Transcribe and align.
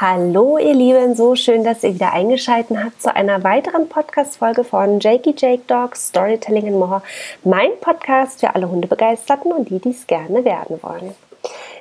Hallo 0.00 0.56
ihr 0.56 0.72
Lieben, 0.72 1.14
so 1.14 1.34
schön, 1.36 1.62
dass 1.62 1.84
ihr 1.84 1.92
wieder 1.92 2.14
eingeschaltet 2.14 2.74
habt 2.82 3.02
zu 3.02 3.14
einer 3.14 3.44
weiteren 3.44 3.86
Podcast-Folge 3.86 4.64
von 4.64 4.98
Jakey 4.98 5.34
Jake 5.36 5.64
Dogs 5.66 6.08
Storytelling 6.08 6.68
and 6.68 6.78
More. 6.78 7.02
Mein 7.44 7.68
Podcast 7.82 8.40
für 8.40 8.54
alle 8.54 8.70
Hundebegeisterten 8.70 9.52
und 9.52 9.68
die, 9.68 9.78
die 9.78 9.90
es 9.90 10.06
gerne 10.06 10.42
werden 10.46 10.82
wollen. 10.82 11.14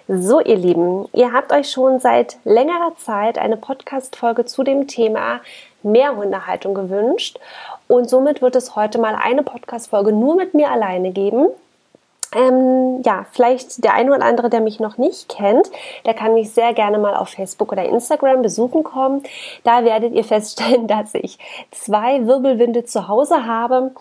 So 0.09 0.41
ihr 0.41 0.57
Lieben, 0.57 1.07
ihr 1.13 1.31
habt 1.31 1.53
euch 1.53 1.71
schon 1.71 2.01
seit 2.01 2.39
längerer 2.43 2.93
Zeit 2.97 3.37
eine 3.37 3.55
Podcast-Folge 3.55 4.43
zu 4.43 4.63
dem 4.63 4.87
Thema 4.87 5.39
Mehrhundehaltung 5.81 6.73
gewünscht 6.73 7.39
und 7.87 8.09
somit 8.09 8.41
wird 8.41 8.57
es 8.57 8.75
heute 8.75 8.99
mal 8.99 9.15
eine 9.15 9.43
Podcast-Folge 9.43 10.11
nur 10.11 10.35
mit 10.35 10.53
mir 10.53 10.69
alleine 10.69 11.11
geben. 11.11 11.47
Ähm, 12.35 13.01
ja, 13.03 13.25
vielleicht 13.31 13.83
der 13.83 13.93
eine 13.93 14.13
oder 14.13 14.23
andere, 14.23 14.49
der 14.49 14.61
mich 14.61 14.79
noch 14.79 14.97
nicht 14.97 15.29
kennt, 15.29 15.69
der 16.05 16.13
kann 16.13 16.35
mich 16.35 16.51
sehr 16.51 16.73
gerne 16.73 16.99
mal 16.99 17.15
auf 17.15 17.29
Facebook 17.29 17.71
oder 17.71 17.85
Instagram 17.85 18.41
besuchen 18.41 18.83
kommen. 18.83 19.23
Da 19.63 19.83
werdet 19.83 20.13
ihr 20.13 20.23
feststellen, 20.23 20.87
dass 20.87 21.13
ich 21.15 21.39
zwei 21.71 22.25
Wirbelwinde 22.27 22.85
zu 22.85 23.07
Hause 23.07 23.45
habe. 23.45 23.91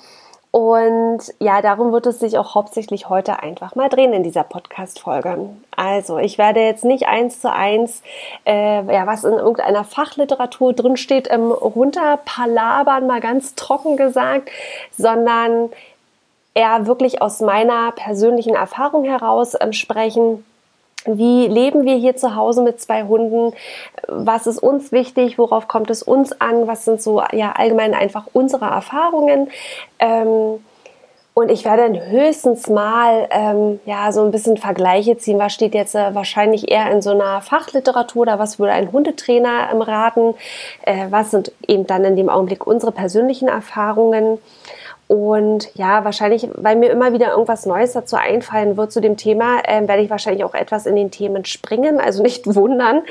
Und 0.51 1.21
ja, 1.41 1.61
darum 1.61 1.93
wird 1.93 2.07
es 2.07 2.21
sich 2.21 2.39
auch 2.39 2.55
hauptsächlich 2.55 3.11
heute 3.11 3.43
einfach 3.43 3.75
mal 3.75 3.91
drehen 3.91 4.15
in 4.15 4.23
dieser 4.23 4.45
Podcast-Folge. 4.45 5.51
Also, 5.77 6.19
ich 6.19 6.39
werde 6.39 6.61
jetzt 6.61 6.85
nicht 6.85 7.07
eins 7.07 7.41
zu 7.41 7.53
eins, 7.53 8.03
äh, 8.47 8.83
ja, 8.93 9.07
was 9.07 9.25
in 9.25 9.35
irgendeiner 9.35 9.85
Fachliteratur 9.85 10.73
drinsteht, 10.73 11.29
ähm, 11.31 11.53
runterpalabern, 11.53 13.07
mal 13.07 13.21
ganz 13.21 13.57
trocken 13.57 13.99
gesagt, 13.99 14.51
sondern 14.97 15.71
eher 16.59 16.89
wirklich 16.89 17.23
aus 17.23 17.41
meiner 17.41 17.93
persönlichen 17.93 18.57
Erfahrung 18.57 19.05
heraus 19.05 19.57
ähm, 19.61 19.73
sprechen. 19.73 20.45
Wie 21.07 21.47
leben 21.47 21.85
wir 21.85 21.95
hier 21.95 22.17
zu 22.17 22.35
Hause 22.35 22.63
mit 22.63 22.81
zwei 22.81 23.05
Hunden? 23.05 23.55
Was 24.09 24.49
ist 24.49 24.59
uns 24.59 24.91
wichtig? 24.91 25.39
Worauf 25.39 25.69
kommt 25.69 25.89
es 25.91 26.03
uns 26.03 26.39
an? 26.41 26.67
Was 26.67 26.85
sind 26.85 27.01
so 27.01 27.23
ja 27.33 27.53
allgemein 27.53 27.95
einfach 27.95 28.25
unsere 28.33 28.65
Erfahrungen? 28.65 29.49
Ähm, 30.01 30.59
und 31.35 31.53
ich 31.53 31.65
werde 31.65 31.83
dann 31.83 32.11
höchstens 32.11 32.69
mal 32.69 33.29
ähm, 33.31 33.79
ja 33.87 34.11
so 34.11 34.25
ein 34.25 34.33
bisschen 34.33 34.57
Vergleiche 34.57 35.17
ziehen. 35.17 35.39
Was 35.39 35.55
steht 35.55 35.73
jetzt 35.73 35.95
äh, 35.95 36.13
wahrscheinlich 36.13 36.69
eher 36.69 36.91
in 36.91 37.01
so 37.01 37.11
einer 37.11 37.41
Fachliteratur 37.43 38.23
oder 38.23 38.41
was 38.41 38.59
würde 38.59 38.73
ein 38.73 38.91
Hundetrainer 38.91 39.69
ähm, 39.73 39.81
raten? 39.81 40.35
Äh, 40.83 41.07
was 41.11 41.31
sind 41.31 41.53
eben 41.69 41.87
dann 41.87 42.05
in 42.05 42.17
dem 42.17 42.29
Augenblick 42.29 42.67
unsere 42.67 42.91
persönlichen 42.91 43.47
Erfahrungen? 43.47 44.39
Und 45.09 45.75
ja, 45.75 46.05
wahrscheinlich, 46.05 46.47
weil 46.55 46.77
mir 46.77 46.91
immer 46.91 47.15
wieder 47.15 47.31
irgendwas 47.31 47.65
Neues 47.65 47.93
dazu 47.93 48.17
einfallen 48.17 48.77
wird 48.77 48.93
zu 48.93 49.01
dem 49.01 49.17
Thema, 49.17 49.61
äh, 49.65 49.89
werde 49.89 50.03
ich 50.03 50.11
wahrscheinlich 50.11 50.45
auch 50.45 50.55
etwas 50.55 50.85
in 50.85 50.97
den 50.97 51.11
Themen 51.11 51.47
springen. 51.47 51.99
Also 51.99 52.23
nicht 52.23 52.47
wundern, 52.55 53.03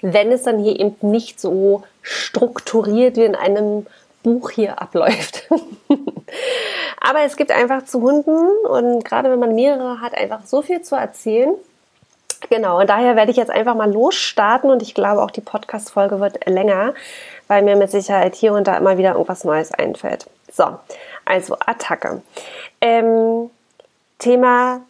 wenn 0.00 0.32
es 0.32 0.42
dann 0.42 0.58
hier 0.58 0.80
eben 0.80 0.96
nicht 1.02 1.38
so 1.38 1.82
strukturiert 2.00 3.16
wie 3.16 3.24
in 3.24 3.36
einem 3.36 3.86
Buch 4.22 4.50
hier 4.50 4.80
abläuft. 4.80 5.48
Aber 7.00 7.20
es 7.26 7.36
gibt 7.36 7.50
einfach 7.50 7.84
zu 7.84 8.00
Hunden 8.00 8.48
und 8.66 9.04
gerade 9.04 9.30
wenn 9.30 9.38
man 9.38 9.54
mehrere 9.54 10.00
hat, 10.00 10.14
einfach 10.14 10.46
so 10.46 10.62
viel 10.62 10.80
zu 10.80 10.94
erzählen. 10.94 11.52
Genau, 12.48 12.80
und 12.80 12.88
daher 12.88 13.16
werde 13.16 13.30
ich 13.30 13.36
jetzt 13.36 13.50
einfach 13.50 13.74
mal 13.74 13.92
losstarten 13.92 14.70
und 14.70 14.82
ich 14.82 14.94
glaube 14.94 15.22
auch 15.22 15.30
die 15.30 15.40
Podcast-Folge 15.40 16.20
wird 16.20 16.48
länger, 16.48 16.94
weil 17.48 17.62
mir 17.62 17.76
mit 17.76 17.90
Sicherheit 17.90 18.34
hier 18.34 18.54
und 18.54 18.66
da 18.66 18.76
immer 18.76 18.98
wieder 18.98 19.12
irgendwas 19.12 19.44
Neues 19.44 19.72
einfällt. 19.72 20.26
So, 20.52 20.78
also 21.24 21.56
Attacke. 21.66 22.22
Ähm, 22.80 23.50
Thema 24.18 24.82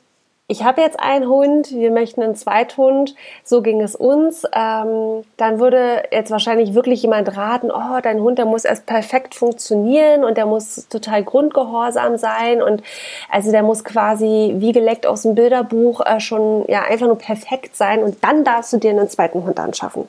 ich 0.53 0.65
habe 0.65 0.83
jetzt 0.83 1.01
einen 1.01 1.29
Hund, 1.29 1.71
wir 1.71 1.91
möchten 1.91 2.23
einen 2.23 2.35
Zweithund, 2.35 3.15
so 3.43 3.63
ging 3.63 3.81
es 3.81 3.97
uns. 3.97 4.45
Ähm, 4.53 5.25
dann 5.39 5.61
würde 5.61 6.03
jetzt 6.11 6.31
wahrscheinlich 6.31 6.75
wirklich 6.75 7.01
jemand 7.01 7.39
raten, 7.39 7.71
oh, 7.71 8.01
dein 8.03 8.21
Hund, 8.21 8.37
der 8.37 8.45
muss 8.45 8.67
erst 8.67 8.85
perfekt 8.85 9.35
funktionieren 9.35 10.25
und 10.25 10.37
der 10.37 10.45
muss 10.45 10.89
total 10.89 11.25
grundgehorsam 11.25 12.19
sein 12.19 12.61
und 12.61 12.83
also 13.31 13.51
der 13.51 13.63
muss 13.63 13.83
quasi 13.83 14.57
wie 14.59 14.73
geleckt 14.73 15.07
aus 15.07 15.23
dem 15.23 15.35
Bilderbuch 15.35 16.05
äh, 16.05 16.21
schon 16.21 16.67
ja 16.69 16.83
einfach 16.83 17.07
nur 17.07 17.17
perfekt 17.17 17.75
sein 17.75 18.03
und 18.03 18.23
dann 18.23 18.45
darfst 18.45 18.75
du 18.75 18.77
dir 18.77 18.91
einen 18.91 19.09
zweiten 19.09 19.45
Hund 19.45 19.59
anschaffen. 19.59 20.07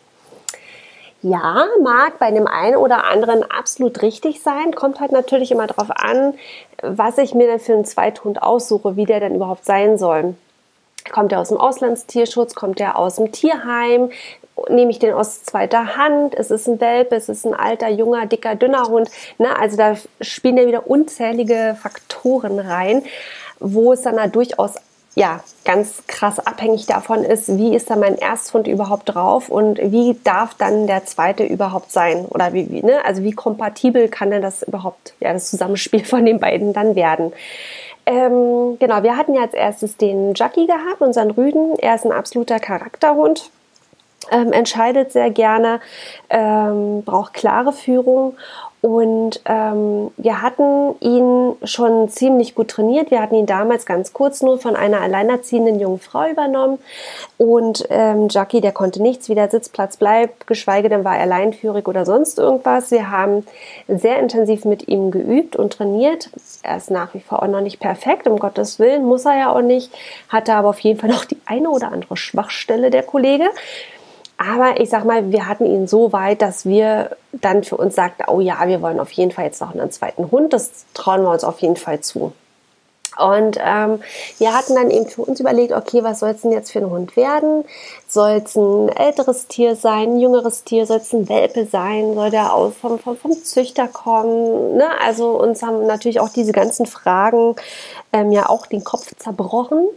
Ja, 1.24 1.68
mag 1.82 2.20
bei 2.20 2.32
dem 2.32 2.48
einen 2.48 2.76
oder 2.76 3.06
anderen 3.06 3.50
absolut 3.50 4.02
richtig 4.02 4.42
sein. 4.42 4.76
Kommt 4.76 5.00
halt 5.00 5.14
natürlich 5.14 5.52
immer 5.52 5.68
darauf 5.68 5.90
an, 5.90 6.34
was 6.82 7.18
ich 7.18 7.34
mir 7.34 7.48
denn 7.48 7.62
für 7.62 7.74
einen 7.74 7.86
Zweithund 7.86 8.44
aussuche, 8.44 8.98
wie 8.98 9.06
der 9.06 9.22
denn 9.22 9.36
überhaupt 9.36 9.64
sein 9.64 9.98
soll. 9.98 10.36
Kommt 11.14 11.32
der 11.32 11.40
aus 11.40 11.48
dem 11.48 11.58
Auslandstierschutz? 11.58 12.56
Kommt 12.56 12.80
der 12.80 12.98
aus 12.98 13.16
dem 13.16 13.32
Tierheim? 13.32 14.12
Nehme 14.68 14.92
ich 14.92 15.00
den 15.00 15.14
aus 15.14 15.46
zweiter 15.46 15.96
Hand? 15.96 16.36
Ist 16.36 16.52
es 16.52 16.68
ein 16.68 16.82
Welpe? 16.82 17.16
Ist 17.16 17.30
es 17.30 17.46
ein 17.46 17.54
alter, 17.54 17.88
junger, 17.88 18.26
dicker, 18.26 18.56
dünner 18.56 18.90
Hund? 18.90 19.10
Na, 19.38 19.54
also 19.54 19.78
da 19.78 19.96
spielen 20.20 20.58
ja 20.58 20.68
wieder 20.68 20.88
unzählige 20.88 21.78
Faktoren 21.82 22.60
rein, 22.60 23.02
wo 23.60 23.94
es 23.94 24.02
dann 24.02 24.18
da 24.18 24.28
durchaus 24.28 24.76
ja, 25.16 25.42
ganz 25.64 26.04
krass 26.08 26.40
abhängig 26.40 26.88
davon 26.88 27.24
ist, 27.24 27.58
wie 27.58 27.76
ist 27.76 27.90
da 27.90 27.96
mein 27.96 28.18
Ersthund 28.18 28.68
überhaupt 28.68 29.14
drauf 29.14 29.50
und 29.50 29.78
wie 29.80 30.18
darf 30.24 30.56
dann 30.56 30.88
der 30.88 31.06
zweite 31.06 31.44
überhaupt 31.44 31.92
sein 31.92 32.26
oder 32.26 32.54
wie, 32.54 32.70
wie 32.72 32.82
ne? 32.82 33.06
also 33.06 33.22
wie 33.24 33.32
kompatibel 33.32 34.08
kann 34.08 34.32
denn 34.32 34.42
das 34.42 34.64
überhaupt, 34.64 35.14
ja, 35.20 35.32
das 35.32 35.50
Zusammenspiel 35.50 36.04
von 36.06 36.26
den 36.26 36.40
beiden 36.40 36.74
dann 36.74 36.96
werden. 36.96 37.32
Ähm, 38.06 38.78
genau, 38.80 39.04
wir 39.04 39.16
hatten 39.16 39.36
ja 39.36 39.44
als 39.44 39.54
erstes 39.54 39.98
den 39.98 40.34
Jackie 40.36 40.68
gehabt, 40.68 41.02
unseren 41.02 41.32
Rüden. 41.32 41.78
Er 41.78 41.96
ist 41.96 42.06
ein 42.06 42.12
absoluter 42.12 42.60
Charakterhund. 42.60 43.50
Ähm, 44.32 44.52
entscheidet 44.54 45.12
sehr 45.12 45.30
gerne, 45.30 45.80
ähm, 46.30 47.04
braucht 47.04 47.34
klare 47.34 47.74
Führung 47.74 48.36
und 48.84 49.40
ähm, 49.46 50.12
wir 50.18 50.42
hatten 50.42 50.96
ihn 51.00 51.54
schon 51.64 52.10
ziemlich 52.10 52.54
gut 52.54 52.68
trainiert. 52.68 53.12
Wir 53.12 53.22
hatten 53.22 53.36
ihn 53.36 53.46
damals 53.46 53.86
ganz 53.86 54.12
kurz 54.12 54.42
nur 54.42 54.60
von 54.60 54.76
einer 54.76 55.00
alleinerziehenden 55.00 55.80
jungen 55.80 56.00
Frau 56.00 56.30
übernommen. 56.30 56.80
Und 57.38 57.86
ähm, 57.90 58.28
Jackie, 58.30 58.60
der 58.60 58.74
konnte 58.74 59.02
nichts, 59.02 59.30
wie 59.30 59.36
der 59.36 59.50
Sitzplatz 59.50 59.96
bleibt, 59.96 60.48
geschweige 60.48 60.90
denn 60.90 61.06
war 61.06 61.18
er 61.18 61.28
leinführig 61.28 61.88
oder 61.88 62.06
sonst 62.06 62.40
irgendwas. 62.40 62.92
Wir 62.92 63.10
haben 63.10 63.48
sehr 63.88 64.20
intensiv 64.20 64.66
mit 64.66 64.90
ihm 64.90 65.12
geübt 65.12 65.56
und 65.56 65.72
trainiert. 65.72 66.30
Er 66.62 66.76
ist 66.76 66.92
nach 66.92 67.14
wie 67.14 67.22
vor 67.22 67.42
auch 67.42 67.48
noch 67.48 67.62
nicht 67.62 67.80
perfekt, 67.80 68.28
um 68.28 68.38
Gottes 68.38 68.80
Willen, 68.80 69.06
muss 69.06 69.24
er 69.24 69.40
ja 69.40 69.56
auch 69.56 69.62
nicht. 69.62 69.94
Hatte 70.28 70.56
aber 70.56 70.68
auf 70.68 70.80
jeden 70.80 71.00
Fall 71.00 71.10
noch 71.10 71.24
die 71.24 71.40
eine 71.46 71.70
oder 71.70 71.90
andere 71.94 72.18
Schwachstelle, 72.18 72.90
der 72.90 73.04
Kollege. 73.04 73.46
Aber 74.38 74.80
ich 74.80 74.90
sag 74.90 75.06
mal, 75.06 75.32
wir 75.32 75.48
hatten 75.48 75.66
ihn 75.66 75.88
so 75.88 76.12
weit, 76.12 76.42
dass 76.42 76.66
wir 76.66 77.16
dann 77.32 77.64
für 77.64 77.78
uns 77.78 77.96
sagten, 77.96 78.24
oh 78.28 78.40
ja, 78.40 78.68
wir 78.68 78.82
wollen 78.82 79.00
auf 79.00 79.12
jeden 79.12 79.32
Fall 79.32 79.46
jetzt 79.46 79.62
noch 79.62 79.74
einen 79.74 79.92
zweiten 79.92 80.32
Hund. 80.32 80.54
Das 80.54 80.86
trauen 80.94 81.22
wir 81.22 81.32
uns 81.32 81.44
auf 81.44 81.60
jeden 81.60 81.78
Fall 81.78 82.02
zu. 82.02 82.34
Und 83.18 83.58
ähm, 83.60 84.02
wir 84.38 84.54
hatten 84.54 84.76
dann 84.76 84.90
eben 84.90 85.08
für 85.08 85.22
uns 85.22 85.40
überlegt, 85.40 85.74
okay, 85.74 86.04
was 86.04 86.20
soll 86.20 86.30
es 86.30 86.42
denn 86.42 86.52
jetzt 86.52 86.72
für 86.72 86.80
ein 86.80 86.90
Hund 86.90 87.16
werden? 87.16 87.66
Soll 88.08 88.42
es 88.46 88.56
ein 88.56 88.90
älteres 88.90 89.48
Tier 89.48 89.76
sein, 89.76 90.14
ein 90.14 90.20
jüngeres 90.20 90.64
Tier? 90.64 90.86
Soll 90.86 90.98
es 90.98 91.14
ein 91.14 91.30
Welpe 91.30 91.66
sein? 91.66 92.14
Soll 92.14 92.30
der 92.30 92.54
aus 92.54 92.74
vom, 92.80 93.00
vom, 93.00 93.18
vom 93.18 93.32
Züchter 93.32 93.88
kommen? 93.88 94.78
Ne? 94.78 94.88
Also 95.04 95.32
uns 95.40 95.62
haben 95.62 95.86
natürlich 95.86 96.20
auch 96.20 96.30
diese 96.30 96.52
ganzen 96.52 96.86
Fragen 96.86 97.56
ähm, 98.12 98.32
ja 98.32 98.50
auch 98.50 98.66
den 98.68 98.84
Kopf 98.84 99.12
zerbrochen. 99.18 99.88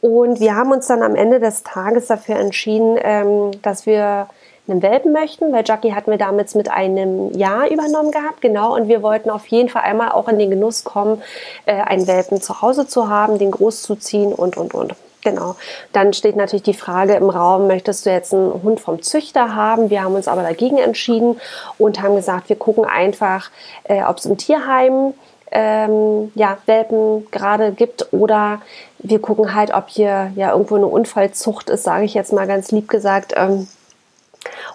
Und 0.00 0.40
wir 0.40 0.54
haben 0.56 0.72
uns 0.72 0.86
dann 0.86 1.02
am 1.02 1.14
Ende 1.14 1.40
des 1.40 1.62
Tages 1.62 2.06
dafür 2.06 2.36
entschieden, 2.36 2.98
ähm, 3.00 3.50
dass 3.62 3.86
wir 3.86 4.28
einen 4.68 4.82
Welpen 4.82 5.12
möchten, 5.12 5.52
weil 5.52 5.64
Jackie 5.64 5.94
hatten 5.94 6.10
wir 6.10 6.18
damals 6.18 6.54
mit 6.54 6.70
einem 6.70 7.32
Jahr 7.32 7.70
übernommen 7.70 8.10
gehabt, 8.10 8.40
genau, 8.40 8.74
und 8.74 8.88
wir 8.88 9.02
wollten 9.02 9.30
auf 9.30 9.46
jeden 9.46 9.68
Fall 9.68 9.82
einmal 9.82 10.12
auch 10.12 10.28
in 10.28 10.38
den 10.38 10.50
Genuss 10.50 10.84
kommen, 10.84 11.22
äh, 11.66 11.74
einen 11.74 12.06
Welpen 12.06 12.40
zu 12.40 12.62
Hause 12.62 12.86
zu 12.86 13.08
haben, 13.08 13.38
den 13.38 13.50
groß 13.50 13.82
zu 13.82 13.96
ziehen 13.96 14.32
und, 14.32 14.56
und, 14.56 14.74
und. 14.74 14.94
Genau. 15.22 15.56
Dann 15.92 16.12
steht 16.12 16.36
natürlich 16.36 16.62
die 16.62 16.72
Frage 16.72 17.14
im 17.14 17.30
Raum, 17.30 17.66
möchtest 17.66 18.06
du 18.06 18.10
jetzt 18.10 18.32
einen 18.32 18.62
Hund 18.62 18.78
vom 18.78 19.02
Züchter 19.02 19.56
haben? 19.56 19.90
Wir 19.90 20.04
haben 20.04 20.14
uns 20.14 20.28
aber 20.28 20.42
dagegen 20.42 20.78
entschieden 20.78 21.40
und 21.78 22.00
haben 22.00 22.14
gesagt, 22.14 22.48
wir 22.48 22.54
gucken 22.54 22.84
einfach, 22.84 23.50
äh, 23.84 24.04
ob 24.04 24.18
es 24.18 24.26
im 24.26 24.36
Tierheim 24.36 25.14
ähm, 25.50 26.30
ja, 26.36 26.58
Welpen 26.66 27.28
gerade 27.32 27.72
gibt 27.72 28.12
oder 28.12 28.60
wir 28.98 29.20
gucken 29.20 29.54
halt, 29.54 29.74
ob 29.74 29.88
hier 29.88 30.30
ja 30.36 30.52
irgendwo 30.52 30.76
eine 30.76 30.86
Unfallzucht 30.86 31.70
ist, 31.70 31.82
sage 31.82 32.04
ich 32.04 32.14
jetzt 32.14 32.32
mal 32.32 32.46
ganz 32.46 32.70
lieb 32.70 32.88
gesagt. 32.88 33.32
Ähm, 33.36 33.66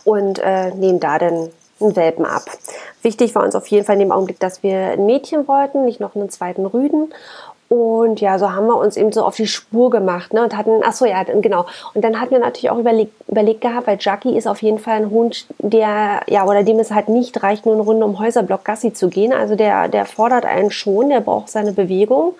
und 0.04 0.40
äh, 0.40 0.72
nehmen 0.72 1.00
da 1.00 1.20
dann 1.20 1.50
einen 1.80 1.96
Welpen 1.96 2.26
ab. 2.26 2.44
Wichtig 3.02 3.34
war 3.34 3.44
uns 3.44 3.56
auf 3.56 3.68
jeden 3.68 3.86
Fall 3.86 3.96
in 3.96 4.02
dem 4.02 4.12
Augenblick, 4.12 4.40
dass 4.40 4.62
wir 4.64 4.78
ein 4.92 5.06
Mädchen 5.06 5.48
wollten, 5.48 5.86
nicht 5.86 6.00
noch 6.00 6.16
einen 6.16 6.30
zweiten 6.30 6.66
Rüden. 6.66 7.12
Und 7.72 8.20
ja, 8.20 8.38
so 8.38 8.52
haben 8.52 8.68
wir 8.68 8.76
uns 8.76 8.98
eben 8.98 9.14
so 9.14 9.24
auf 9.24 9.38
die 9.38 9.48
Spur 9.48 9.90
gemacht 9.90 10.34
ne, 10.34 10.44
und 10.44 10.58
hatten, 10.58 10.82
ach 10.84 10.92
so, 10.92 11.06
ja, 11.06 11.24
genau. 11.24 11.66
Und 11.94 12.04
dann 12.04 12.20
hatten 12.20 12.32
wir 12.32 12.40
natürlich 12.40 12.70
auch 12.70 12.78
überlegt, 12.78 13.14
überlegt 13.30 13.62
gehabt, 13.62 13.88
weil 13.88 13.98
Jackie 13.98 14.38
ist 14.38 14.46
auf 14.46 14.62
jeden 14.62 14.78
Fall 14.78 14.96
ein 14.96 15.10
Hund, 15.10 15.46
der, 15.60 16.20
ja, 16.28 16.46
oder 16.46 16.64
dem 16.64 16.80
es 16.80 16.92
halt 16.92 17.08
nicht 17.08 17.42
reicht, 17.42 17.66
nur 17.66 17.76
eine 17.76 17.84
Runde 17.84 18.06
um 18.06 18.20
Häuserblock 18.20 18.66
Gassi 18.66 18.92
zu 18.92 19.08
gehen. 19.08 19.32
Also 19.32 19.56
der, 19.56 19.88
der 19.88 20.06
fordert 20.06 20.44
einen 20.44 20.70
schon, 20.70 21.08
der 21.08 21.22
braucht 21.22 21.48
seine 21.48 21.72
Bewegung. 21.72 22.36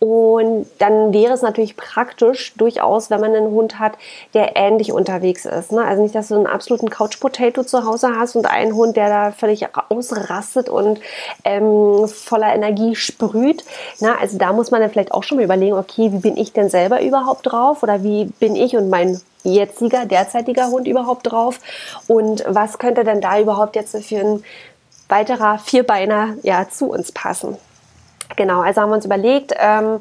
Und 0.00 0.66
dann 0.78 1.12
wäre 1.12 1.34
es 1.34 1.42
natürlich 1.42 1.76
praktisch, 1.76 2.54
durchaus, 2.56 3.10
wenn 3.10 3.20
man 3.20 3.34
einen 3.34 3.50
Hund 3.50 3.78
hat, 3.78 3.92
der 4.32 4.56
ähnlich 4.56 4.92
unterwegs 4.92 5.44
ist. 5.44 5.72
Ne? 5.72 5.84
Also 5.84 6.02
nicht, 6.02 6.14
dass 6.14 6.28
du 6.28 6.36
einen 6.36 6.46
absoluten 6.46 6.88
Couch-Potato 6.88 7.64
zu 7.64 7.84
Hause 7.84 8.16
hast 8.18 8.34
und 8.34 8.46
einen 8.46 8.74
Hund, 8.74 8.96
der 8.96 9.10
da 9.10 9.30
völlig 9.30 9.66
ausrastet 9.90 10.70
und 10.70 11.00
ähm, 11.44 12.08
voller 12.08 12.54
Energie 12.54 12.96
sprüht. 12.96 13.62
Na, 14.00 14.16
also 14.18 14.38
da 14.38 14.54
muss 14.54 14.70
man 14.70 14.80
dann 14.80 14.90
vielleicht 14.90 15.12
auch 15.12 15.22
schon 15.22 15.36
mal 15.36 15.44
überlegen, 15.44 15.76
okay, 15.76 16.10
wie 16.12 16.20
bin 16.20 16.38
ich 16.38 16.54
denn 16.54 16.70
selber 16.70 17.02
überhaupt 17.02 17.52
drauf? 17.52 17.82
Oder 17.82 18.02
wie 18.02 18.24
bin 18.24 18.56
ich 18.56 18.74
und 18.76 18.88
mein 18.88 19.20
jetziger, 19.44 20.06
derzeitiger 20.06 20.68
Hund 20.68 20.88
überhaupt 20.88 21.30
drauf? 21.30 21.60
Und 22.08 22.42
was 22.48 22.78
könnte 22.78 23.04
denn 23.04 23.20
da 23.20 23.38
überhaupt 23.38 23.76
jetzt 23.76 24.02
für 24.02 24.18
ein 24.18 24.44
weiterer 25.10 25.58
Vierbeiner 25.58 26.36
ja, 26.42 26.66
zu 26.70 26.86
uns 26.86 27.12
passen? 27.12 27.58
Genau, 28.36 28.60
also 28.60 28.80
haben 28.80 28.90
wir 28.90 28.96
uns 28.96 29.04
überlegt, 29.04 29.54
ähm, 29.58 30.00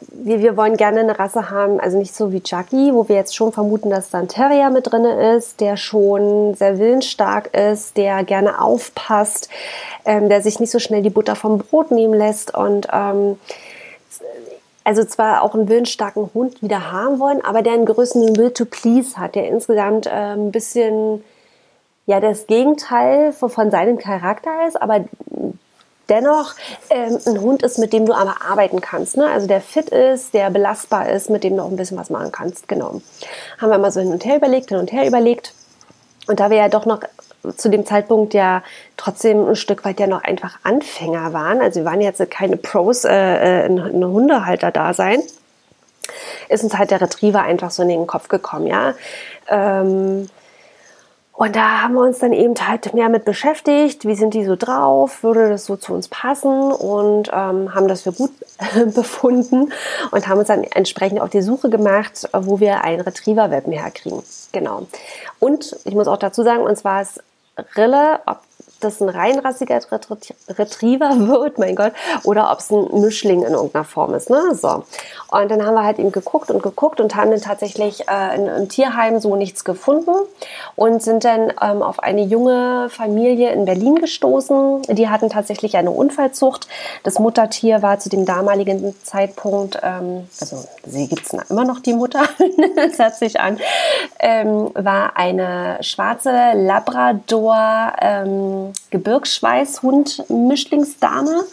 wir, 0.00 0.40
wir 0.40 0.56
wollen 0.56 0.76
gerne 0.76 1.00
eine 1.00 1.18
Rasse 1.18 1.50
haben, 1.50 1.80
also 1.80 1.98
nicht 1.98 2.14
so 2.14 2.32
wie 2.32 2.40
Chucky, 2.40 2.92
wo 2.92 3.08
wir 3.08 3.16
jetzt 3.16 3.34
schon 3.34 3.52
vermuten, 3.52 3.90
dass 3.90 4.10
da 4.10 4.18
ein 4.18 4.28
Terrier 4.28 4.70
mit 4.70 4.90
drin 4.90 5.04
ist, 5.04 5.60
der 5.60 5.76
schon 5.76 6.54
sehr 6.54 6.78
willensstark 6.78 7.54
ist, 7.54 7.96
der 7.96 8.22
gerne 8.24 8.60
aufpasst, 8.60 9.48
ähm, 10.04 10.28
der 10.28 10.40
sich 10.42 10.60
nicht 10.60 10.70
so 10.70 10.78
schnell 10.78 11.02
die 11.02 11.10
Butter 11.10 11.34
vom 11.34 11.58
Brot 11.58 11.90
nehmen 11.90 12.14
lässt 12.14 12.54
und 12.54 12.88
ähm, 12.92 13.38
also 14.84 15.04
zwar 15.04 15.42
auch 15.42 15.54
einen 15.54 15.68
willensstarken 15.68 16.30
Hund 16.32 16.62
wieder 16.62 16.90
haben 16.92 17.18
wollen, 17.18 17.44
aber 17.44 17.62
der 17.62 17.74
einen 17.74 17.84
größeren 17.84 18.36
Will 18.36 18.52
to 18.52 18.64
Please 18.64 19.18
hat, 19.18 19.34
der 19.34 19.48
insgesamt 19.48 20.06
äh, 20.06 20.10
ein 20.10 20.52
bisschen 20.52 21.22
ja 22.06 22.20
das 22.20 22.46
Gegenteil 22.46 23.32
von, 23.32 23.50
von 23.50 23.70
seinem 23.70 23.98
Charakter 23.98 24.66
ist, 24.66 24.80
aber 24.80 25.04
dennoch 26.08 26.54
ähm, 26.90 27.18
ein 27.26 27.40
Hund 27.40 27.62
ist, 27.62 27.78
mit 27.78 27.92
dem 27.92 28.06
du 28.06 28.12
aber 28.12 28.36
arbeiten 28.48 28.80
kannst. 28.80 29.16
Ne? 29.16 29.28
Also 29.28 29.46
der 29.46 29.60
fit 29.60 29.90
ist, 29.90 30.34
der 30.34 30.50
belastbar 30.50 31.08
ist, 31.10 31.30
mit 31.30 31.44
dem 31.44 31.56
du 31.56 31.62
auch 31.62 31.70
ein 31.70 31.76
bisschen 31.76 31.98
was 31.98 32.10
machen 32.10 32.32
kannst. 32.32 32.68
Genau. 32.68 33.00
Haben 33.58 33.70
wir 33.70 33.78
mal 33.78 33.92
so 33.92 34.00
hin 34.00 34.12
und 34.12 34.24
her 34.24 34.36
überlegt, 34.36 34.70
hin 34.70 34.78
und 34.78 34.92
her 34.92 35.06
überlegt. 35.06 35.54
Und 36.26 36.40
da 36.40 36.50
wir 36.50 36.58
ja 36.58 36.68
doch 36.68 36.86
noch 36.86 37.00
zu 37.56 37.68
dem 37.68 37.86
Zeitpunkt 37.86 38.34
ja 38.34 38.62
trotzdem 38.96 39.48
ein 39.48 39.56
Stück 39.56 39.84
weit 39.84 40.00
ja 40.00 40.06
noch 40.06 40.22
einfach 40.22 40.58
Anfänger 40.62 41.32
waren, 41.32 41.60
also 41.60 41.80
wir 41.80 41.86
waren 41.86 42.00
jetzt 42.00 42.30
keine 42.30 42.56
Pros 42.56 43.04
äh, 43.04 43.12
äh 43.12 43.66
in, 43.66 44.04
Hundehalter 44.04 44.70
da 44.70 44.92
sein, 44.92 45.22
ist 46.48 46.64
uns 46.64 46.76
halt 46.76 46.90
der 46.90 47.00
Retriever 47.00 47.42
einfach 47.42 47.70
so 47.70 47.82
in 47.82 47.88
den 47.88 48.06
Kopf 48.06 48.28
gekommen, 48.28 48.66
ja. 48.66 48.94
Ähm, 49.48 50.28
und 51.38 51.54
da 51.54 51.82
haben 51.82 51.94
wir 51.94 52.00
uns 52.00 52.18
dann 52.18 52.32
eben 52.32 52.54
halt 52.66 52.94
mehr 52.94 53.08
mit 53.08 53.24
beschäftigt. 53.24 54.04
Wie 54.04 54.16
sind 54.16 54.34
die 54.34 54.44
so 54.44 54.56
drauf? 54.56 55.22
Würde 55.22 55.48
das 55.48 55.66
so 55.66 55.76
zu 55.76 55.94
uns 55.94 56.08
passen? 56.08 56.72
Und 56.72 57.28
ähm, 57.32 57.72
haben 57.76 57.86
das 57.86 58.02
für 58.02 58.10
gut 58.10 58.32
befunden 58.96 59.72
und 60.10 60.26
haben 60.26 60.38
uns 60.40 60.48
dann 60.48 60.64
entsprechend 60.64 61.20
auf 61.20 61.30
die 61.30 61.42
Suche 61.42 61.70
gemacht, 61.70 62.28
wo 62.32 62.58
wir 62.58 62.82
einen 62.82 63.02
Retriever-Welpen 63.02 63.72
herkriegen. 63.72 64.20
Genau. 64.50 64.88
Und 65.38 65.76
ich 65.84 65.94
muss 65.94 66.08
auch 66.08 66.16
dazu 66.16 66.42
sagen, 66.42 66.64
uns 66.64 66.84
war 66.84 67.02
es 67.02 67.20
Rille, 67.76 68.18
ob 68.26 68.40
das 68.80 69.00
ein 69.00 69.08
reinrassiger 69.08 69.80
Retriever 70.48 71.10
wird, 71.28 71.58
mein 71.58 71.76
Gott, 71.76 71.92
oder 72.24 72.50
ob 72.52 72.58
es 72.60 72.70
ein 72.70 73.00
Mischling 73.00 73.42
in 73.42 73.52
irgendeiner 73.52 73.84
Form 73.84 74.14
ist. 74.14 74.30
Ne? 74.30 74.54
So. 74.54 74.84
Und 75.30 75.50
dann 75.50 75.64
haben 75.64 75.74
wir 75.74 75.84
halt 75.84 75.98
eben 75.98 76.12
geguckt 76.12 76.50
und 76.50 76.62
geguckt 76.62 77.00
und 77.00 77.14
haben 77.14 77.30
dann 77.30 77.40
tatsächlich 77.40 78.08
äh, 78.08 78.36
in 78.36 78.48
einem 78.48 78.68
Tierheim 78.68 79.20
so 79.20 79.36
nichts 79.36 79.64
gefunden 79.64 80.14
und 80.76 81.02
sind 81.02 81.24
dann 81.24 81.52
ähm, 81.62 81.82
auf 81.82 82.00
eine 82.00 82.22
junge 82.22 82.88
Familie 82.90 83.52
in 83.52 83.64
Berlin 83.64 83.96
gestoßen. 83.96 84.82
Die 84.82 85.08
hatten 85.08 85.28
tatsächlich 85.30 85.76
eine 85.76 85.90
Unfallzucht. 85.90 86.68
Das 87.02 87.18
Muttertier 87.18 87.82
war 87.82 87.98
zu 87.98 88.08
dem 88.08 88.24
damaligen 88.24 88.94
Zeitpunkt, 89.02 89.78
ähm, 89.82 90.28
also 90.40 90.64
sie 90.84 91.08
gibt 91.08 91.26
es 91.26 91.50
immer 91.50 91.64
noch, 91.64 91.80
die 91.80 91.92
Mutter, 91.92 92.22
das 92.76 92.98
hört 92.98 93.16
sich 93.16 93.40
an, 93.40 93.58
ähm, 94.18 94.70
war 94.74 95.16
eine 95.16 95.78
schwarze 95.80 96.52
Labrador, 96.54 97.92
ähm, 98.00 98.67
Gebirgsschweißhund 98.90 100.28
Mischlingsdame 100.28 101.44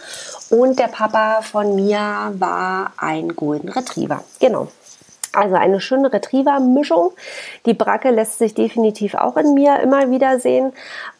und 0.49 0.79
der 0.79 0.87
Papa 0.87 1.41
von 1.41 1.75
mir 1.75 2.33
war 2.37 2.93
ein 2.97 3.35
Golden 3.35 3.69
Retriever. 3.69 4.23
Genau. 4.39 4.67
Also 5.33 5.55
eine 5.55 5.81
schöne 5.81 6.11
Retriever-Mischung. 6.11 7.11
Die 7.65 7.73
Bracke 7.73 8.09
lässt 8.09 8.37
sich 8.37 8.53
definitiv 8.53 9.15
auch 9.15 9.35
in 9.35 9.53
mir 9.53 9.79
immer 9.81 10.09
wieder 10.09 10.39
sehen. 10.39 10.71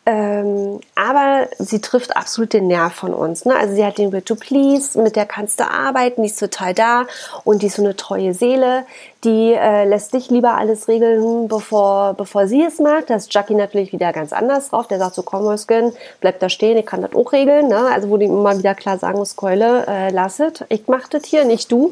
Ähm, 0.07 0.81
aber 0.94 1.48
sie 1.57 1.81
trifft 1.81 2.16
absolut 2.16 2.54
den 2.54 2.68
Nerv 2.68 2.94
von 2.94 3.12
uns. 3.13 3.44
Ne? 3.46 3.56
Also 3.56 3.74
sie 3.74 3.84
hat 3.84 3.98
den 3.98 4.12
Will 4.12 4.22
to 4.22 4.36
Please, 4.36 5.02
mit 5.02 5.16
der 5.16 5.25
kannst 5.25 5.60
du 5.60 5.68
arbeiten, 5.68 6.22
die 6.22 6.30
ist 6.30 6.40
total 6.40 6.75
da 6.75 7.06
und 7.44 7.63
die 7.63 7.68
ist 7.68 7.78
so 7.78 7.81
eine 7.81 7.96
treue 7.96 8.36
Seele, 8.36 8.86
die 9.24 9.54
äh, 9.54 9.86
lässt 9.86 10.13
dich 10.13 10.30
lieber 10.30 10.57
alles 10.57 10.88
regeln, 10.88 11.48
bevor, 11.48 12.13
bevor 12.13 12.48
sie 12.48 12.63
es 12.63 12.78
macht. 12.78 13.10
Das 13.10 13.24
ist 13.24 13.34
Jackie 13.34 13.56
natürlich 13.56 13.94
wieder 13.94 14.13
ganz 14.13 14.31
anders 14.31 14.69
drauf. 14.69 14.88
Der 14.88 15.00
sagt 15.00 15.16
so, 15.16 15.24
komm 15.24 15.44
Mäuschen, 15.44 15.92
bleib 16.22 16.40
da 16.40 16.50
stehen, 16.50 16.78
ich 16.78 16.86
kann 16.86 17.01
das 17.01 17.16
auch 17.16 17.31
regeln. 17.31 17.69
Ne? 17.69 17.88
Also 17.92 18.10
wo 18.10 18.18
die 18.18 18.25
immer 18.25 18.56
wieder 18.60 18.75
klar 18.75 19.00
sagen 19.00 19.18
muss, 19.18 19.36
Keule, 19.36 19.88
äh, 19.88 20.12
lasset, 20.12 20.66
ich 20.69 20.88
mach 20.88 21.08
das 21.08 21.25
hier, 21.25 21.46
nicht 21.46 21.72
du. 21.72 21.90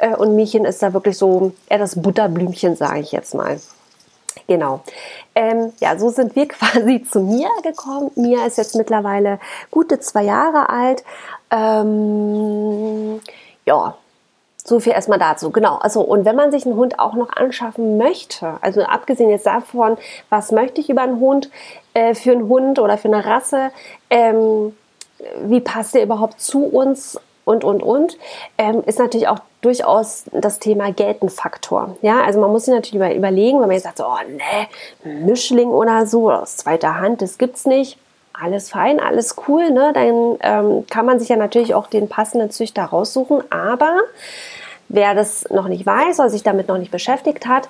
Äh, 0.00 0.14
und 0.14 0.36
Miechen 0.36 0.66
ist 0.66 0.82
da 0.82 0.92
wirklich 0.92 1.16
so 1.16 1.52
eher 1.70 1.78
das 1.78 2.00
Butterblümchen, 2.00 2.76
sage 2.76 3.00
ich 3.00 3.12
jetzt 3.12 3.34
mal. 3.34 3.58
Genau. 4.46 4.80
Ähm, 5.34 5.72
ja, 5.80 5.98
so 5.98 6.10
sind 6.10 6.36
wir 6.36 6.48
quasi 6.48 7.02
zu 7.02 7.20
Mia 7.20 7.48
gekommen. 7.62 8.10
Mia 8.14 8.46
ist 8.46 8.58
jetzt 8.58 8.76
mittlerweile 8.76 9.38
gute 9.70 10.00
zwei 10.00 10.24
Jahre 10.24 10.68
alt. 10.68 11.04
Ähm, 11.50 13.20
ja, 13.64 13.96
so 14.64 14.80
viel 14.80 14.92
erstmal 14.92 15.18
dazu. 15.18 15.50
Genau. 15.50 15.76
Also, 15.76 16.00
und 16.00 16.24
wenn 16.24 16.36
man 16.36 16.50
sich 16.50 16.66
einen 16.66 16.76
Hund 16.76 16.98
auch 16.98 17.14
noch 17.14 17.30
anschaffen 17.36 17.98
möchte, 17.98 18.56
also 18.62 18.82
abgesehen 18.82 19.30
jetzt 19.30 19.46
davon, 19.46 19.96
was 20.30 20.52
möchte 20.52 20.80
ich 20.80 20.88
über 20.88 21.02
einen 21.02 21.20
Hund, 21.20 21.50
äh, 21.92 22.14
für 22.14 22.32
einen 22.32 22.48
Hund 22.48 22.78
oder 22.78 22.96
für 22.96 23.08
eine 23.08 23.24
Rasse, 23.24 23.70
ähm, 24.10 24.74
wie 25.42 25.60
passt 25.60 25.94
der 25.94 26.02
überhaupt 26.02 26.40
zu 26.40 26.64
uns 26.64 27.20
und, 27.44 27.62
und, 27.62 27.82
und, 27.82 28.16
ähm, 28.56 28.82
ist 28.86 28.98
natürlich 28.98 29.28
auch 29.28 29.40
durchaus 29.64 30.24
das 30.32 30.58
Thema 30.58 30.92
Geld 30.92 31.22
ein 31.22 31.28
Faktor. 31.28 31.96
Ja, 32.02 32.22
also 32.22 32.40
man 32.40 32.50
muss 32.50 32.66
sich 32.66 32.74
natürlich 32.74 33.16
überlegen, 33.16 33.60
wenn 33.60 33.68
man 33.68 33.72
jetzt 33.72 33.84
sagt, 33.84 33.98
so, 33.98 34.04
oh 34.04 34.18
ne, 34.28 34.68
Mischling 35.24 35.68
oder 35.68 36.06
so 36.06 36.30
aus 36.30 36.56
zweiter 36.56 36.98
Hand, 36.98 37.22
das 37.22 37.38
gibt's 37.38 37.66
nicht. 37.66 37.98
Alles 38.32 38.68
fein, 38.68 38.98
alles 38.98 39.36
cool, 39.46 39.70
ne? 39.70 39.92
Dann 39.94 40.36
ähm, 40.40 40.86
kann 40.90 41.06
man 41.06 41.20
sich 41.20 41.28
ja 41.28 41.36
natürlich 41.36 41.72
auch 41.74 41.86
den 41.86 42.08
passenden 42.08 42.50
Züchter 42.50 42.82
raussuchen, 42.82 43.44
aber 43.50 44.00
wer 44.88 45.14
das 45.14 45.48
noch 45.50 45.68
nicht 45.68 45.86
weiß 45.86 46.18
oder 46.18 46.30
sich 46.30 46.42
damit 46.42 46.68
noch 46.68 46.78
nicht 46.78 46.90
beschäftigt 46.90 47.46
hat, 47.46 47.68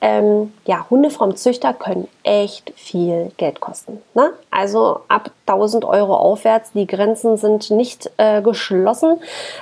ähm, 0.00 0.52
ja, 0.66 0.86
Hunde 0.90 1.10
vom 1.10 1.36
Züchter 1.36 1.72
können 1.72 2.08
echt 2.22 2.72
viel 2.76 3.32
Geld 3.36 3.60
kosten. 3.60 4.02
Ne? 4.14 4.30
Also 4.50 5.00
ab 5.08 5.30
1000 5.46 5.84
Euro 5.84 6.14
aufwärts, 6.14 6.72
die 6.72 6.86
Grenzen 6.86 7.36
sind 7.36 7.70
nicht 7.70 8.10
äh, 8.18 8.42
geschlossen. 8.42 9.20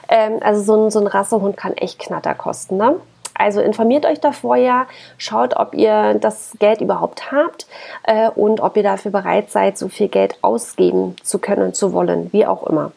Ähm, 0.08 0.38
also 0.40 0.62
so 0.62 0.85
ein, 0.85 0.90
so 0.90 1.00
ein 1.00 1.06
Rassehund 1.06 1.56
kann 1.56 1.75
echt 1.75 1.99
Knatter 1.99 2.35
kosten. 2.35 2.76
Ne? 2.76 2.97
Also 3.35 3.61
informiert 3.61 4.06
euch 4.06 4.20
davor 4.20 4.56
ja, 4.56 4.87
schaut, 5.18 5.56
ob 5.56 5.75
ihr 5.75 6.14
das 6.14 6.52
Geld 6.58 6.80
überhaupt 6.80 7.32
habt 7.32 7.66
äh, 8.04 8.30
und 8.30 8.61
ob 8.61 8.76
ihr 8.76 8.85
dafür 8.85 9.11
bereit 9.11 9.50
seid, 9.50 9.76
so 9.76 9.88
viel 9.88 10.08
Geld 10.08 10.37
ausgeben 10.42 11.16
zu 11.23 11.38
können 11.38 11.75
zu 11.75 11.92
wollen, 11.92 12.32
wie 12.32 12.47
auch 12.47 12.64
immer. 12.64 12.92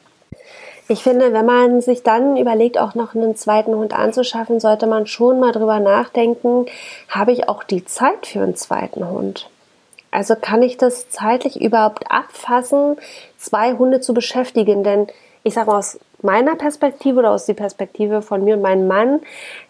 Ich 0.89 1.03
finde, 1.03 1.34
wenn 1.34 1.46
man 1.46 1.82
sich 1.82 2.03
dann 2.03 2.38
überlegt, 2.38 2.77
auch 2.77 2.96
noch 2.96 3.13
einen 3.13 3.36
zweiten 3.36 3.75
Hund 3.75 3.94
anzuschaffen, 3.94 4.60
sollte 4.62 4.88
man 4.88 5.06
schon 5.06 5.39
mal 5.39 5.51
drüber 5.51 5.79
nachdenken, 5.79 6.65
habe 7.10 7.34
ich 7.34 7.50
auch 7.50 7.63
die 7.63 7.84
Zeit 7.84 8.27
für 8.27 8.41
einen 8.41 8.56
zweiten 8.56 9.10
Hund? 9.10 9.50
Also 10.12 10.36
kann 10.39 10.62
ich 10.62 10.77
das 10.77 11.10
zeitlich 11.10 11.60
überhaupt 11.62 12.10
abfassen, 12.10 12.96
zwei 13.38 13.74
Hunde 13.74 14.00
zu 14.00 14.13
beschäftigen? 14.13 14.84
Denn 14.84 15.08
ich 15.44 15.53
sage 15.53 15.70
mal 15.70 15.77
aus 15.77 16.00
meiner 16.22 16.56
Perspektive 16.56 17.20
oder 17.20 17.32
aus 17.32 17.46
der 17.46 17.53
Perspektive 17.53 18.22
von 18.22 18.44
mir 18.44 18.56
und 18.56 18.62
meinem 18.62 18.88
Mann, 18.88 19.20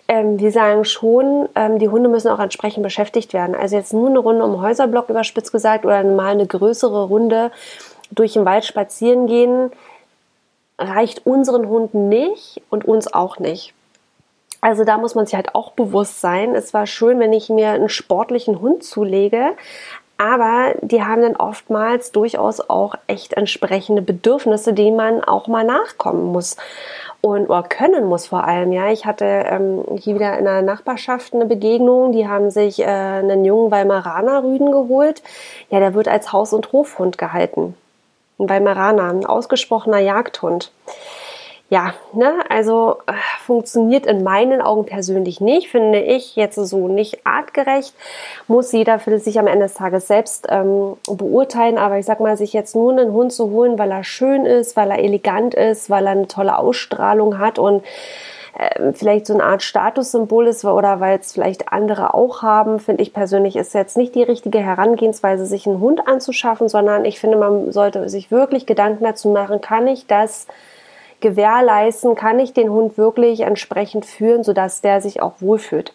ähm, 0.08 0.40
wir 0.40 0.52
sagen 0.52 0.86
schon, 0.86 1.50
ähm, 1.56 1.80
die 1.80 1.90
Hunde 1.90 2.10
müssen 2.10 2.30
auch 2.30 2.40
entsprechend 2.40 2.84
beschäftigt 2.84 3.34
werden. 3.34 3.56
Also 3.56 3.76
jetzt 3.76 3.94
nur 3.94 4.10
eine 4.10 4.20
Runde 4.20 4.44
um 4.46 4.62
Häuserblock 4.62 5.10
überspitzt 5.10 5.52
gesagt 5.52 5.84
oder 5.84 6.04
mal 6.04 6.32
eine 6.32 6.48
größere 6.48 7.06
Runde 7.06 7.52
durch 8.12 8.34
den 8.34 8.46
Wald 8.46 8.64
spazieren 8.64 9.28
gehen, 9.28 9.72
reicht 10.78 11.26
unseren 11.26 11.68
Hunden 11.68 12.10
nicht 12.10 12.62
und 12.70 12.86
uns 12.86 13.12
auch 13.12 13.40
nicht. 13.40 13.74
Also 14.62 14.84
da 14.84 14.98
muss 14.98 15.16
man 15.16 15.26
sich 15.26 15.36
halt 15.36 15.56
auch 15.56 15.72
bewusst 15.72 16.20
sein. 16.20 16.56
Es 16.56 16.74
war 16.74 16.88
schön, 16.88 17.20
wenn 17.20 17.34
ich 17.34 17.50
mir 17.50 17.70
einen 17.70 17.90
sportlichen 17.90 18.60
Hund 18.60 18.84
zulege, 18.84 19.56
aber 20.18 20.74
die 20.82 21.04
haben 21.04 21.22
dann 21.22 21.36
oftmals 21.36 22.12
durchaus 22.12 22.60
auch 22.70 22.96
echt 23.06 23.34
entsprechende 23.34 24.02
Bedürfnisse, 24.02 24.74
denen 24.74 24.98
man 24.98 25.24
auch 25.24 25.48
mal 25.48 25.64
nachkommen 25.64 26.32
muss 26.32 26.58
und 27.22 27.50
oder 27.50 27.64
können 27.64 28.06
muss 28.06 28.28
vor 28.28 28.46
allem. 28.46 28.72
Ja, 28.72 28.90
ich 28.92 29.06
hatte 29.06 29.26
ähm, 29.26 29.84
hier 30.00 30.16
wieder 30.16 30.38
in 30.38 30.46
der 30.46 30.64
Nachbarschaft 30.64 31.34
eine 31.34 31.46
Begegnung. 31.46 32.12
Die 32.12 32.28
haben 32.28 32.52
sich 32.52 32.80
äh, 32.80 32.86
einen 32.86 33.46
jungen 33.46 33.72
Weimaraner 33.72 34.44
Rüden 34.44 34.72
geholt. 34.72 35.22
Ja, 35.70 35.80
der 35.80 35.94
wird 35.94 36.08
als 36.08 36.32
Haus- 36.32 36.54
und 36.54 36.72
Hofhund 36.72 37.18
gehalten 37.18 37.76
ein 38.40 38.50
Weimaraner, 38.50 39.10
ein 39.12 39.26
ausgesprochener 39.26 40.00
Jagdhund. 40.00 40.72
ja, 41.70 41.94
ne, 42.14 42.34
also 42.50 42.98
äh, 43.08 43.14
funktioniert 43.46 44.06
in 44.06 44.24
meinen 44.24 44.62
Augen 44.62 44.86
persönlich 44.86 45.42
nicht, 45.42 45.70
finde 45.70 46.00
ich 46.00 46.38
jetzt 46.38 46.56
so 46.56 46.88
nicht 46.88 47.26
artgerecht. 47.26 47.94
Muss 48.48 48.72
jeder 48.72 49.00
für 49.00 49.20
sich 49.20 49.38
am 49.38 49.48
Ende 49.48 49.66
des 49.66 49.74
Tages 49.74 50.08
selbst 50.08 50.48
ähm, 50.50 50.96
beurteilen. 51.08 51.78
Aber 51.78 51.98
ich 51.98 52.06
sag 52.06 52.22
mal, 52.22 52.38
sich 52.38 52.54
jetzt 52.54 52.74
nur 52.74 52.92
einen 52.92 53.12
Hund 53.12 53.34
zu 53.34 53.50
holen, 53.50 53.78
weil 53.78 53.92
er 53.92 54.06
schön 54.06 54.46
ist, 54.46 54.78
weil 54.78 54.92
er 54.92 55.00
elegant 55.00 55.56
ist, 55.56 55.90
weil 55.90 56.06
er 56.06 56.12
eine 56.12 56.28
tolle 56.28 56.58
Ausstrahlung 56.58 57.38
hat 57.38 57.60
und 57.60 57.84
äh, 58.58 58.92
vielleicht 58.94 59.28
so 59.28 59.36
eine 59.36 59.44
Art 59.44 59.62
Statussymbol 59.62 60.48
ist 60.48 60.66
oder 60.66 61.00
weil 61.00 61.20
es 61.20 61.34
vielleicht 61.34 61.72
andere 61.72 62.16
auch 62.16 62.42
haben, 62.42 62.80
finde 62.80 63.04
ich 63.04 63.14
persönlich 63.14 63.56
ist 63.56 63.74
jetzt 63.76 63.98
nicht 63.98 64.16
die 64.16 64.24
richtige 64.24 64.60
Herangehensweise, 64.60 65.46
sich 65.46 65.68
einen 65.68 65.80
Hund 65.80 66.08
anzuschaffen, 66.08 66.68
sondern 66.68 67.06
ich 67.06 67.20
finde, 67.20 67.38
man 67.38 67.72
sollte 67.72 68.10
sich 68.10 68.32
wirklich 68.32 68.66
Gedanken 68.66 69.04
dazu 69.04 69.30
machen, 69.30 69.62
kann 69.62 69.88
ich 69.88 70.08
das 70.08 70.48
gewährleisten, 71.20 72.16
kann 72.16 72.40
ich 72.40 72.54
den 72.54 72.70
Hund 72.70 72.98
wirklich 72.98 73.42
entsprechend 73.42 74.06
führen, 74.06 74.44
sodass 74.44 74.82
der 74.82 75.02
sich 75.02 75.22
auch 75.22 75.34
wohlfühlt. 75.40 75.94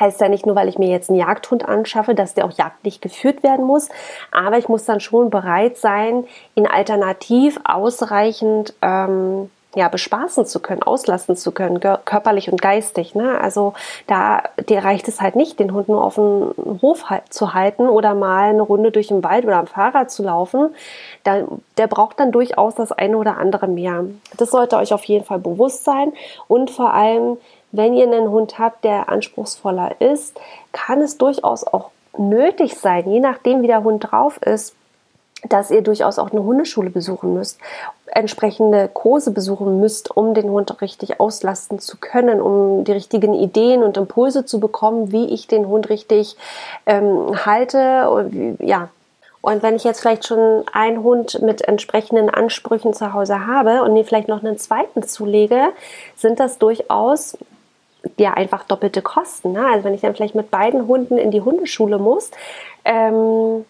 Heißt 0.00 0.20
ja 0.22 0.28
nicht 0.28 0.46
nur, 0.46 0.56
weil 0.56 0.68
ich 0.68 0.78
mir 0.78 0.88
jetzt 0.88 1.10
einen 1.10 1.18
Jagdhund 1.18 1.68
anschaffe, 1.68 2.14
dass 2.14 2.32
der 2.32 2.46
auch 2.46 2.56
jagdlich 2.56 3.02
geführt 3.02 3.42
werden 3.42 3.66
muss, 3.66 3.90
aber 4.30 4.56
ich 4.56 4.68
muss 4.68 4.86
dann 4.86 5.00
schon 5.00 5.28
bereit 5.28 5.76
sein, 5.76 6.24
ihn 6.54 6.66
alternativ 6.66 7.60
ausreichend 7.64 8.72
ähm, 8.80 9.50
ja, 9.74 9.88
bespaßen 9.88 10.44
zu 10.44 10.60
können, 10.60 10.82
auslasten 10.82 11.36
zu 11.36 11.50
können, 11.52 11.80
körperlich 11.80 12.50
und 12.52 12.60
geistig. 12.60 13.14
Ne? 13.14 13.40
Also 13.40 13.72
da 14.06 14.42
dir 14.68 14.84
reicht 14.84 15.08
es 15.08 15.20
halt 15.20 15.34
nicht, 15.34 15.58
den 15.58 15.72
Hund 15.72 15.88
nur 15.88 16.04
auf 16.04 16.16
dem 16.16 16.52
Hof 16.82 17.04
zu 17.30 17.54
halten 17.54 17.88
oder 17.88 18.14
mal 18.14 18.50
eine 18.50 18.62
Runde 18.62 18.90
durch 18.90 19.08
den 19.08 19.24
Wald 19.24 19.44
oder 19.44 19.56
am 19.56 19.66
Fahrrad 19.66 20.10
zu 20.10 20.22
laufen. 20.22 20.74
Da, 21.24 21.44
der 21.78 21.86
braucht 21.86 22.20
dann 22.20 22.32
durchaus 22.32 22.74
das 22.74 22.92
eine 22.92 23.16
oder 23.16 23.38
andere 23.38 23.66
mehr. 23.66 24.04
Das 24.36 24.50
sollte 24.50 24.76
euch 24.76 24.92
auf 24.92 25.04
jeden 25.04 25.24
Fall 25.24 25.38
bewusst 25.38 25.84
sein 25.84 26.12
und 26.48 26.70
vor 26.70 26.92
allem, 26.92 27.38
wenn 27.70 27.94
ihr 27.94 28.04
einen 28.04 28.28
Hund 28.28 28.58
habt, 28.58 28.84
der 28.84 29.08
anspruchsvoller 29.08 30.00
ist, 30.00 30.38
kann 30.72 31.00
es 31.00 31.16
durchaus 31.16 31.64
auch 31.66 31.90
nötig 32.18 32.76
sein, 32.76 33.10
je 33.10 33.20
nachdem, 33.20 33.62
wie 33.62 33.66
der 33.66 33.82
Hund 33.82 34.10
drauf 34.10 34.36
ist, 34.42 34.76
dass 35.48 35.70
ihr 35.70 35.82
durchaus 35.82 36.18
auch 36.18 36.30
eine 36.30 36.42
Hundeschule 36.42 36.90
besuchen 36.90 37.34
müsst, 37.34 37.58
entsprechende 38.06 38.88
Kurse 38.88 39.30
besuchen 39.30 39.80
müsst, 39.80 40.16
um 40.16 40.34
den 40.34 40.50
Hund 40.50 40.80
richtig 40.80 41.18
auslasten 41.18 41.78
zu 41.78 41.96
können, 41.98 42.40
um 42.40 42.84
die 42.84 42.92
richtigen 42.92 43.34
Ideen 43.34 43.82
und 43.82 43.96
Impulse 43.96 44.44
zu 44.44 44.60
bekommen, 44.60 45.12
wie 45.12 45.26
ich 45.26 45.46
den 45.46 45.66
Hund 45.66 45.88
richtig 45.88 46.36
ähm, 46.86 47.44
halte. 47.44 48.10
Und, 48.10 48.58
ja. 48.60 48.88
Und 49.40 49.64
wenn 49.64 49.74
ich 49.74 49.82
jetzt 49.82 50.00
vielleicht 50.00 50.26
schon 50.26 50.64
einen 50.72 51.02
Hund 51.02 51.42
mit 51.42 51.66
entsprechenden 51.66 52.30
Ansprüchen 52.30 52.94
zu 52.94 53.12
Hause 53.12 53.46
habe 53.46 53.82
und 53.82 53.92
mir 53.92 54.04
vielleicht 54.04 54.28
noch 54.28 54.44
einen 54.44 54.58
zweiten 54.58 55.02
zulege, 55.02 55.70
sind 56.16 56.38
das 56.38 56.58
durchaus 56.58 57.36
ja 58.18 58.34
einfach 58.34 58.64
doppelte 58.64 59.02
Kosten. 59.02 59.52
Ne? 59.52 59.64
Also 59.66 59.84
wenn 59.84 59.94
ich 59.94 60.00
dann 60.00 60.14
vielleicht 60.14 60.34
mit 60.34 60.50
beiden 60.50 60.86
Hunden 60.86 61.18
in 61.18 61.30
die 61.30 61.40
Hundeschule 61.40 61.98
muss, 61.98 62.30
ähm, 62.84 63.64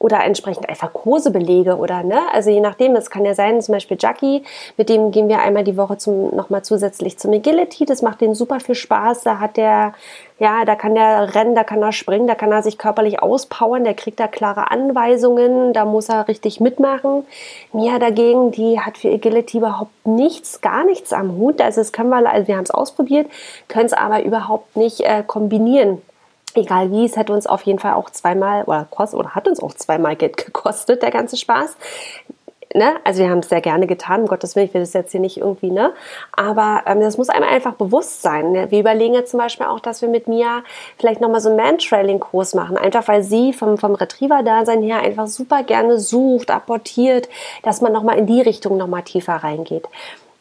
oder 0.00 0.24
entsprechend 0.24 0.68
einfach 0.68 0.92
Kurse 0.92 1.30
belege 1.30 1.76
oder 1.76 2.02
ne, 2.02 2.18
also 2.32 2.50
je 2.50 2.60
nachdem, 2.60 2.94
das 2.94 3.10
kann 3.10 3.24
ja 3.24 3.34
sein, 3.34 3.60
zum 3.60 3.74
Beispiel 3.74 3.98
Jackie, 4.00 4.42
mit 4.78 4.88
dem 4.88 5.10
gehen 5.10 5.28
wir 5.28 5.40
einmal 5.40 5.62
die 5.62 5.76
Woche 5.76 5.98
zum, 5.98 6.34
nochmal 6.34 6.62
zusätzlich 6.62 7.18
zum 7.18 7.32
Agility, 7.34 7.84
das 7.84 8.00
macht 8.00 8.22
denen 8.22 8.34
super 8.34 8.60
viel 8.60 8.74
Spaß, 8.74 9.22
da 9.22 9.40
hat 9.40 9.58
der, 9.58 9.92
ja, 10.38 10.64
da 10.64 10.74
kann 10.74 10.94
der 10.94 11.34
rennen, 11.34 11.54
da 11.54 11.64
kann 11.64 11.82
er 11.82 11.92
springen, 11.92 12.26
da 12.26 12.34
kann 12.34 12.50
er 12.50 12.62
sich 12.62 12.78
körperlich 12.78 13.22
auspowern, 13.22 13.84
der 13.84 13.92
kriegt 13.92 14.18
da 14.18 14.26
klare 14.26 14.70
Anweisungen, 14.70 15.74
da 15.74 15.84
muss 15.84 16.08
er 16.08 16.28
richtig 16.28 16.60
mitmachen. 16.60 17.26
Mia 17.74 17.98
dagegen, 17.98 18.52
die 18.52 18.80
hat 18.80 18.96
für 18.96 19.12
Agility 19.12 19.58
überhaupt 19.58 20.06
nichts, 20.06 20.62
gar 20.62 20.84
nichts 20.84 21.12
am 21.12 21.36
Hut, 21.36 21.60
also 21.60 21.82
das 21.82 21.92
können 21.92 22.08
wir, 22.08 22.26
also 22.26 22.48
wir 22.48 22.56
haben 22.56 22.64
es 22.64 22.70
ausprobiert, 22.70 23.30
können 23.68 23.86
es 23.86 23.92
aber 23.92 24.24
überhaupt 24.24 24.76
nicht 24.78 25.00
äh, 25.02 25.22
kombinieren 25.26 26.00
egal 26.54 26.90
wie, 26.90 27.04
es 27.04 27.16
hat 27.16 27.30
uns 27.30 27.46
auf 27.46 27.62
jeden 27.62 27.78
Fall 27.78 27.94
auch 27.94 28.10
zweimal 28.10 28.64
oder 28.64 28.86
kostet 28.90 29.18
oder 29.18 29.34
hat 29.34 29.48
uns 29.48 29.60
auch 29.60 29.74
zweimal 29.74 30.16
Geld 30.16 30.36
gekostet, 30.46 31.02
der 31.02 31.10
ganze 31.10 31.36
Spaß. 31.36 31.76
Ne? 32.72 32.94
Also 33.02 33.22
wir 33.22 33.30
haben 33.30 33.40
es 33.40 33.48
sehr 33.48 33.60
gerne 33.60 33.88
getan, 33.88 34.20
um 34.20 34.26
Gottes 34.28 34.54
Willen, 34.54 34.66
ich 34.66 34.74
will 34.74 34.82
das 34.82 34.92
jetzt 34.92 35.10
hier 35.10 35.18
nicht 35.18 35.38
irgendwie, 35.38 35.72
ne? 35.72 35.92
Aber 36.30 36.82
ähm, 36.86 37.00
das 37.00 37.18
muss 37.18 37.28
einem 37.28 37.48
einfach 37.48 37.74
bewusst 37.74 38.22
sein. 38.22 38.52
Ne? 38.52 38.70
Wir 38.70 38.78
überlegen 38.78 39.14
jetzt 39.14 39.32
zum 39.32 39.40
Beispiel 39.40 39.66
auch, 39.66 39.80
dass 39.80 40.02
wir 40.02 40.08
mit 40.08 40.28
Mia 40.28 40.62
vielleicht 40.96 41.20
nochmal 41.20 41.40
so 41.40 41.48
einen 41.48 41.56
Man-Trailing-Kurs 41.56 42.54
machen, 42.54 42.76
einfach 42.76 43.08
weil 43.08 43.24
sie 43.24 43.52
vom, 43.52 43.76
vom 43.76 43.96
Retriever-Dasein 43.96 44.82
her 44.82 45.00
einfach 45.00 45.26
super 45.26 45.64
gerne 45.64 45.98
sucht, 45.98 46.52
apportiert, 46.52 47.28
dass 47.64 47.80
man 47.80 47.92
nochmal 47.92 48.18
in 48.18 48.26
die 48.26 48.40
Richtung 48.40 48.76
nochmal 48.76 49.02
tiefer 49.02 49.34
reingeht. 49.34 49.88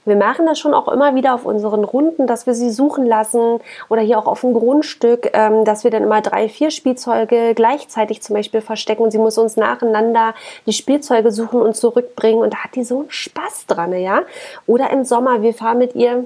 Wir 0.10 0.18
machen 0.18 0.46
das 0.46 0.60
schon 0.60 0.74
auch 0.74 0.89
immer 0.89 1.16
wieder 1.16 1.34
auf 1.34 1.46
unseren 1.46 1.84
Runden, 1.84 2.28
dass 2.28 2.46
wir 2.46 2.54
sie 2.54 2.70
suchen 2.70 3.06
lassen 3.06 3.60
oder 3.88 4.01
hier 4.01 4.20
auch 4.20 4.28
auf 4.28 4.42
dem 4.42 4.54
Grundstück, 4.54 5.30
ähm, 5.34 5.63
dass 5.63 5.84
wir 5.84 5.92
dann 5.92 6.04
immer 6.04 6.22
drei, 6.22 6.50
vier 6.50 6.72
Spielzeuge 6.72 7.54
gleichzeitig 7.56 8.22
zum 8.22 8.36
Beispiel 8.36 8.62
verstecken 8.62 9.04
und 9.04 9.12
sie 9.12 9.20
muss 9.20 9.38
uns 9.38 9.56
nacheinander 9.56 10.34
die 10.66 10.74
Spielzeuge 10.74 11.32
suchen 11.32 11.62
und 11.62 11.75
zurückbringen 11.75 12.42
und 12.42 12.54
da 12.54 12.63
hat 12.63 12.75
die 12.75 12.84
so 12.84 13.00
einen 13.00 13.12
Spaß 13.12 13.68
dran, 13.68 13.94
ja. 13.94 14.24
Oder 14.68 14.89
im 14.89 15.06
Sommer, 15.06 15.42
wir 15.42 15.54
fahren 15.54 15.78
mit 15.78 15.96
ihr 15.96 16.25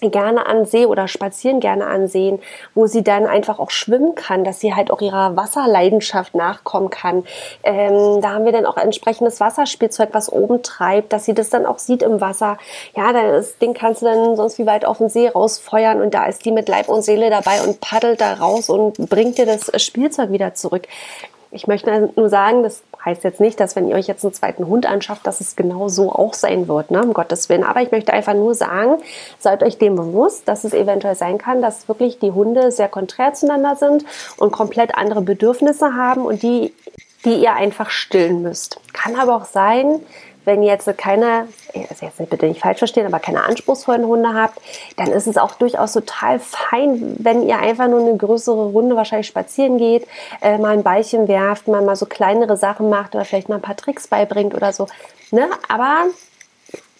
gerne 0.00 0.46
an 0.46 0.64
See 0.64 0.86
oder 0.86 1.08
spazieren 1.08 1.60
gerne 1.60 1.86
an 1.86 2.08
Seen, 2.08 2.40
wo 2.74 2.86
sie 2.86 3.04
dann 3.04 3.26
einfach 3.26 3.58
auch 3.58 3.70
schwimmen 3.70 4.14
kann, 4.14 4.44
dass 4.44 4.60
sie 4.60 4.74
halt 4.74 4.90
auch 4.90 5.00
ihrer 5.00 5.36
Wasserleidenschaft 5.36 6.34
nachkommen 6.34 6.90
kann. 6.90 7.24
Ähm, 7.62 8.20
da 8.20 8.30
haben 8.30 8.44
wir 8.44 8.52
dann 8.52 8.66
auch 8.66 8.76
entsprechendes 8.76 9.40
Wasserspielzeug, 9.40 10.10
was 10.12 10.32
oben 10.32 10.62
treibt, 10.62 11.12
dass 11.12 11.24
sie 11.24 11.34
das 11.34 11.50
dann 11.50 11.66
auch 11.66 11.78
sieht 11.78 12.02
im 12.02 12.20
Wasser. 12.20 12.58
Ja, 12.96 13.12
das 13.12 13.58
Ding 13.58 13.74
kannst 13.74 14.02
du 14.02 14.06
dann 14.06 14.36
sonst 14.36 14.58
wie 14.58 14.66
weit 14.66 14.84
auf 14.84 14.98
den 14.98 15.08
See 15.08 15.28
rausfeuern 15.28 16.00
und 16.00 16.14
da 16.14 16.26
ist 16.26 16.44
die 16.44 16.52
mit 16.52 16.68
Leib 16.68 16.88
und 16.88 17.02
Seele 17.02 17.30
dabei 17.30 17.62
und 17.62 17.80
paddelt 17.80 18.20
da 18.20 18.34
raus 18.34 18.70
und 18.70 18.96
bringt 19.10 19.38
dir 19.38 19.46
das 19.46 19.70
Spielzeug 19.82 20.30
wieder 20.32 20.54
zurück. 20.54 20.86
Ich 21.52 21.66
möchte 21.66 22.10
nur 22.14 22.28
sagen, 22.28 22.62
das 22.62 22.82
heißt 23.04 23.24
jetzt 23.24 23.40
nicht, 23.40 23.58
dass 23.58 23.74
wenn 23.74 23.88
ihr 23.88 23.96
euch 23.96 24.06
jetzt 24.06 24.24
einen 24.24 24.32
zweiten 24.32 24.68
Hund 24.68 24.86
anschafft, 24.86 25.26
dass 25.26 25.40
es 25.40 25.56
genau 25.56 25.88
so 25.88 26.12
auch 26.12 26.34
sein 26.34 26.68
wird, 26.68 26.90
ne? 26.90 27.02
um 27.02 27.12
Gottes 27.12 27.48
Willen. 27.48 27.64
Aber 27.64 27.82
ich 27.82 27.90
möchte 27.90 28.12
einfach 28.12 28.34
nur 28.34 28.54
sagen, 28.54 29.02
seid 29.38 29.62
euch 29.62 29.78
dem 29.78 29.96
bewusst, 29.96 30.46
dass 30.46 30.64
es 30.64 30.74
eventuell 30.74 31.16
sein 31.16 31.38
kann, 31.38 31.60
dass 31.60 31.88
wirklich 31.88 32.20
die 32.20 32.30
Hunde 32.30 32.70
sehr 32.70 32.88
konträr 32.88 33.34
zueinander 33.34 33.74
sind 33.74 34.04
und 34.36 34.52
komplett 34.52 34.94
andere 34.96 35.22
Bedürfnisse 35.22 35.94
haben 35.94 36.24
und 36.24 36.42
die, 36.42 36.72
die 37.24 37.34
ihr 37.34 37.54
einfach 37.54 37.90
stillen 37.90 38.42
müsst. 38.42 38.80
Kann 38.92 39.16
aber 39.16 39.34
auch 39.34 39.46
sein, 39.46 40.00
wenn 40.44 40.62
ihr 40.62 40.72
jetzt 40.72 40.88
keine, 40.98 41.48
also 41.74 42.06
jetzt 42.06 42.30
bitte 42.30 42.46
nicht 42.46 42.60
falsch 42.60 42.78
verstehen, 42.78 43.06
aber 43.06 43.18
keine 43.18 43.44
anspruchsvollen 43.44 44.06
Hunde 44.06 44.34
habt, 44.34 44.58
dann 44.96 45.08
ist 45.08 45.26
es 45.26 45.36
auch 45.36 45.54
durchaus 45.54 45.92
total 45.92 46.38
fein, 46.38 47.16
wenn 47.18 47.42
ihr 47.42 47.58
einfach 47.58 47.88
nur 47.88 48.00
eine 48.00 48.16
größere 48.16 48.66
Runde 48.66 48.96
wahrscheinlich 48.96 49.26
spazieren 49.26 49.78
geht, 49.78 50.06
äh, 50.40 50.58
mal 50.58 50.72
ein 50.72 50.82
Beilchen 50.82 51.28
werft, 51.28 51.68
mal, 51.68 51.82
mal 51.82 51.96
so 51.96 52.06
kleinere 52.06 52.56
Sachen 52.56 52.88
macht 52.88 53.14
oder 53.14 53.24
vielleicht 53.24 53.48
mal 53.48 53.56
ein 53.56 53.62
paar 53.62 53.76
Tricks 53.76 54.08
beibringt 54.08 54.54
oder 54.54 54.72
so. 54.72 54.86
Ne? 55.30 55.48
Aber 55.68 56.06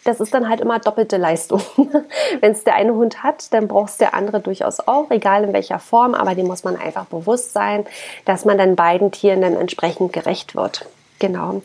das 0.05 0.21
ist 0.21 0.33
dann 0.33 0.49
halt 0.49 0.61
immer 0.61 0.79
doppelte 0.79 1.17
Leistung. 1.17 1.63
Wenn 2.41 2.53
es 2.53 2.65
der 2.65 2.75
eine 2.75 2.95
Hund 2.95 3.23
hat, 3.23 3.53
dann 3.53 3.69
braucht 3.69 3.91
es 3.91 3.97
der 3.99 4.15
andere 4.15 4.41
durchaus 4.41 4.81
auch, 4.81 5.11
egal 5.11 5.45
in 5.45 5.53
welcher 5.53 5.79
Form, 5.79 6.15
aber 6.15 6.35
dem 6.35 6.47
muss 6.47 6.65
man 6.65 6.77
einfach 6.77 7.05
bewusst 7.07 7.53
sein, 7.53 7.87
dass 8.25 8.45
man 8.45 8.59
dann 8.59 8.77
beiden 8.77 9.13
Tieren 9.13 9.43
dann 9.43 9.55
entsprechend 9.55 10.13
gerecht 10.13 10.55
wird. 10.55 10.87
Genau. 11.19 11.61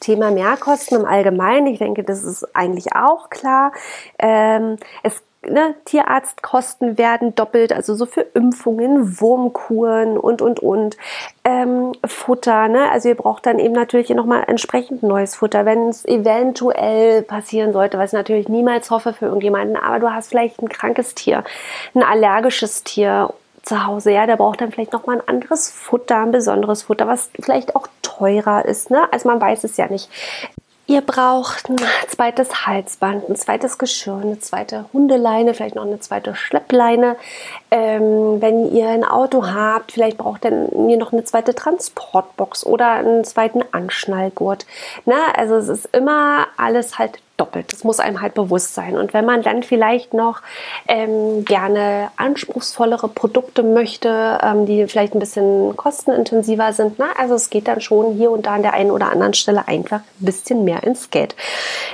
Thema 0.00 0.30
Mehrkosten 0.30 1.00
im 1.00 1.06
Allgemeinen, 1.06 1.66
ich 1.66 1.78
denke, 1.78 2.04
das 2.04 2.24
ist 2.24 2.54
eigentlich 2.54 2.94
auch 2.94 3.30
klar. 3.30 3.72
Ähm, 4.18 4.76
es 5.02 5.22
Ne, 5.46 5.76
Tierarztkosten 5.84 6.98
werden 6.98 7.36
doppelt, 7.36 7.72
also 7.72 7.94
so 7.94 8.06
für 8.06 8.22
Impfungen, 8.22 9.20
Wurmkuren 9.20 10.18
und, 10.18 10.42
und, 10.42 10.58
und. 10.58 10.96
Ähm, 11.44 11.92
Futter, 12.04 12.66
ne? 12.66 12.90
also 12.90 13.08
ihr 13.08 13.14
braucht 13.14 13.46
dann 13.46 13.60
eben 13.60 13.72
natürlich 13.72 14.10
nochmal 14.10 14.44
entsprechend 14.48 15.04
neues 15.04 15.36
Futter, 15.36 15.64
wenn 15.64 15.90
es 15.90 16.04
eventuell 16.04 17.22
passieren 17.22 17.72
sollte, 17.72 17.98
was 17.98 18.12
ich 18.12 18.16
natürlich 18.16 18.48
niemals 18.48 18.90
hoffe 18.90 19.12
für 19.12 19.26
irgendjemanden, 19.26 19.76
aber 19.76 20.00
du 20.00 20.12
hast 20.12 20.30
vielleicht 20.30 20.60
ein 20.60 20.68
krankes 20.68 21.14
Tier, 21.14 21.44
ein 21.94 22.02
allergisches 22.02 22.82
Tier 22.82 23.32
zu 23.68 23.86
Hause, 23.86 24.10
ja, 24.12 24.26
der 24.26 24.36
braucht 24.36 24.60
dann 24.60 24.72
vielleicht 24.72 24.92
nochmal 24.92 25.16
ein 25.20 25.28
anderes 25.28 25.70
Futter, 25.70 26.18
ein 26.22 26.32
besonderes 26.32 26.84
Futter, 26.84 27.06
was 27.06 27.30
vielleicht 27.40 27.76
auch 27.76 27.86
teurer 28.02 28.64
ist, 28.64 28.90
ne? 28.90 29.12
Also 29.12 29.28
man 29.28 29.40
weiß 29.40 29.64
es 29.64 29.76
ja 29.76 29.86
nicht. 29.88 30.08
Ihr 30.90 31.02
braucht 31.02 31.68
ein 31.68 31.76
zweites 32.08 32.66
Halsband, 32.66 33.28
ein 33.28 33.36
zweites 33.36 33.76
Geschirr, 33.76 34.20
eine 34.22 34.38
zweite 34.38 34.86
Hundeleine, 34.94 35.52
vielleicht 35.52 35.74
noch 35.74 35.84
eine 35.84 36.00
zweite 36.00 36.34
Schleppleine. 36.34 37.16
Ähm, 37.70 38.40
wenn 38.40 38.74
ihr 38.74 38.88
ein 38.88 39.04
Auto 39.04 39.46
habt, 39.46 39.92
vielleicht 39.92 40.16
braucht 40.16 40.46
ihr 40.46 40.50
noch 40.96 41.12
eine 41.12 41.24
zweite 41.24 41.54
Transportbox 41.54 42.64
oder 42.64 42.92
einen 42.92 43.22
zweiten 43.24 43.62
Anschnallgurt. 43.70 44.64
Na, 45.04 45.32
also 45.36 45.56
es 45.56 45.68
ist 45.68 45.94
immer 45.94 46.46
alles 46.56 46.98
halt 46.98 47.20
doppelt. 47.38 47.72
Das 47.72 47.84
muss 47.84 48.00
einem 48.00 48.20
halt 48.20 48.34
bewusst 48.34 48.74
sein. 48.74 48.96
Und 48.96 49.14
wenn 49.14 49.24
man 49.24 49.42
dann 49.42 49.62
vielleicht 49.62 50.12
noch 50.12 50.42
ähm, 50.86 51.44
gerne 51.44 52.10
anspruchsvollere 52.16 53.08
Produkte 53.08 53.62
möchte, 53.62 54.38
ähm, 54.42 54.66
die 54.66 54.86
vielleicht 54.86 55.14
ein 55.14 55.20
bisschen 55.20 55.76
kostenintensiver 55.76 56.72
sind, 56.72 56.98
na, 56.98 57.06
also 57.18 57.34
es 57.34 57.48
geht 57.48 57.68
dann 57.68 57.80
schon 57.80 58.14
hier 58.14 58.30
und 58.30 58.46
da 58.46 58.54
an 58.54 58.62
der 58.62 58.74
einen 58.74 58.90
oder 58.90 59.10
anderen 59.10 59.34
Stelle 59.34 59.68
einfach 59.68 60.00
ein 60.00 60.24
bisschen 60.24 60.64
mehr 60.64 60.82
ins 60.82 61.10
Geld. 61.10 61.36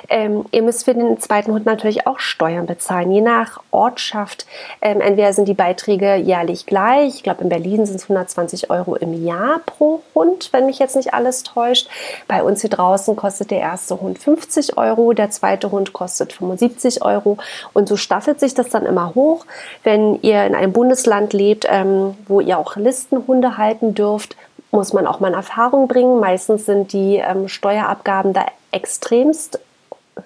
Ähm, 0.08 0.46
ihr 0.50 0.62
müsst 0.62 0.84
für 0.84 0.94
den 0.94 1.20
zweiten 1.20 1.52
Hund 1.52 1.66
natürlich 1.66 2.06
auch 2.06 2.18
Steuern 2.18 2.66
bezahlen, 2.66 3.12
je 3.12 3.20
nach 3.20 3.60
Ortschaft. 3.70 4.46
Ähm, 4.80 5.00
entweder 5.00 5.32
sind 5.34 5.46
die 5.46 5.54
Beiträge 5.54 6.14
jährlich 6.16 6.64
gleich. 6.64 7.16
Ich 7.16 7.22
glaube, 7.22 7.42
in 7.42 7.50
Berlin 7.50 7.84
sind 7.84 7.96
es 7.96 8.04
120 8.04 8.70
Euro 8.70 8.96
im 8.96 9.24
Jahr 9.24 9.60
pro 9.66 10.02
Hund, 10.14 10.48
wenn 10.52 10.64
mich 10.66 10.78
jetzt 10.78 10.96
nicht 10.96 11.12
alles 11.12 11.42
täuscht. 11.42 11.88
Bei 12.28 12.42
uns 12.42 12.62
hier 12.62 12.70
draußen 12.70 13.14
kostet 13.14 13.50
der 13.50 13.60
erste 13.60 14.00
Hund 14.00 14.18
50 14.18 14.78
Euro, 14.78 15.12
der 15.12 15.30
zweite 15.34 15.70
Hund 15.70 15.92
kostet 15.92 16.32
75 16.32 17.02
Euro 17.02 17.38
und 17.72 17.88
so 17.88 17.96
staffelt 17.96 18.40
sich 18.40 18.54
das 18.54 18.68
dann 18.68 18.86
immer 18.86 19.14
hoch. 19.14 19.46
Wenn 19.82 20.20
ihr 20.22 20.44
in 20.44 20.54
einem 20.54 20.72
Bundesland 20.72 21.32
lebt, 21.32 21.66
ähm, 21.68 22.16
wo 22.26 22.40
ihr 22.40 22.58
auch 22.58 22.76
Listenhunde 22.76 23.58
halten 23.58 23.94
dürft, 23.94 24.36
muss 24.70 24.92
man 24.92 25.06
auch 25.06 25.20
mal 25.20 25.28
in 25.28 25.34
Erfahrung 25.34 25.88
bringen. 25.88 26.20
Meistens 26.20 26.66
sind 26.66 26.92
die 26.92 27.16
ähm, 27.16 27.48
Steuerabgaben 27.48 28.32
da 28.32 28.46
extremst 28.72 29.60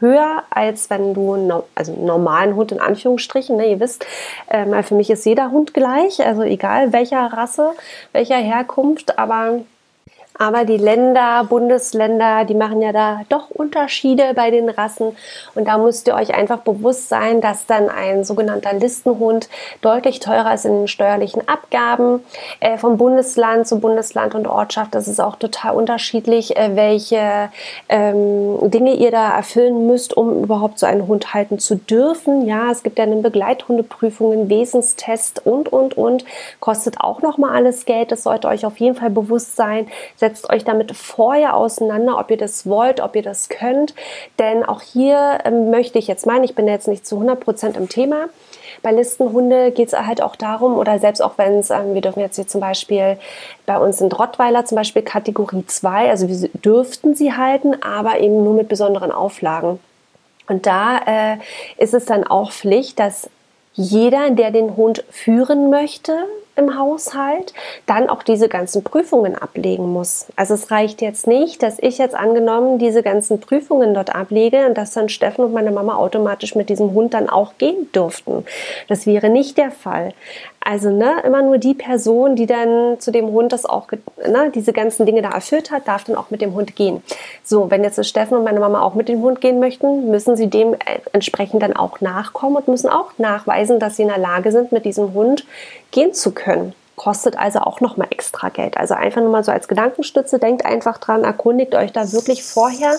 höher, 0.01 0.43
als 0.51 0.91
wenn 0.91 1.15
du 1.15 1.37
no, 1.37 1.65
also 1.75 1.93
einen 1.93 2.05
normalen 2.05 2.57
Hund 2.57 2.73
in 2.73 2.81
Anführungsstrichen, 2.81 3.57
ne, 3.57 3.71
ihr 3.71 3.81
wisst, 3.81 4.07
ähm, 4.51 4.83
für 4.83 4.95
mich 4.95 5.11
ist 5.11 5.25
jeder 5.25 5.51
Hund 5.51 5.75
gleich, 5.75 6.25
also 6.25 6.43
egal 6.43 6.93
welcher 6.93 7.33
Rasse, 7.33 7.71
welcher 8.13 8.37
Herkunft, 8.37 9.19
aber 9.19 9.61
aber 10.39 10.65
die 10.65 10.77
Länder, 10.77 11.45
Bundesländer, 11.49 12.45
die 12.45 12.55
machen 12.55 12.81
ja 12.81 12.93
da 12.93 13.23
doch 13.29 13.51
Unterschiede 13.51 14.35
bei 14.35 14.51
den 14.51 14.69
Rassen. 14.69 15.17
Und 15.55 15.67
da 15.67 15.79
müsst 15.79 16.07
ihr 16.07 16.15
euch 16.15 16.35
einfach 16.35 16.59
bewusst 16.59 17.09
sein, 17.09 17.41
dass 17.41 17.67
dann 17.67 17.89
ein 17.89 18.25
sogenannter 18.25 18.73
Listenhund 18.73 19.49
deutlich 19.81 20.21
teurer 20.21 20.55
ist 20.55 20.65
in 20.65 20.73
den 20.73 20.89
steuerlichen 20.89 21.47
Abgaben. 21.49 22.23
Äh, 22.61 22.79
vom 22.79 22.97
Bundesland 22.99 23.67
zu 23.67 23.81
Bundesland 23.81 24.35
und 24.35 24.47
Ortschaft, 24.47 24.95
das 24.95 25.09
ist 25.09 25.21
auch 25.21 25.37
total 25.37 25.75
unterschiedlich, 25.75 26.57
äh, 26.57 26.77
welche 26.77 27.51
ähm, 27.89 28.71
Dinge 28.71 28.95
ihr 28.95 29.11
da 29.11 29.37
erfüllen 29.37 29.87
müsst, 29.87 30.17
um 30.17 30.45
überhaupt 30.45 30.79
so 30.79 30.87
einen 30.87 31.09
Hund 31.09 31.35
halten 31.35 31.59
zu 31.59 31.75
dürfen. 31.75 32.47
Ja, 32.47 32.71
es 32.71 32.83
gibt 32.85 32.99
ja 32.99 33.05
eine 33.05 33.17
Begleithundeprüfung, 33.17 34.33
einen 34.33 34.51
Wesenstest 34.51 35.45
und, 35.45 35.73
und, 35.73 35.97
und. 35.97 36.25
Kostet 36.61 37.01
auch 37.01 37.23
nochmal 37.23 37.57
alles 37.57 37.85
Geld. 37.85 38.13
Das 38.13 38.23
sollte 38.23 38.47
euch 38.47 38.65
auf 38.65 38.79
jeden 38.79 38.95
Fall 38.95 39.11
bewusst 39.11 39.57
sein. 39.57 39.89
Setzt 40.29 40.51
euch 40.51 40.63
damit 40.63 40.95
vorher 40.95 41.57
auseinander, 41.57 42.19
ob 42.19 42.31
ihr 42.31 42.37
das 42.37 42.67
wollt, 42.67 43.01
ob 43.01 43.17
ihr 43.17 43.23
das 43.23 43.49
könnt. 43.49 43.95
Denn 44.39 44.63
auch 44.63 44.83
hier 44.83 45.39
ähm, 45.47 45.71
möchte 45.71 45.99
ich 45.99 46.07
jetzt 46.07 46.27
meinen, 46.27 46.45
ich 46.45 46.55
bin 46.55 46.69
jetzt 46.69 46.87
nicht 46.87 47.07
zu 47.07 47.15
100 47.15 47.41
Prozent 47.41 47.79
im 47.79 47.89
Thema. 47.89 48.29
Bei 48.83 48.93
Listenhunde 48.93 49.71
geht 49.71 49.89
es 49.89 49.99
halt 49.99 50.21
auch 50.21 50.37
darum, 50.37 50.77
oder 50.77 50.99
selbst 50.99 51.23
auch 51.23 51.39
wenn 51.39 51.61
es, 51.61 51.71
ähm, 51.71 51.95
wir 51.95 52.03
dürfen 52.03 52.21
jetzt 52.21 52.37
hier 52.37 52.47
zum 52.47 52.61
Beispiel, 52.61 53.17
bei 53.65 53.79
uns 53.79 53.97
sind 53.97 54.19
Rottweiler 54.19 54.67
zum 54.67 54.77
Beispiel 54.77 55.01
Kategorie 55.01 55.65
2, 55.67 56.11
also 56.11 56.29
wir 56.29 56.51
dürften 56.51 57.15
sie 57.15 57.33
halten, 57.33 57.83
aber 57.83 58.21
eben 58.21 58.45
nur 58.45 58.53
mit 58.53 58.69
besonderen 58.69 59.11
Auflagen. 59.11 59.81
Und 60.47 60.67
da 60.67 60.99
äh, 61.07 61.37
ist 61.79 61.95
es 61.95 62.05
dann 62.05 62.25
auch 62.25 62.53
Pflicht, 62.53 62.99
dass 62.99 63.31
jeder, 63.73 64.29
der 64.31 64.51
den 64.51 64.77
Hund 64.77 65.05
führen 65.11 65.71
möchte, 65.71 66.13
im 66.59 66.79
Haushalt, 66.79 67.55
dann 67.87 68.11
auch 68.11 68.23
diese 68.23 68.49
ganzen 68.49 68.83
Prüfungen 68.83 69.35
ablegen 69.37 69.93
muss. 69.93 70.27
Also 70.37 70.55
es 70.55 70.71
reicht 70.71 71.01
jetzt 71.01 71.27
nicht, 71.27 71.63
dass 71.63 71.79
ich 71.79 71.99
jetzt 71.99 72.15
angenommen 72.15 72.79
diese 72.79 73.03
ganzen 73.03 73.41
Prüfungen 73.41 73.95
dort 73.95 74.15
ablege 74.15 74.67
und 74.67 74.77
dass 74.77 74.93
dann 74.93 75.09
Steffen 75.09 75.45
und 75.45 75.53
meine 75.53 75.71
Mama 75.71 75.97
automatisch 75.97 76.55
mit 76.55 76.69
diesem 76.69 76.93
Hund 76.93 77.15
dann 77.15 77.29
auch 77.29 77.53
gehen 77.59 77.89
durften. 77.93 78.45
Das 78.89 79.07
wäre 79.07 79.31
nicht 79.31 79.57
der 79.57 79.71
Fall. 79.71 80.13
Also 80.61 80.91
ne, 80.91 81.23
immer 81.25 81.43
nur 81.43 81.59
die 81.59 81.75
Person, 81.75 82.37
die 82.37 82.47
dann 82.47 83.01
zu 83.01 83.11
dem 83.11 83.29
Hund 83.29 83.53
das 83.53 83.65
auch, 83.65 83.89
ne, 84.27 84.51
diese 84.55 84.73
ganzen 84.73 85.07
Dinge 85.07 85.23
da 85.23 85.31
erfüllt 85.31 85.71
hat, 85.71 85.89
darf 85.89 86.05
dann 86.05 86.17
auch 86.17 86.31
mit 86.31 86.43
dem 86.43 86.55
Hund 86.55 86.77
gehen. 86.77 87.03
So, 87.43 87.71
wenn 87.71 87.85
jetzt 87.85 88.05
Steffen 88.05 88.37
und 88.37 88.45
meine 88.45 88.61
Mama 88.61 88.83
auch 88.83 88.95
mit 88.95 89.09
dem 89.09 89.23
Hund 89.23 89.41
gehen 89.41 89.61
möchten, 89.61 90.11
müssen 90.11 90.37
sie 90.37 90.49
dem 90.49 90.77
entsprechend 91.13 91.63
dann 91.63 91.75
auch 91.75 92.01
nachkommen 92.01 92.57
und 92.57 92.69
müssen 92.69 92.89
auch 92.91 93.13
nachweisen, 93.19 93.79
dass 93.79 93.97
sie 93.97 94.03
in 94.03 94.09
der 94.09 94.19
Lage 94.19 94.53
sind, 94.53 94.73
mit 94.73 94.85
diesem 94.85 95.15
Hund 95.15 95.47
gehen 95.91 96.13
zu 96.13 96.33
können 96.33 96.75
kostet 96.99 97.39
also 97.39 97.61
auch 97.61 97.81
nochmal 97.81 98.09
extra 98.11 98.51
Geld. 98.51 98.77
Also 98.77 98.93
einfach 98.93 99.23
nur 99.23 99.31
mal 99.31 99.45
so 99.45 99.53
als 99.53 99.69
Gedankenstütze, 99.69 100.39
denkt 100.39 100.67
einfach 100.67 100.99
dran, 100.99 101.25
erkundigt 101.25 101.75
euch 101.75 101.93
da 101.93 102.13
wirklich 102.13 102.43
vorher, 102.43 102.97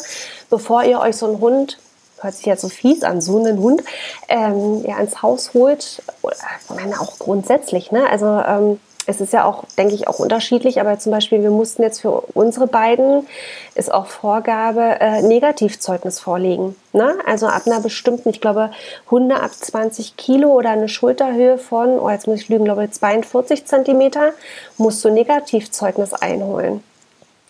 bevor 0.50 0.84
ihr 0.84 1.00
euch 1.00 1.18
so 1.18 1.28
einen 1.28 1.42
Hund 1.42 1.78
hört 2.22 2.36
sich 2.36 2.46
jetzt 2.46 2.62
so 2.62 2.70
fies 2.70 3.04
an, 3.04 3.22
so 3.22 3.40
einen 3.40 3.60
Hund 3.60 3.84
ähm, 4.28 4.84
ja, 4.86 4.98
ins 5.00 5.22
Haus 5.22 5.54
holt. 5.54 6.02
Ich 6.24 6.76
meine 6.76 7.00
auch 7.00 7.20
grundsätzlich, 7.20 7.92
ne? 7.92 8.10
Also 8.10 8.26
ähm, 8.26 8.80
es 9.10 9.22
ist 9.22 9.34
ja 9.34 9.44
auch, 9.44 9.64
denke 9.78 9.96
ich, 9.96 10.08
auch 10.08 10.20
unterschiedlich, 10.20 10.80
aber 10.80 11.00
zum 11.00 11.12
Beispiel, 11.12 11.42
wir 11.42 11.50
mussten 11.50 11.82
jetzt 11.82 12.02
für 12.02 12.22
unsere 12.36 12.68
beiden, 12.68 13.28
ist 13.74 13.92
auch 13.92 14.06
Vorgabe, 14.06 15.00
äh, 15.00 15.24
Negativzeugnis 15.24 16.20
vorlegen. 16.20 16.76
Ne? 16.94 17.18
Also 17.26 17.48
ab 17.48 17.64
einer 17.66 17.80
bestimmten, 17.82 18.30
ich 18.30 18.40
glaube, 18.40 18.70
Hunde 19.10 19.42
ab 19.42 19.52
20 19.52 20.16
Kilo 20.16 20.52
oder 20.52 20.70
eine 20.70 20.90
Schulterhöhe 20.90 21.58
von, 21.58 22.00
oh, 22.00 22.10
jetzt 22.10 22.28
muss 22.28 22.42
ich 22.42 22.50
lügen, 22.50 22.66
glaube 22.66 22.86
ich, 22.86 22.92
42 22.92 23.66
Zentimeter, 23.66 24.34
musst 24.78 25.04
du 25.04 25.10
Negativzeugnis 25.10 26.14
einholen 26.14 26.84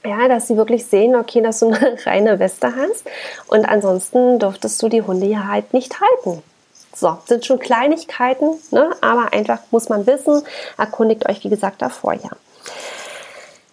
ja, 0.06 0.28
dass 0.28 0.48
sie 0.48 0.58
wirklich 0.58 0.86
sehen, 0.86 1.16
okay, 1.16 1.42
dass 1.42 1.60
du 1.60 1.68
eine 1.68 1.98
reine 2.06 2.40
Weste 2.40 2.76
hast 2.76 3.06
und 3.48 3.66
ansonsten 3.66 4.40
durftest 4.40 4.82
du 4.82 4.90
die 4.90 5.02
Hunde 5.02 5.26
hier 5.26 5.48
halt 5.48 5.74
nicht 5.74 6.00
halten. 6.00 6.42
So, 6.96 7.18
sind 7.26 7.46
schon 7.46 7.60
Kleinigkeiten, 7.60 8.56
ne? 8.72 8.92
aber 9.02 9.32
einfach 9.32 9.60
muss 9.72 9.90
man 9.90 10.06
wissen, 10.06 10.44
erkundigt 10.78 11.30
euch, 11.30 11.44
wie 11.44 11.50
gesagt, 11.50 11.82
davor 11.82 12.14
ja. 12.14 12.32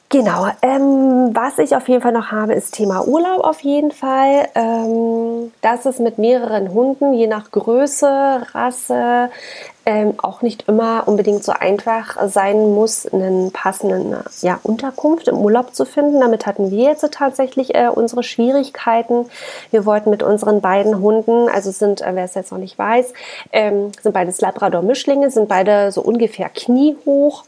Genau, 0.08 0.46
ähm, 0.62 1.34
was 1.34 1.58
ich 1.58 1.74
auf 1.74 1.88
jeden 1.88 2.00
Fall 2.00 2.12
noch 2.12 2.30
habe, 2.30 2.54
ist 2.54 2.74
Thema 2.74 3.04
Urlaub 3.08 3.40
auf 3.40 3.60
jeden 3.62 3.90
Fall. 3.90 4.48
Ähm, 4.54 5.52
das 5.62 5.84
ist 5.84 5.98
mit 5.98 6.18
mehreren 6.18 6.72
Hunden, 6.72 7.12
je 7.12 7.26
nach 7.26 7.50
Größe, 7.50 8.46
Rasse, 8.52 9.30
ähm, 9.84 10.14
auch 10.18 10.42
nicht 10.42 10.68
immer 10.68 11.08
unbedingt 11.08 11.42
so 11.42 11.50
einfach 11.50 12.16
sein 12.28 12.72
muss, 12.72 13.12
einen 13.12 13.50
passenden 13.50 14.14
ja, 14.42 14.60
Unterkunft 14.62 15.26
im 15.26 15.38
Urlaub 15.38 15.74
zu 15.74 15.84
finden. 15.84 16.20
Damit 16.20 16.46
hatten 16.46 16.70
wir 16.70 16.84
jetzt 16.84 17.08
tatsächlich 17.10 17.74
äh, 17.74 17.88
unsere 17.92 18.22
Schwierigkeiten. 18.22 19.26
Wir 19.72 19.86
wollten 19.86 20.10
mit 20.10 20.22
unseren 20.22 20.60
beiden 20.60 21.00
Hunden, 21.00 21.48
also 21.48 21.72
sind, 21.72 22.00
äh, 22.00 22.10
wer 22.14 22.24
es 22.24 22.34
jetzt 22.34 22.52
noch 22.52 22.58
nicht 22.58 22.78
weiß, 22.78 23.12
ähm, 23.52 23.90
sind 24.00 24.12
beides 24.12 24.40
Labrador-Mischlinge, 24.40 25.32
sind 25.32 25.48
beide 25.48 25.90
so 25.90 26.00
ungefähr 26.00 26.48
kniehoch 26.48 27.42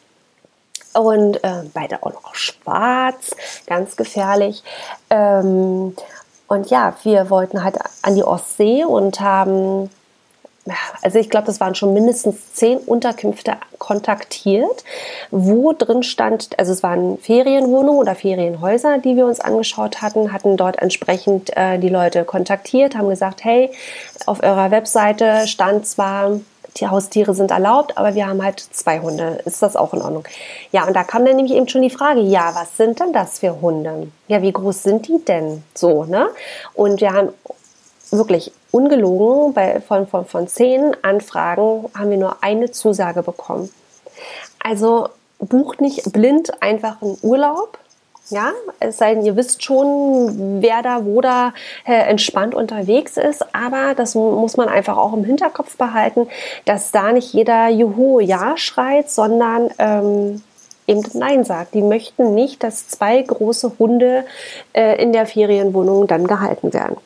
und 0.94 1.42
äh, 1.44 1.62
beide 1.74 2.02
auch 2.02 2.12
noch 2.12 2.34
schwarz, 2.34 3.34
ganz 3.66 3.96
gefährlich. 3.96 4.62
Ähm, 5.10 5.94
und 6.46 6.70
ja, 6.70 6.94
wir 7.02 7.30
wollten 7.30 7.62
halt 7.62 7.76
an 8.02 8.14
die 8.14 8.24
Ostsee 8.24 8.84
und 8.84 9.20
haben 9.20 9.90
also 11.02 11.18
ich 11.18 11.30
glaube, 11.30 11.46
das 11.46 11.60
waren 11.60 11.74
schon 11.74 11.94
mindestens 11.94 12.52
zehn 12.54 12.78
Unterkünfte 12.78 13.56
kontaktiert, 13.78 14.84
wo 15.30 15.72
drin 15.72 16.02
stand, 16.02 16.58
also 16.58 16.72
es 16.72 16.82
waren 16.82 17.18
Ferienwohnungen 17.18 18.00
oder 18.00 18.14
Ferienhäuser, 18.14 18.98
die 18.98 19.16
wir 19.16 19.26
uns 19.26 19.40
angeschaut 19.40 20.02
hatten, 20.02 20.32
hatten 20.32 20.56
dort 20.56 20.80
entsprechend 20.80 21.56
äh, 21.56 21.78
die 21.78 21.88
Leute 21.88 22.24
kontaktiert, 22.24 22.96
haben 22.96 23.08
gesagt, 23.08 23.44
hey, 23.44 23.70
auf 24.26 24.42
eurer 24.42 24.70
Webseite 24.70 25.46
stand 25.46 25.86
zwar, 25.86 26.40
Haustiere 26.86 27.34
sind 27.34 27.50
erlaubt, 27.50 27.98
aber 27.98 28.14
wir 28.14 28.26
haben 28.26 28.42
halt 28.42 28.60
zwei 28.60 29.00
Hunde. 29.00 29.40
Ist 29.44 29.62
das 29.62 29.74
auch 29.74 29.92
in 29.94 30.02
Ordnung? 30.02 30.24
Ja, 30.70 30.86
und 30.86 30.94
da 30.94 31.02
kam 31.02 31.24
dann 31.24 31.36
nämlich 31.36 31.56
eben 31.56 31.68
schon 31.68 31.82
die 31.82 31.90
Frage, 31.90 32.20
ja, 32.20 32.54
was 32.54 32.76
sind 32.76 33.00
denn 33.00 33.12
das 33.12 33.40
für 33.40 33.60
Hunde? 33.60 34.08
Ja, 34.28 34.42
wie 34.42 34.52
groß 34.52 34.82
sind 34.82 35.08
die 35.08 35.24
denn? 35.24 35.64
So, 35.74 36.04
ne? 36.04 36.28
Und 36.74 37.00
wir 37.00 37.12
haben 37.12 37.30
wirklich 38.10 38.52
ungelogen, 38.70 39.54
bei, 39.54 39.80
von, 39.80 40.06
von, 40.06 40.26
von 40.26 40.48
zehn 40.48 40.96
Anfragen 41.02 41.90
haben 41.96 42.10
wir 42.10 42.18
nur 42.18 42.42
eine 42.42 42.70
Zusage 42.70 43.22
bekommen. 43.22 43.70
Also 44.62 45.08
bucht 45.38 45.80
nicht 45.80 46.12
blind 46.12 46.62
einfach 46.62 47.00
einen 47.02 47.18
Urlaub. 47.22 47.78
Ja, 48.30 48.52
es 48.78 48.98
sei 48.98 49.14
denn, 49.14 49.24
ihr 49.24 49.36
wisst 49.36 49.64
schon, 49.64 50.60
wer 50.60 50.82
da, 50.82 51.04
wo 51.04 51.20
da 51.20 51.54
äh, 51.86 51.94
entspannt 51.94 52.54
unterwegs 52.54 53.16
ist. 53.16 53.44
Aber 53.54 53.94
das 53.94 54.14
muss 54.14 54.56
man 54.56 54.68
einfach 54.68 54.98
auch 54.98 55.14
im 55.14 55.24
Hinterkopf 55.24 55.76
behalten, 55.76 56.28
dass 56.66 56.90
da 56.90 57.12
nicht 57.12 57.32
jeder 57.32 57.68
Juhu 57.68 58.20
Ja 58.20 58.56
schreit, 58.56 59.10
sondern 59.10 59.70
ähm, 59.78 60.42
eben 60.86 61.02
Nein 61.14 61.44
sagt. 61.44 61.74
Die 61.74 61.82
möchten 61.82 62.34
nicht, 62.34 62.62
dass 62.62 62.88
zwei 62.88 63.22
große 63.22 63.72
Hunde 63.78 64.24
äh, 64.74 65.02
in 65.02 65.12
der 65.12 65.26
Ferienwohnung 65.26 66.06
dann 66.06 66.26
gehalten 66.26 66.74
werden 66.74 66.96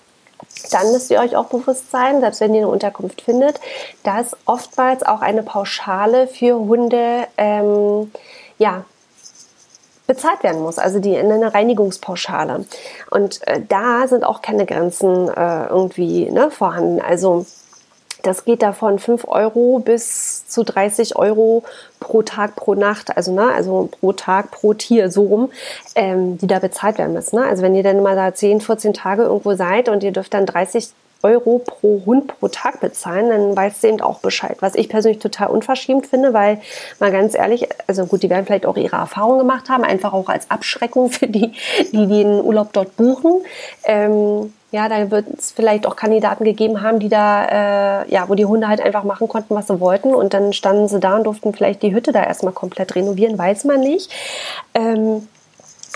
dann 0.70 0.92
müsst 0.92 1.10
ihr 1.10 1.20
euch 1.20 1.36
auch 1.36 1.46
bewusst 1.46 1.90
sein, 1.90 2.20
selbst 2.20 2.40
wenn 2.40 2.54
ihr 2.54 2.62
eine 2.62 2.68
Unterkunft 2.68 3.22
findet, 3.22 3.60
dass 4.02 4.36
oftmals 4.44 5.02
auch 5.02 5.20
eine 5.20 5.42
Pauschale 5.42 6.26
für 6.26 6.58
Hunde 6.58 7.26
ähm, 7.36 8.12
ja, 8.58 8.84
bezahlt 10.06 10.42
werden 10.42 10.62
muss, 10.62 10.78
also 10.78 10.98
die 10.98 11.16
eine 11.16 11.54
Reinigungspauschale. 11.54 12.64
Und 13.10 13.46
äh, 13.46 13.60
da 13.68 14.06
sind 14.08 14.24
auch 14.24 14.42
keine 14.42 14.66
Grenzen 14.66 15.28
äh, 15.28 15.66
irgendwie 15.66 16.30
ne, 16.30 16.50
vorhanden. 16.50 17.00
Also 17.00 17.46
das 18.22 18.44
geht 18.44 18.62
da 18.62 18.72
von 18.72 18.98
5 18.98 19.26
Euro 19.26 19.80
bis 19.80 20.46
zu 20.46 20.62
30 20.64 21.16
Euro 21.16 21.64
pro 22.00 22.22
Tag, 22.22 22.56
pro 22.56 22.74
Nacht, 22.74 23.16
also, 23.16 23.32
ne, 23.32 23.52
also 23.52 23.88
pro 24.00 24.12
Tag, 24.12 24.50
pro 24.50 24.74
Tier, 24.74 25.10
so 25.10 25.24
rum, 25.24 25.50
ähm, 25.94 26.38
die 26.38 26.46
da 26.46 26.58
bezahlt 26.58 26.98
werden 26.98 27.12
müssen. 27.12 27.36
Ne? 27.36 27.44
Also 27.44 27.62
wenn 27.62 27.74
ihr 27.74 27.82
dann 27.82 28.02
mal 28.02 28.16
da 28.16 28.32
10, 28.32 28.60
14 28.60 28.94
Tage 28.94 29.22
irgendwo 29.22 29.54
seid 29.54 29.88
und 29.88 30.02
ihr 30.02 30.12
dürft 30.12 30.34
dann 30.34 30.46
30 30.46 30.90
Euro 31.22 31.60
pro 31.64 32.02
Hund 32.04 32.38
pro 32.38 32.48
Tag 32.48 32.80
bezahlen, 32.80 33.30
dann 33.30 33.56
weißt 33.56 33.82
du 33.82 33.88
eben 33.88 34.00
auch 34.00 34.18
Bescheid. 34.18 34.56
Was 34.60 34.74
ich 34.74 34.88
persönlich 34.88 35.20
total 35.20 35.48
unverschämt 35.48 36.06
finde, 36.06 36.32
weil 36.32 36.60
mal 36.98 37.12
ganz 37.12 37.34
ehrlich, 37.34 37.68
also 37.86 38.06
gut, 38.06 38.22
die 38.22 38.30
werden 38.30 38.44
vielleicht 38.44 38.66
auch 38.66 38.76
ihre 38.76 38.96
Erfahrungen 38.96 39.38
gemacht 39.38 39.68
haben, 39.68 39.84
einfach 39.84 40.12
auch 40.12 40.28
als 40.28 40.50
Abschreckung 40.50 41.10
für 41.10 41.26
die, 41.26 41.52
die 41.92 42.06
den 42.06 42.40
Urlaub 42.40 42.72
dort 42.72 42.96
buchen. 42.96 43.42
Ähm, 43.84 44.52
ja, 44.72 44.88
da 44.88 45.10
wird 45.10 45.26
es 45.38 45.52
vielleicht 45.52 45.86
auch 45.86 45.96
Kandidaten 45.96 46.44
gegeben 46.44 46.80
haben, 46.80 46.98
die 46.98 47.10
da, 47.10 48.02
äh, 48.04 48.10
ja, 48.10 48.28
wo 48.28 48.34
die 48.34 48.46
Hunde 48.46 48.68
halt 48.68 48.80
einfach 48.80 49.04
machen 49.04 49.28
konnten, 49.28 49.54
was 49.54 49.66
sie 49.66 49.80
wollten. 49.80 50.14
Und 50.14 50.32
dann 50.32 50.54
standen 50.54 50.88
sie 50.88 50.98
da 50.98 51.16
und 51.16 51.24
durften 51.24 51.52
vielleicht 51.52 51.82
die 51.82 51.94
Hütte 51.94 52.10
da 52.10 52.24
erstmal 52.24 52.54
komplett 52.54 52.94
renovieren, 52.94 53.36
weiß 53.36 53.64
man 53.64 53.80
nicht. 53.80 54.10
Ähm, 54.72 55.28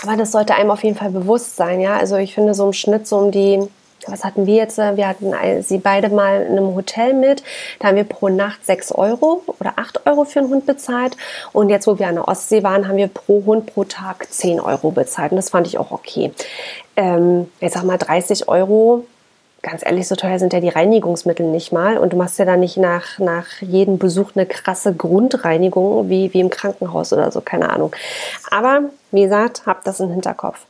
aber 0.03 0.15
das 0.15 0.31
sollte 0.31 0.53
einem 0.53 0.69
auf 0.69 0.83
jeden 0.83 0.95
Fall 0.95 1.09
bewusst 1.09 1.55
sein, 1.55 1.81
ja. 1.81 1.97
Also 1.97 2.17
ich 2.17 2.35
finde 2.35 2.53
so 2.53 2.67
im 2.67 2.73
Schnitt 2.73 3.07
so 3.07 3.17
um 3.17 3.31
die 3.31 3.67
was 4.05 4.23
hatten 4.23 4.45
wir 4.45 4.55
jetzt? 4.55 4.77
Wir 4.77 5.07
hatten 5.07 5.33
sie 5.63 5.77
beide 5.79 6.09
mal 6.09 6.43
in 6.43 6.57
einem 6.57 6.75
Hotel 6.75 7.13
mit. 7.13 7.43
Da 7.79 7.87
haben 7.87 7.95
wir 7.97 8.03
pro 8.03 8.29
Nacht 8.29 8.65
6 8.65 8.91
Euro 8.93 9.43
oder 9.59 9.73
8 9.77 10.05
Euro 10.05 10.25
für 10.25 10.39
einen 10.39 10.49
Hund 10.49 10.65
bezahlt. 10.65 11.17
Und 11.53 11.69
jetzt, 11.69 11.87
wo 11.87 11.97
wir 11.99 12.07
an 12.07 12.15
der 12.15 12.27
Ostsee 12.27 12.63
waren, 12.63 12.87
haben 12.87 12.97
wir 12.97 13.07
pro 13.07 13.43
Hund 13.45 13.73
pro 13.73 13.83
Tag 13.83 14.31
10 14.31 14.59
Euro 14.59 14.91
bezahlt. 14.91 15.31
Und 15.31 15.37
das 15.37 15.49
fand 15.49 15.67
ich 15.67 15.77
auch 15.77 15.91
okay. 15.91 16.31
Ähm, 16.95 17.49
ich 17.59 17.71
sag 17.73 17.83
mal 17.83 17.97
30 17.97 18.47
Euro. 18.47 19.05
Ganz 19.63 19.83
ehrlich, 19.83 20.07
so 20.07 20.15
teuer 20.15 20.37
sind 20.37 20.53
ja 20.53 20.59
die 20.59 20.69
Reinigungsmittel 20.69 21.45
nicht 21.45 21.71
mal. 21.71 21.97
Und 21.97 22.13
du 22.13 22.17
machst 22.17 22.37
ja 22.39 22.45
dann 22.45 22.59
nicht 22.59 22.77
nach, 22.77 23.17
nach 23.19 23.47
jedem 23.61 23.97
Besuch 23.97 24.31
eine 24.35 24.45
krasse 24.45 24.93
Grundreinigung 24.93 26.09
wie, 26.09 26.33
wie 26.33 26.39
im 26.39 26.49
Krankenhaus 26.49 27.11
oder 27.11 27.31
so, 27.31 27.41
keine 27.41 27.71
Ahnung. 27.71 27.93
Aber 28.51 28.83
wie 29.11 29.23
gesagt, 29.23 29.63
habt 29.65 29.87
das 29.87 29.99
im 29.99 30.09
Hinterkopf. 30.11 30.65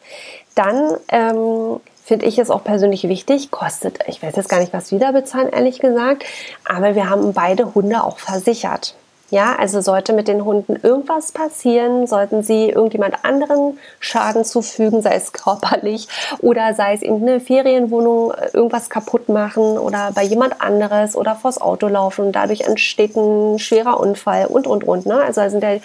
Dann 0.56 0.98
ähm, 1.10 1.80
finde 2.08 2.26
ich 2.26 2.39
es 2.39 2.50
auch 2.50 2.63
persönlich 2.63 3.08
wichtig. 3.10 3.52
Kostet, 3.52 4.00
ich 4.08 4.24
weiß 4.24 4.38
jetzt 4.38 4.48
gar 4.48 4.62
nicht, 4.62 4.72
was 4.72 4.93
wieder 4.93 5.12
bezahlen, 5.12 5.50
ehrlich 5.50 5.80
gesagt. 5.80 6.24
Aber 6.65 6.96
wir 6.96 7.10
haben 7.10 7.34
beide 7.34 7.76
Hunde 7.76 8.02
auch 8.02 8.17
versichert. 8.17 8.96
Ja, 9.30 9.58
also 9.60 9.82
sollte 9.82 10.13
mit 10.13 10.30
den 10.30 10.46
Hunden 10.46 10.78
irgendwas 10.82 11.34
passieren, 11.34 12.08
sollten 12.08 12.43
sie 12.43 12.70
irgendjemand 12.70 13.26
anderen 13.26 13.78
Schaden 14.00 14.46
zufügen, 14.46 15.02
sei 15.02 15.15
es 15.15 15.34
körperlich 15.34 16.08
oder 16.39 16.74
sei 16.76 16.93
es 16.93 17.02
eben 17.02 17.22
eine 17.22 17.41
Ferienwohnung 17.41 18.32
äh, 18.32 18.52
irgendwas 18.54 18.89
kaputt 18.89 19.28
machen 19.28 19.78
oder 19.78 20.13
bei 20.15 20.24
jemand 20.24 20.62
anderes 20.62 21.13
oder 21.13 21.36
vors 21.36 21.60
Auto 21.60 21.89
laufen 21.89 22.28
und 22.28 22.32
dadurch 22.32 22.62
entsteht 22.62 23.17
ein 23.17 23.60
schwerer 23.60 24.00
Unfall 24.00 24.46
und 24.46 24.65
und 24.65 24.86
und. 24.86 25.06
Ne? 25.06 25.20
Also 25.20 25.41
da 25.41 25.50
sind 25.50 25.62
ja 25.62 25.76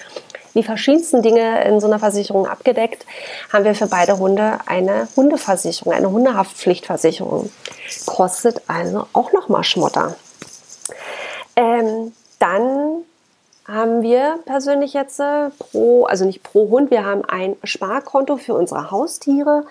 die 0.55 0.63
verschiedensten 0.63 1.23
Dinge 1.23 1.65
in 1.65 1.81
so 1.81 1.87
einer 1.87 1.99
Versicherung 1.99 2.47
abgedeckt, 2.47 3.07
haben 3.53 3.65
wir 3.65 3.75
für 3.75 3.87
beide 3.87 4.19
Hunde 4.19 4.59
eine 4.67 5.09
Hundeversicherung, 5.17 5.93
eine 5.93 6.11
Hundehaftpflichtversicherung. 6.11 7.51
Kostet 8.07 8.63
also 8.69 9.07
auch 9.13 9.33
nochmal 9.33 9.65
Schmotter. 9.65 10.17
Ähm, 11.57 12.13
dann 12.39 13.05
haben 13.67 14.03
wir 14.03 14.39
persönlich 14.45 14.93
jetzt 14.93 15.21
äh, 15.21 15.51
pro, 15.59 16.05
also 16.05 16.25
nicht 16.25 16.43
pro 16.43 16.69
Hund, 16.69 16.91
wir 16.91 17.05
haben 17.05 17.25
ein 17.25 17.57
Sparkonto 17.63 18.37
für 18.37 18.55
unsere 18.55 18.91
Haustiere. 18.91 19.65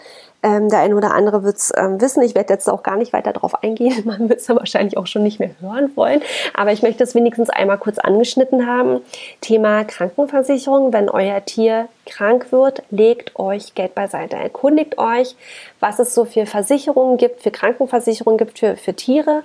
Ähm, 0.43 0.69
der 0.69 0.79
eine 0.79 0.95
oder 0.95 1.13
andere 1.13 1.43
wird 1.43 1.57
es 1.57 1.71
ähm, 1.75 2.01
wissen. 2.01 2.23
Ich 2.23 2.33
werde 2.33 2.53
jetzt 2.53 2.69
auch 2.69 2.81
gar 2.81 2.97
nicht 2.97 3.13
weiter 3.13 3.31
darauf 3.33 3.63
eingehen. 3.63 4.01
Man 4.05 4.29
wird 4.29 4.39
es 4.39 4.47
ja 4.47 4.55
wahrscheinlich 4.55 4.97
auch 4.97 5.07
schon 5.07 5.23
nicht 5.23 5.39
mehr 5.39 5.51
hören 5.59 5.91
wollen. 5.95 6.21
Aber 6.53 6.71
ich 6.71 6.81
möchte 6.81 7.03
es 7.03 7.13
wenigstens 7.13 7.49
einmal 7.49 7.77
kurz 7.77 7.99
angeschnitten 7.99 8.65
haben. 8.65 9.01
Thema 9.41 9.83
Krankenversicherung. 9.83 10.93
Wenn 10.93 11.09
euer 11.09 11.45
Tier 11.45 11.87
krank 12.05 12.51
wird, 12.51 12.83
legt 12.89 13.37
euch 13.37 13.75
Geld 13.75 13.95
beiseite. 13.95 14.35
Erkundigt 14.35 14.97
euch, 14.97 15.35
was 15.79 15.99
es 15.99 16.13
so 16.13 16.25
für 16.25 16.45
Versicherungen 16.45 17.17
gibt, 17.17 17.41
für 17.41 17.51
Krankenversicherungen 17.51 18.37
gibt 18.37 18.59
für, 18.59 18.75
für 18.75 18.93
Tiere. 18.93 19.43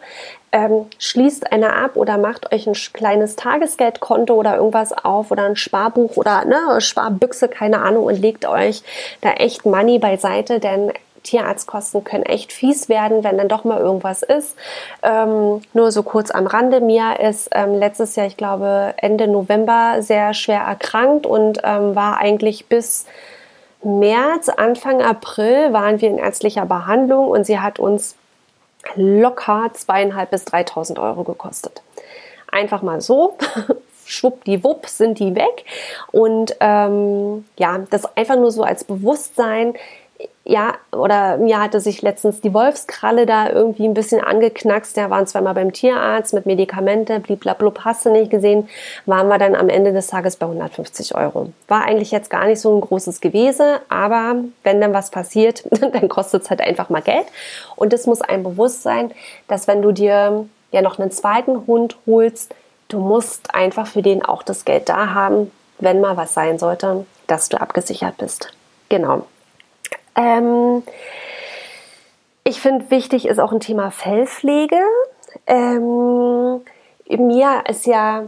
Ähm, 0.53 0.87
schließt 0.99 1.53
eine 1.53 1.75
ab 1.75 1.97
oder 1.97 2.19
macht 2.19 2.53
euch 2.53 2.67
ein 2.67 2.75
kleines 2.75 3.37
Tagesgeldkonto 3.37 4.35
oder 4.35 4.57
irgendwas 4.57 4.93
auf 4.93 5.31
oder 5.31 5.45
ein 5.45 5.57
Sparbuch 5.57 6.17
oder 6.17 6.45
ne, 6.45 6.81
Sparbüchse, 6.81 7.49
keine 7.49 7.81
Ahnung, 7.81 8.05
und 8.05 8.19
legt 8.21 8.47
euch 8.47 8.83
da 9.21 9.33
echt 9.33 9.67
Money 9.67 9.99
beiseite, 9.99 10.61
denn 10.61 10.93
Tierarztkosten 11.27 12.05
können 12.05 12.25
echt 12.25 12.53
fies 12.53 12.89
werden, 12.89 13.25
wenn 13.25 13.37
dann 13.37 13.49
doch 13.49 13.65
mal 13.65 13.81
irgendwas 13.81 14.23
ist. 14.23 14.57
Ähm, 15.03 15.61
nur 15.75 15.93
so 15.93 16.03
kurz 16.03 16.31
am 16.31 16.47
Rande. 16.47 16.81
Mia 16.81 17.13
ist 17.13 17.49
ähm, 17.53 17.75
letztes 17.75 18.17
Jahr, 18.17 18.27
ich 18.27 18.37
glaube 18.37 18.95
Ende 18.97 19.29
November, 19.29 19.97
sehr 20.01 20.35
schwer 20.35 20.61
erkrankt 20.61 21.27
und 21.27 21.61
ähm, 21.65 21.95
war 21.95 22.19
eigentlich 22.19 22.67
bis 22.67 23.07
März, 23.83 24.49
Anfang 24.49 25.03
April 25.03 25.73
waren 25.73 26.01
wir 26.01 26.09
in 26.09 26.19
ärztlicher 26.19 26.67
Behandlung 26.67 27.29
und 27.29 27.45
sie 27.45 27.61
hat 27.61 27.79
uns 27.79 28.17
locker 28.95 29.71
zweieinhalb 29.73 30.31
bis 30.31 30.45
3.000 30.45 31.01
Euro 31.01 31.25
gekostet. 31.25 31.83
Einfach 32.51 32.83
mal 32.83 33.01
so. 33.01 33.37
Schwuppdiwupp 34.07 34.87
sind 34.87 35.19
die 35.19 35.35
weg. 35.35 35.65
Und 36.13 36.57
ähm, 36.61 37.45
ja, 37.59 37.79
das 37.91 38.17
einfach 38.17 38.37
nur 38.37 38.53
so 38.53 38.63
als 38.63 38.85
Bewusstsein, 38.85 39.75
ja, 40.49 40.75
oder 40.93 41.39
mir 41.39 41.61
hatte 41.61 41.81
sich 41.81 42.03
letztens 42.03 42.41
die 42.41 42.55
Wolfskralle 42.55 43.27
da 43.27 43.51
irgendwie 43.51 43.85
ein 43.85 43.95
bisschen 43.95 44.23
angeknackst. 44.23 44.97
Der 44.97 45.11
waren 45.11 45.27
zweimal 45.27 45.55
beim 45.55 45.73
Tierarzt 45.73 46.33
mit 46.35 46.47
Medikamente, 46.47 47.19
bliblablub, 47.19 47.81
hast 47.85 48.07
du 48.07 48.11
nicht 48.11 48.31
gesehen, 48.31 48.69
waren 49.07 49.27
wir 49.27 49.39
dann 49.39 49.57
am 49.57 49.69
Ende 49.69 49.93
des 49.93 50.07
Tages 50.07 50.37
bei 50.37 50.47
150 50.47 51.17
Euro. 51.17 51.53
War 51.67 51.85
eigentlich 51.85 52.13
jetzt 52.13 52.31
gar 52.31 52.47
nicht 52.47 52.61
so 52.61 52.75
ein 52.75 52.81
großes 52.81 53.21
Gewese, 53.21 53.81
aber 53.89 54.37
wenn 54.63 54.81
dann 54.81 54.93
was 54.93 55.11
passiert, 55.11 55.65
dann 55.81 56.09
kostet 56.09 56.45
es 56.45 56.51
halt 56.51 56.61
einfach 56.61 56.91
mal 56.91 57.03
Geld. 57.03 57.27
Und 57.75 57.93
es 57.93 58.07
muss 58.07 58.21
einem 58.21 58.45
bewusst 58.45 58.85
sein, 58.85 59.11
dass 59.49 59.67
wenn 59.67 59.83
du 59.83 59.91
dir 59.91 60.47
ja 60.71 60.83
noch 60.83 61.01
einen 61.01 61.11
zweiten 61.11 61.67
Hund 61.67 61.97
holst, 62.07 62.55
du 62.87 63.01
musst 63.01 63.53
einfach 63.53 63.89
für 63.89 64.03
den 64.03 64.25
auch 64.25 64.45
das 64.45 64.65
Geld 64.65 64.89
da 64.89 65.13
haben, 65.13 65.51
wenn 65.81 66.01
mal 66.01 66.17
was 66.17 66.35
sein 66.35 66.61
sollte, 66.61 67.05
dass 67.27 67.49
du 67.49 67.61
abgesichert 67.61 68.17
bist. 68.19 68.53
Genau. 68.89 69.27
Ähm, 70.17 70.83
ich 72.45 72.61
finde, 72.61 72.91
wichtig 72.91 73.27
ist 73.27 73.39
auch 73.39 73.53
ein 73.53 73.61
Thema 73.61 73.91
Fellpflege. 73.91 74.81
Ähm, 75.47 76.61
Mia 77.09 77.61
ist 77.69 77.87
ja, 77.87 78.27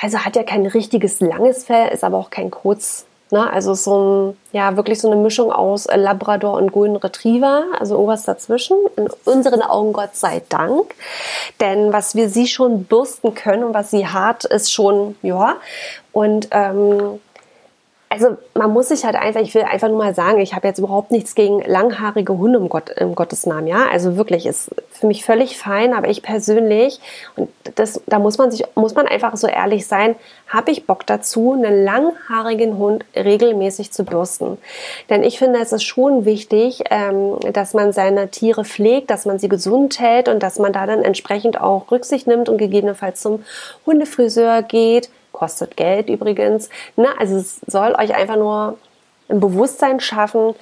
also 0.00 0.18
hat 0.18 0.36
ja 0.36 0.42
kein 0.42 0.66
richtiges 0.66 1.20
langes 1.20 1.64
Fell, 1.64 1.88
ist 1.88 2.04
aber 2.04 2.18
auch 2.18 2.30
kein 2.30 2.50
kurz. 2.50 3.06
Ne? 3.30 3.50
Also 3.52 3.74
so 3.74 3.98
ein, 3.98 4.36
ja, 4.52 4.76
wirklich 4.76 5.00
so 5.00 5.10
eine 5.10 5.20
Mischung 5.20 5.52
aus 5.52 5.86
Labrador 5.94 6.54
und 6.54 6.72
Golden 6.72 6.96
Retriever, 6.96 7.64
also 7.78 7.94
irgendwas 7.94 8.24
dazwischen. 8.24 8.76
In 8.96 9.08
unseren 9.24 9.62
Augen 9.62 9.92
Gott 9.92 10.16
sei 10.16 10.42
Dank. 10.48 10.94
Denn 11.60 11.92
was 11.92 12.14
wir 12.14 12.28
sie 12.28 12.48
schon 12.48 12.84
bürsten 12.84 13.34
können 13.34 13.62
und 13.62 13.74
was 13.74 13.90
sie 13.90 14.06
hat, 14.06 14.44
ist 14.44 14.72
schon, 14.72 15.16
ja. 15.22 15.56
Und 16.12 16.48
ähm, 16.50 17.20
also 18.12 18.36
man 18.54 18.72
muss 18.72 18.88
sich 18.88 19.04
halt 19.04 19.14
einfach, 19.14 19.40
ich 19.40 19.54
will 19.54 19.62
einfach 19.62 19.86
nur 19.86 19.98
mal 19.98 20.16
sagen, 20.16 20.40
ich 20.40 20.52
habe 20.52 20.66
jetzt 20.66 20.78
überhaupt 20.78 21.12
nichts 21.12 21.36
gegen 21.36 21.60
langhaarige 21.60 22.36
Hunde 22.36 22.58
im, 22.58 22.68
Gott, 22.68 22.90
im 22.90 23.14
Gottes 23.14 23.46
Namen, 23.46 23.68
ja. 23.68 23.86
Also 23.88 24.16
wirklich 24.16 24.46
ist 24.46 24.70
für 24.90 25.06
mich 25.06 25.24
völlig 25.24 25.56
fein, 25.56 25.94
aber 25.94 26.08
ich 26.08 26.20
persönlich, 26.20 26.98
und 27.36 27.48
das, 27.76 28.02
da 28.06 28.18
muss 28.18 28.36
man 28.36 28.50
sich, 28.50 28.64
muss 28.74 28.96
man 28.96 29.06
einfach 29.06 29.36
so 29.36 29.46
ehrlich 29.46 29.86
sein, 29.86 30.16
habe 30.48 30.72
ich 30.72 30.86
Bock 30.86 31.06
dazu, 31.06 31.52
einen 31.52 31.84
langhaarigen 31.84 32.78
Hund 32.78 33.04
regelmäßig 33.14 33.92
zu 33.92 34.02
bürsten. 34.02 34.58
Denn 35.08 35.22
ich 35.22 35.38
finde, 35.38 35.60
es 35.60 35.72
ist 35.72 35.84
schon 35.84 36.24
wichtig, 36.24 36.82
ähm, 36.90 37.38
dass 37.52 37.74
man 37.74 37.92
seine 37.92 38.28
Tiere 38.28 38.64
pflegt, 38.64 39.10
dass 39.10 39.24
man 39.24 39.38
sie 39.38 39.48
gesund 39.48 40.00
hält 40.00 40.28
und 40.28 40.42
dass 40.42 40.58
man 40.58 40.72
da 40.72 40.84
dann 40.84 41.04
entsprechend 41.04 41.60
auch 41.60 41.92
Rücksicht 41.92 42.26
nimmt 42.26 42.48
und 42.48 42.58
gegebenenfalls 42.58 43.20
zum 43.20 43.44
Hundefriseur 43.86 44.62
geht 44.62 45.10
kostet 45.32 45.76
Geld 45.76 46.08
übrigens. 46.08 46.68
Ne? 46.96 47.08
Also 47.18 47.36
es 47.36 47.60
soll 47.66 47.94
euch 47.94 48.14
einfach 48.14 48.36
nur 48.36 48.78
ein 49.28 49.40
Bewusstsein 49.40 50.00
schaffen, 50.00 50.54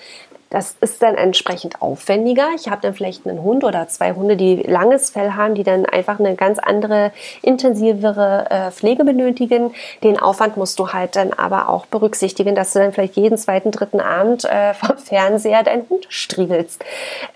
das 0.51 0.77
ist 0.81 1.03
dann 1.03 1.15
entsprechend 1.15 1.83
aufwendiger. 1.83 2.49
Ich 2.57 2.69
habe 2.69 2.81
dann 2.81 2.95
vielleicht 2.95 3.27
einen 3.27 3.43
Hund 3.43 3.65
oder 3.65 3.87
zwei 3.89 4.13
Hunde, 4.13 4.37
die 4.37 4.57
langes 4.63 5.11
Fell 5.11 5.33
haben, 5.33 5.55
die 5.55 5.63
dann 5.63 5.85
einfach 5.85 6.19
eine 6.19 6.37
ganz 6.37 6.59
andere, 6.59 7.13
intensivere 7.43 8.47
äh, 8.49 8.71
Pflege 8.71 9.05
benötigen. 9.05 9.75
Den 10.03 10.19
Aufwand 10.19 10.57
musst 10.57 10.79
du 10.79 10.93
halt 10.93 11.17
dann 11.17 11.35
aber 11.35 11.69
auch 11.69 11.85
berücksichtigen, 11.87 12.55
dass 12.55 12.73
du 12.73 12.79
dann 12.79 12.93
vielleicht 12.93 13.17
jeden 13.17 13.37
zweiten, 13.37 13.73
dritten 13.73 14.01
Abend 14.01 14.45
äh, 14.47 14.73
vom 14.75 14.97
Fernseher 14.97 15.63
deinen 15.65 15.89
Hund 15.91 16.07
striegelst. 16.09 16.83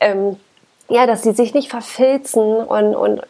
Ähm, 0.00 0.36
ja, 0.88 1.06
dass 1.06 1.22
sie 1.22 1.32
sich 1.32 1.52
nicht 1.52 1.70
verfilzen 1.70 2.42
und, 2.42 2.94
und 2.94 3.22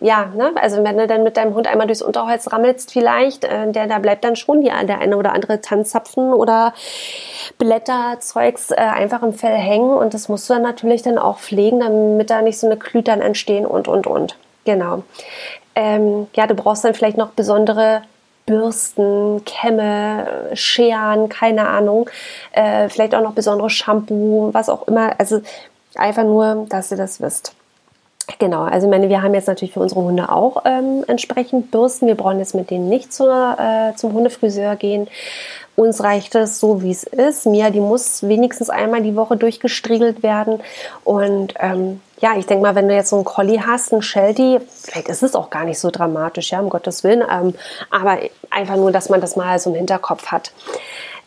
ja, 0.00 0.26
ne? 0.34 0.52
also 0.56 0.84
wenn 0.84 0.96
du 0.96 1.06
dann 1.06 1.22
mit 1.22 1.36
deinem 1.36 1.54
Hund 1.54 1.66
einmal 1.66 1.86
durchs 1.86 2.02
Unterholz 2.02 2.52
rammelst 2.52 2.92
vielleicht, 2.92 3.44
äh, 3.44 3.70
der, 3.70 3.86
da 3.86 3.98
bleibt 3.98 4.24
dann 4.24 4.36
schon 4.36 4.60
die, 4.60 4.68
der 4.68 5.00
eine 5.00 5.16
oder 5.16 5.32
andere 5.32 5.60
Tanzzapfen 5.60 6.32
oder 6.32 6.72
Blätterzeugs 7.58 8.70
äh, 8.70 8.76
einfach 8.76 9.22
im 9.22 9.32
Fell 9.32 9.56
hängen 9.56 9.90
und 9.90 10.14
das 10.14 10.28
musst 10.28 10.48
du 10.48 10.54
dann 10.54 10.62
natürlich 10.62 11.02
dann 11.02 11.18
auch 11.18 11.38
pflegen, 11.38 11.80
damit 11.80 12.30
da 12.30 12.42
nicht 12.42 12.58
so 12.58 12.66
eine 12.66 12.76
Klütern 12.76 13.20
entstehen 13.20 13.66
und, 13.66 13.88
und, 13.88 14.06
und. 14.06 14.36
Genau. 14.64 15.02
Ähm, 15.74 16.26
ja, 16.34 16.46
du 16.46 16.54
brauchst 16.54 16.84
dann 16.84 16.94
vielleicht 16.94 17.16
noch 17.16 17.30
besondere 17.30 18.02
Bürsten, 18.46 19.44
Kämme, 19.44 20.50
Scheren, 20.54 21.28
keine 21.28 21.68
Ahnung. 21.68 22.08
Äh, 22.52 22.88
vielleicht 22.88 23.14
auch 23.14 23.22
noch 23.22 23.34
besondere 23.34 23.68
Shampoo, 23.70 24.50
was 24.52 24.68
auch 24.68 24.88
immer. 24.88 25.12
Also 25.18 25.42
einfach 25.94 26.24
nur, 26.24 26.66
dass 26.68 26.90
ihr 26.90 26.96
das 26.96 27.20
wisst. 27.20 27.54
Genau, 28.38 28.64
also 28.64 28.86
ich 28.86 28.90
meine, 28.90 29.08
wir 29.08 29.22
haben 29.22 29.34
jetzt 29.34 29.48
natürlich 29.48 29.72
für 29.72 29.80
unsere 29.80 30.02
Hunde 30.02 30.28
auch 30.28 30.62
ähm, 30.66 31.02
entsprechend 31.08 31.70
Bürsten. 31.70 32.06
Wir 32.06 32.14
brauchen 32.14 32.38
jetzt 32.38 32.54
mit 32.54 32.70
denen 32.70 32.88
nicht 32.88 33.12
zur, 33.12 33.56
äh, 33.58 33.96
zum 33.96 34.12
Hundefriseur 34.12 34.76
gehen. 34.76 35.08
Uns 35.76 36.02
reicht 36.02 36.34
es 36.34 36.60
so, 36.60 36.82
wie 36.82 36.90
es 36.90 37.04
ist. 37.04 37.46
Mia, 37.46 37.70
die 37.70 37.80
muss 37.80 38.28
wenigstens 38.28 38.68
einmal 38.68 39.00
die 39.00 39.16
Woche 39.16 39.36
durchgestriegelt 39.36 40.22
werden. 40.22 40.60
Und 41.04 41.54
ähm, 41.58 42.00
ja, 42.20 42.36
ich 42.36 42.46
denke 42.46 42.62
mal, 42.62 42.74
wenn 42.74 42.88
du 42.88 42.94
jetzt 42.94 43.10
so 43.10 43.16
einen 43.16 43.24
Collie 43.24 43.64
hast, 43.64 43.92
einen 43.92 44.02
Sheltie, 44.02 44.58
vielleicht 44.68 45.08
ist 45.08 45.22
es 45.22 45.34
auch 45.34 45.50
gar 45.50 45.64
nicht 45.64 45.78
so 45.78 45.90
dramatisch, 45.90 46.50
ja, 46.50 46.60
um 46.60 46.68
Gottes 46.68 47.04
Willen. 47.04 47.22
Ähm, 47.30 47.54
aber 47.90 48.18
einfach 48.50 48.76
nur, 48.76 48.92
dass 48.92 49.08
man 49.08 49.20
das 49.20 49.36
mal 49.36 49.58
so 49.58 49.70
im 49.70 49.76
Hinterkopf 49.76 50.26
hat. 50.26 50.52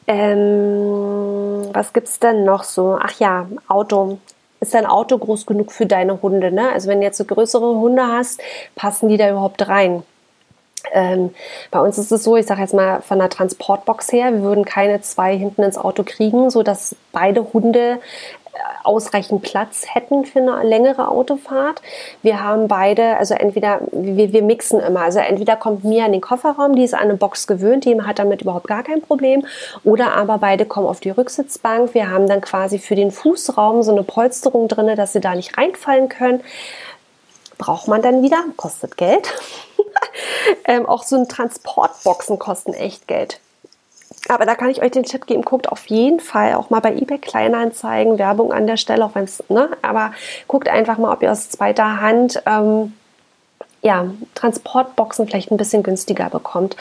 Ähm, 0.05 1.69
was 1.73 1.91
es 1.93 2.19
denn 2.19 2.43
noch 2.43 2.63
so? 2.63 2.99
Ach 3.01 3.17
ja, 3.19 3.47
Auto 3.67 4.19
ist 4.61 4.73
dein 4.73 4.85
Auto 4.85 5.17
groß 5.17 5.45
genug 5.45 5.71
für 5.71 5.85
deine 5.85 6.21
Hunde? 6.21 6.51
Ne? 6.51 6.71
Also 6.71 6.87
wenn 6.87 6.99
du 6.99 7.05
jetzt 7.05 7.17
so 7.17 7.25
größere 7.25 7.75
Hunde 7.75 8.07
hast, 8.07 8.41
passen 8.75 9.09
die 9.09 9.17
da 9.17 9.29
überhaupt 9.29 9.67
rein? 9.67 10.03
Ähm, 10.93 11.33
bei 11.69 11.79
uns 11.79 11.97
ist 11.97 12.11
es 12.11 12.23
so, 12.23 12.37
ich 12.37 12.45
sage 12.45 12.61
jetzt 12.61 12.73
mal 12.73 13.01
von 13.01 13.19
der 13.19 13.29
Transportbox 13.29 14.11
her, 14.11 14.33
wir 14.33 14.41
würden 14.41 14.65
keine 14.65 15.01
zwei 15.01 15.37
hinten 15.37 15.63
ins 15.63 15.77
Auto 15.77 16.03
kriegen, 16.03 16.49
sodass 16.49 16.95
beide 17.11 17.53
Hunde 17.53 17.99
ausreichend 18.83 19.41
Platz 19.43 19.85
hätten 19.87 20.25
für 20.25 20.39
eine 20.39 20.63
längere 20.63 21.07
Autofahrt. 21.07 21.81
Wir 22.21 22.43
haben 22.43 22.67
beide, 22.67 23.17
also 23.17 23.33
entweder, 23.33 23.81
wir, 23.91 24.33
wir 24.33 24.41
mixen 24.41 24.79
immer, 24.79 25.01
also 25.01 25.19
entweder 25.19 25.55
kommt 25.55 25.83
Mia 25.83 26.05
in 26.05 26.11
den 26.11 26.21
Kofferraum, 26.21 26.75
die 26.75 26.83
ist 26.83 26.93
an 26.93 27.01
eine 27.01 27.15
Box 27.15 27.47
gewöhnt, 27.47 27.85
die 27.85 27.99
hat 28.01 28.19
damit 28.19 28.41
überhaupt 28.41 28.67
gar 28.67 28.83
kein 28.83 29.01
Problem, 29.01 29.45
oder 29.83 30.15
aber 30.15 30.37
beide 30.37 30.65
kommen 30.65 30.87
auf 30.87 30.99
die 30.99 31.09
Rücksitzbank. 31.09 31.93
Wir 31.93 32.09
haben 32.09 32.27
dann 32.27 32.41
quasi 32.41 32.79
für 32.79 32.95
den 32.95 33.11
Fußraum 33.11 33.83
so 33.83 33.91
eine 33.91 34.03
Polsterung 34.03 34.67
drin, 34.67 34.95
dass 34.95 35.13
sie 35.13 35.21
da 35.21 35.35
nicht 35.35 35.57
reinfallen 35.57 36.09
können. 36.09 36.41
Braucht 37.57 37.87
man 37.87 38.01
dann 38.01 38.23
wieder, 38.23 38.43
kostet 38.57 38.97
Geld. 38.97 39.31
ähm, 40.65 40.87
auch 40.87 41.03
so 41.03 41.15
ein 41.15 41.27
Transportboxen 41.27 42.39
kosten 42.39 42.73
echt 42.73 43.07
Geld. 43.07 43.39
Aber 44.27 44.45
da 44.45 44.55
kann 44.55 44.69
ich 44.69 44.81
euch 44.81 44.91
den 44.91 45.03
Tipp 45.03 45.25
geben, 45.25 45.41
guckt 45.41 45.69
auf 45.69 45.87
jeden 45.87 46.19
Fall 46.19 46.53
auch 46.53 46.69
mal 46.69 46.79
bei 46.79 46.93
eBay 46.95 47.17
Kleinanzeigen, 47.17 48.19
Werbung 48.19 48.53
an 48.53 48.67
der 48.67 48.77
Stelle, 48.77 49.03
auch 49.03 49.15
wenn 49.15 49.23
es, 49.23 49.43
ne, 49.49 49.69
aber 49.81 50.11
guckt 50.47 50.69
einfach 50.69 50.97
mal, 50.97 51.11
ob 51.11 51.23
ihr 51.23 51.31
aus 51.31 51.49
zweiter 51.49 52.01
Hand 52.01 52.41
ähm, 52.45 52.93
ja, 53.81 54.05
Transportboxen 54.35 55.27
vielleicht 55.27 55.51
ein 55.51 55.57
bisschen 55.57 55.83
günstiger 55.83 56.29
bekommt. 56.29 56.75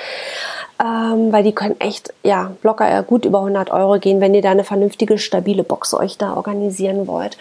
Ähm, 0.79 1.31
weil 1.31 1.42
die 1.42 1.55
können 1.55 1.79
echt, 1.79 2.12
ja, 2.22 2.53
locker 2.62 3.03
gut 3.03 3.24
über 3.26 3.38
100 3.38 3.70
Euro 3.70 3.98
gehen, 3.98 4.20
wenn 4.20 4.35
ihr 4.35 4.42
da 4.42 4.50
eine 4.50 4.64
vernünftige, 4.64 5.18
stabile 5.18 5.62
Box 5.62 5.92
euch 5.92 6.16
da 6.16 6.35
organisieren 6.35 7.07
wollt. 7.07 7.37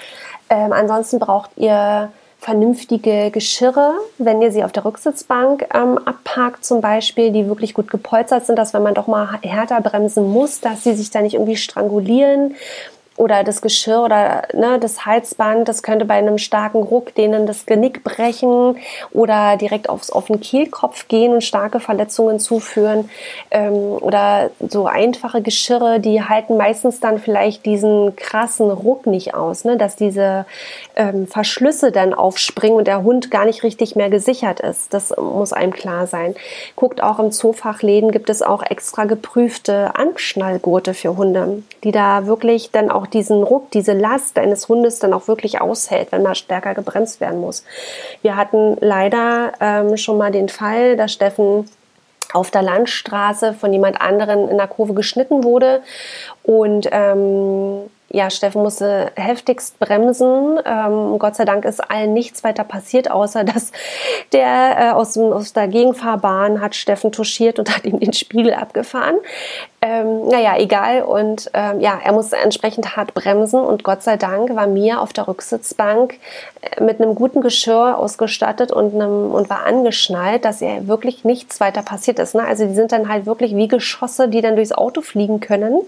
Ähm, 0.50 0.74
ansonsten 0.74 1.20
braucht 1.20 1.52
ihr 1.56 2.12
vernünftige 2.40 3.32
Geschirre, 3.32 3.96
wenn 4.18 4.42
ihr 4.42 4.52
sie 4.52 4.64
auf 4.64 4.72
der 4.72 4.86
Rücksitzbank 4.86 5.68
ähm, 5.74 5.98
abparkt 5.98 6.64
zum 6.64 6.80
Beispiel, 6.80 7.32
die 7.32 7.48
wirklich 7.48 7.74
gut 7.74 7.92
gepolstert 7.92 8.46
sind, 8.46 8.58
dass 8.58 8.74
wenn 8.74 8.82
man 8.82 8.94
doch 8.94 9.08
mal 9.08 9.40
härter 9.42 9.82
bremsen 9.82 10.32
muss, 10.32 10.62
dass 10.62 10.84
sie 10.84 10.94
sich 10.94 11.12
da 11.12 11.22
nicht 11.22 11.34
irgendwie 11.34 11.58
strangulieren 11.58 12.56
oder 13.20 13.44
das 13.44 13.62
Geschirr 13.62 14.02
oder 14.02 14.44
ne, 14.54 14.80
das 14.80 15.06
Halsband, 15.06 15.68
das 15.68 15.84
könnte 15.84 16.06
bei 16.06 16.14
einem 16.14 16.38
starken 16.38 16.82
Ruck 16.82 17.14
denen 17.16 17.46
das 17.46 17.66
Genick 17.66 18.02
brechen 18.06 18.78
oder 19.12 19.58
direkt 19.58 19.90
aufs, 19.90 20.10
auf 20.10 20.28
den 20.28 20.40
Kehlkopf 20.40 21.10
gehen 21.10 21.34
und 21.34 21.44
starke 21.44 21.82
Verletzungen 21.82 22.40
zuführen. 22.40 23.10
Ähm, 23.52 23.74
oder 23.74 24.52
so 24.66 24.86
einfache 24.86 25.42
Geschirre, 25.42 26.00
die 26.00 26.24
halten 26.24 26.56
meistens 26.56 27.02
dann 27.02 27.20
vielleicht 27.20 27.66
diesen 27.66 28.16
krassen 28.16 28.72
Ruck 28.72 29.06
nicht 29.06 29.34
aus, 29.34 29.66
ne, 29.66 29.76
dass 29.76 29.98
diese 29.98 30.46
ähm, 30.96 31.28
Verschlüsse 31.28 31.92
dann 31.92 32.14
aufspringen 32.14 32.78
und 32.78 32.88
der 32.88 33.04
Hund 33.04 33.30
gar 33.32 33.44
nicht 33.44 33.64
richtig 33.64 33.98
mehr 33.98 34.10
gesichert 34.10 34.62
ist. 34.62 34.94
Das 34.94 35.14
muss 35.18 35.52
einem 35.52 35.74
klar 35.74 36.08
sein. 36.08 36.36
Guckt 36.78 37.04
auch 37.04 37.20
im 37.20 37.34
Zoofachläden 37.34 38.12
gibt 38.12 38.30
es 38.30 38.42
auch 38.42 38.64
extra 38.64 39.04
geprüfte 39.04 39.94
Anschnallgurte 39.96 40.94
für 40.94 41.18
Hunde, 41.18 41.64
die 41.84 41.92
da 41.92 42.26
wirklich 42.26 42.72
dann 42.72 42.90
auch 42.90 43.09
diesen 43.14 43.44
Ruck, 43.44 43.72
diese 43.72 43.94
Last 43.94 44.38
eines 44.38 44.68
Hundes 44.68 45.00
dann 45.00 45.14
auch 45.14 45.28
wirklich 45.28 45.62
aushält, 45.62 46.12
wenn 46.12 46.24
mal 46.24 46.36
stärker 46.36 46.74
gebremst 46.74 47.22
werden 47.22 47.42
muss. 47.42 47.64
Wir 48.22 48.36
hatten 48.36 48.78
leider 48.80 49.54
ähm, 49.60 49.98
schon 49.98 50.18
mal 50.18 50.32
den 50.32 50.50
Fall, 50.50 50.98
dass 50.98 51.14
Steffen 51.14 51.70
auf 52.34 52.52
der 52.52 52.62
Landstraße 52.62 53.54
von 53.54 53.74
jemand 53.74 54.02
anderen 54.02 54.50
in 54.50 54.58
der 54.58 54.68
Kurve 54.68 54.94
geschnitten 54.94 55.44
wurde 55.44 55.82
und 56.44 56.88
ähm, 56.92 57.90
ja, 58.12 58.30
Steffen 58.30 58.64
musste 58.64 59.12
heftigst 59.16 59.78
bremsen. 59.80 60.60
Ähm, 60.66 61.20
Gott 61.20 61.36
sei 61.36 61.46
Dank 61.46 61.64
ist 61.66 61.80
allen 61.80 62.14
nichts 62.14 62.44
weiter 62.44 62.64
passiert, 62.64 63.12
außer 63.12 63.44
dass 63.44 63.72
der 64.32 64.78
äh, 64.80 64.92
aus, 64.92 65.18
aus 65.18 65.54
der 65.54 65.68
Gegenfahrbahn 65.68 66.60
hat 66.60 66.76
Steffen 66.76 67.12
touchiert 67.12 67.60
und 67.60 67.76
hat 67.76 67.86
ihm 67.86 68.00
den 68.00 68.14
Spiegel 68.14 68.54
abgefahren. 68.54 69.18
Ähm, 69.82 70.28
naja, 70.28 70.58
egal. 70.58 71.04
Und 71.04 71.50
ähm, 71.54 71.80
ja, 71.80 71.98
er 72.04 72.12
musste 72.12 72.36
entsprechend 72.36 72.98
hart 72.98 73.14
bremsen 73.14 73.62
und 73.62 73.86
Gott 73.86 74.04
sei 74.04 74.18
Dank 74.18 74.54
war 74.54 74.68
Mia 74.68 75.00
auf 75.00 75.14
der 75.14 75.30
Rücksitzbank 75.30 76.16
äh, 76.62 76.84
mit 76.84 77.02
einem 77.02 77.16
guten 77.16 77.40
Geschirr 77.40 77.98
ausgestattet 77.98 78.74
und, 78.74 78.94
einem, 78.94 79.32
und 79.32 79.50
war 79.50 79.66
angeschnallt, 79.66 80.44
dass 80.44 80.62
ihr 80.62 80.90
wirklich 80.90 81.24
nichts 81.24 81.62
weiter 81.62 81.82
passiert 81.82 82.20
ist. 82.20 82.36
Ne? 82.36 82.44
Also 82.46 82.66
die 82.66 82.74
sind 82.74 82.92
dann 82.92 83.08
halt 83.08 83.26
wirklich 83.26 83.56
wie 83.56 83.70
Geschosse, 83.70 84.28
die 84.28 84.42
dann 84.42 84.58
durchs 84.58 84.74
Auto 84.74 85.00
fliegen 85.00 85.40
können. 85.40 85.80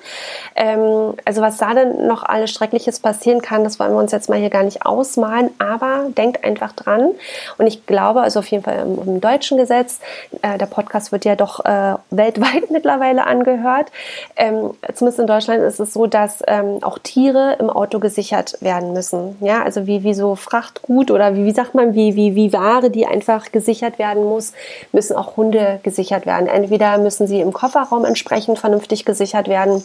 Ähm, 0.56 1.15
also 1.25 1.41
was 1.41 1.58
da 1.58 1.73
denn 1.73 2.08
noch 2.08 2.23
alles 2.23 2.51
Schreckliches 2.51 3.01
passieren 3.01 3.41
kann, 3.41 3.65
das 3.65 3.77
wollen 3.77 3.91
wir 3.91 3.99
uns 3.99 4.13
jetzt 4.13 4.30
mal 4.30 4.39
hier 4.39 4.49
gar 4.49 4.63
nicht 4.63 4.86
ausmalen, 4.86 5.49
aber 5.60 6.06
denkt 6.15 6.45
einfach 6.45 6.71
dran. 6.71 7.10
Und 7.58 7.67
ich 7.67 7.86
glaube, 7.86 8.21
also 8.21 8.39
auf 8.39 8.47
jeden 8.47 8.63
Fall 8.63 8.80
im, 8.80 9.01
im 9.06 9.21
deutschen 9.21 9.58
Gesetz, 9.58 9.99
äh, 10.43 10.58
der 10.58 10.67
Podcast 10.67 11.12
wird 11.12 11.25
ja 11.25 11.36
doch 11.36 11.65
äh, 11.65 11.95
weltweit 12.10 12.69
mittlerweile 12.71 13.25
angehört 13.25 13.81
hat. 13.82 13.91
Ähm, 14.36 14.72
zumindest 14.94 15.20
in 15.20 15.28
Deutschland 15.28 15.63
ist 15.63 15.80
es 15.80 15.94
so, 15.94 16.08
dass 16.08 16.44
ähm, 16.48 16.80
auch 16.82 16.98
Tiere 17.00 17.58
im 17.60 17.70
Auto 17.70 18.00
gesichert 18.00 18.58
werden 18.62 18.94
müssen. 18.94 19.38
Ja, 19.41 19.63
also 19.63 19.88
wie, 19.88 20.04
wie 20.04 20.13
so 20.13 20.36
Frachtgut 20.36 21.12
oder 21.12 21.36
wie, 21.36 21.46
wie 21.46 21.52
sagt 21.52 21.76
man, 21.76 21.94
wie, 21.94 22.15
wie, 22.15 22.36
wie 22.36 22.54
Ware, 22.54 22.89
die 22.89 23.06
einfach 23.06 23.52
gesichert 23.52 24.00
werden 24.00 24.24
muss, 24.24 24.54
müssen 24.91 25.15
auch 25.15 25.38
Hunde 25.38 25.80
gesichert 25.84 26.26
werden. 26.26 26.48
Entweder 26.48 26.98
müssen 26.98 27.28
sie 27.28 27.41
im 27.41 27.54
Kofferraum 27.54 28.06
entsprechend 28.06 28.60
vernünftig 28.60 29.06
gesichert 29.06 29.48
werden 29.48 29.84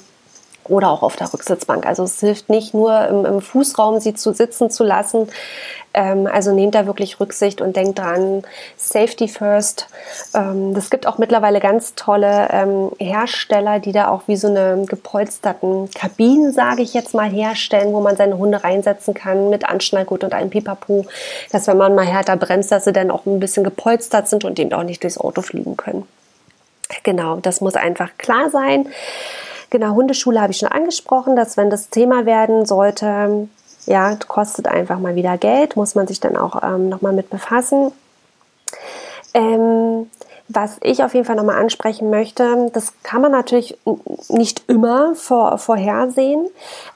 oder 0.68 0.90
auch 0.90 1.02
auf 1.02 1.16
der 1.16 1.32
Rücksitzbank. 1.32 1.86
Also 1.86 2.04
es 2.04 2.20
hilft 2.20 2.48
nicht 2.48 2.74
nur 2.74 3.06
im, 3.06 3.24
im 3.24 3.40
Fußraum 3.40 4.00
sie 4.00 4.14
zu 4.14 4.32
sitzen 4.32 4.70
zu 4.70 4.84
lassen. 4.84 5.28
Ähm, 5.96 6.28
also 6.30 6.52
nehmt 6.52 6.74
da 6.74 6.86
wirklich 6.86 7.18
Rücksicht 7.20 7.60
und 7.60 7.74
denkt 7.74 7.98
dran, 7.98 8.42
Safety 8.76 9.28
first. 9.28 9.88
Ähm, 10.34 10.74
gibt 10.90 11.06
auch 11.06 11.18
mittlerweile 11.18 11.58
ganz 11.58 11.94
tolle 11.94 12.48
ähm, 12.52 12.90
Hersteller, 12.98 13.80
die 13.80 13.92
da 13.92 14.08
auch 14.08 14.22
wie 14.26 14.36
so 14.36 14.48
eine 14.48 14.84
gepolsterten 14.86 15.90
Kabinen, 15.90 16.52
sage 16.52 16.82
ich 16.82 16.94
jetzt 16.94 17.14
mal, 17.14 17.28
herstellen, 17.28 17.92
wo 17.92 18.00
man 18.00 18.16
seine 18.16 18.36
Hunde 18.38 18.62
reinsetzen 18.62 19.14
kann 19.14 19.50
mit 19.50 19.68
Anschnallgurt 19.68 20.24
und 20.24 20.34
einem 20.34 20.50
Pipapo, 20.50 21.06
dass 21.50 21.66
wenn 21.66 21.78
man 21.78 21.94
mal 21.94 22.06
härter 22.06 22.36
bremst, 22.36 22.70
dass 22.70 22.84
sie 22.84 22.92
dann 22.92 23.10
auch 23.10 23.24
ein 23.26 23.40
bisschen 23.40 23.64
gepolstert 23.64 24.28
sind 24.28 24.44
und 24.44 24.58
eben 24.58 24.72
auch 24.72 24.84
nicht 24.84 25.02
durchs 25.02 25.18
Auto 25.18 25.42
fliegen 25.42 25.76
können. 25.76 26.06
Genau, 27.02 27.36
das 27.36 27.60
muss 27.60 27.74
einfach 27.74 28.10
klar 28.18 28.50
sein. 28.50 28.88
Genau, 29.70 29.94
Hundeschule 29.94 30.40
habe 30.40 30.52
ich 30.52 30.58
schon 30.58 30.68
angesprochen, 30.68 31.36
dass 31.36 31.56
wenn 31.56 31.70
das 31.70 31.88
Thema 31.88 32.26
werden 32.26 32.66
sollte, 32.66 33.48
ja, 33.86 34.16
kostet 34.16 34.68
einfach 34.68 34.98
mal 34.98 35.14
wieder 35.14 35.36
Geld, 35.38 35.76
muss 35.76 35.94
man 35.94 36.06
sich 36.06 36.20
dann 36.20 36.36
auch 36.36 36.62
ähm, 36.62 36.88
nochmal 36.88 37.12
mit 37.12 37.30
befassen. 37.30 37.92
Ähm, 39.34 40.08
was 40.48 40.76
ich 40.80 41.02
auf 41.02 41.14
jeden 41.14 41.26
Fall 41.26 41.34
nochmal 41.34 41.60
ansprechen 41.60 42.08
möchte, 42.08 42.70
das 42.72 42.92
kann 43.02 43.20
man 43.20 43.32
natürlich 43.32 43.76
nicht 44.28 44.62
immer 44.68 45.16
vor, 45.16 45.58
vorhersehen. 45.58 46.46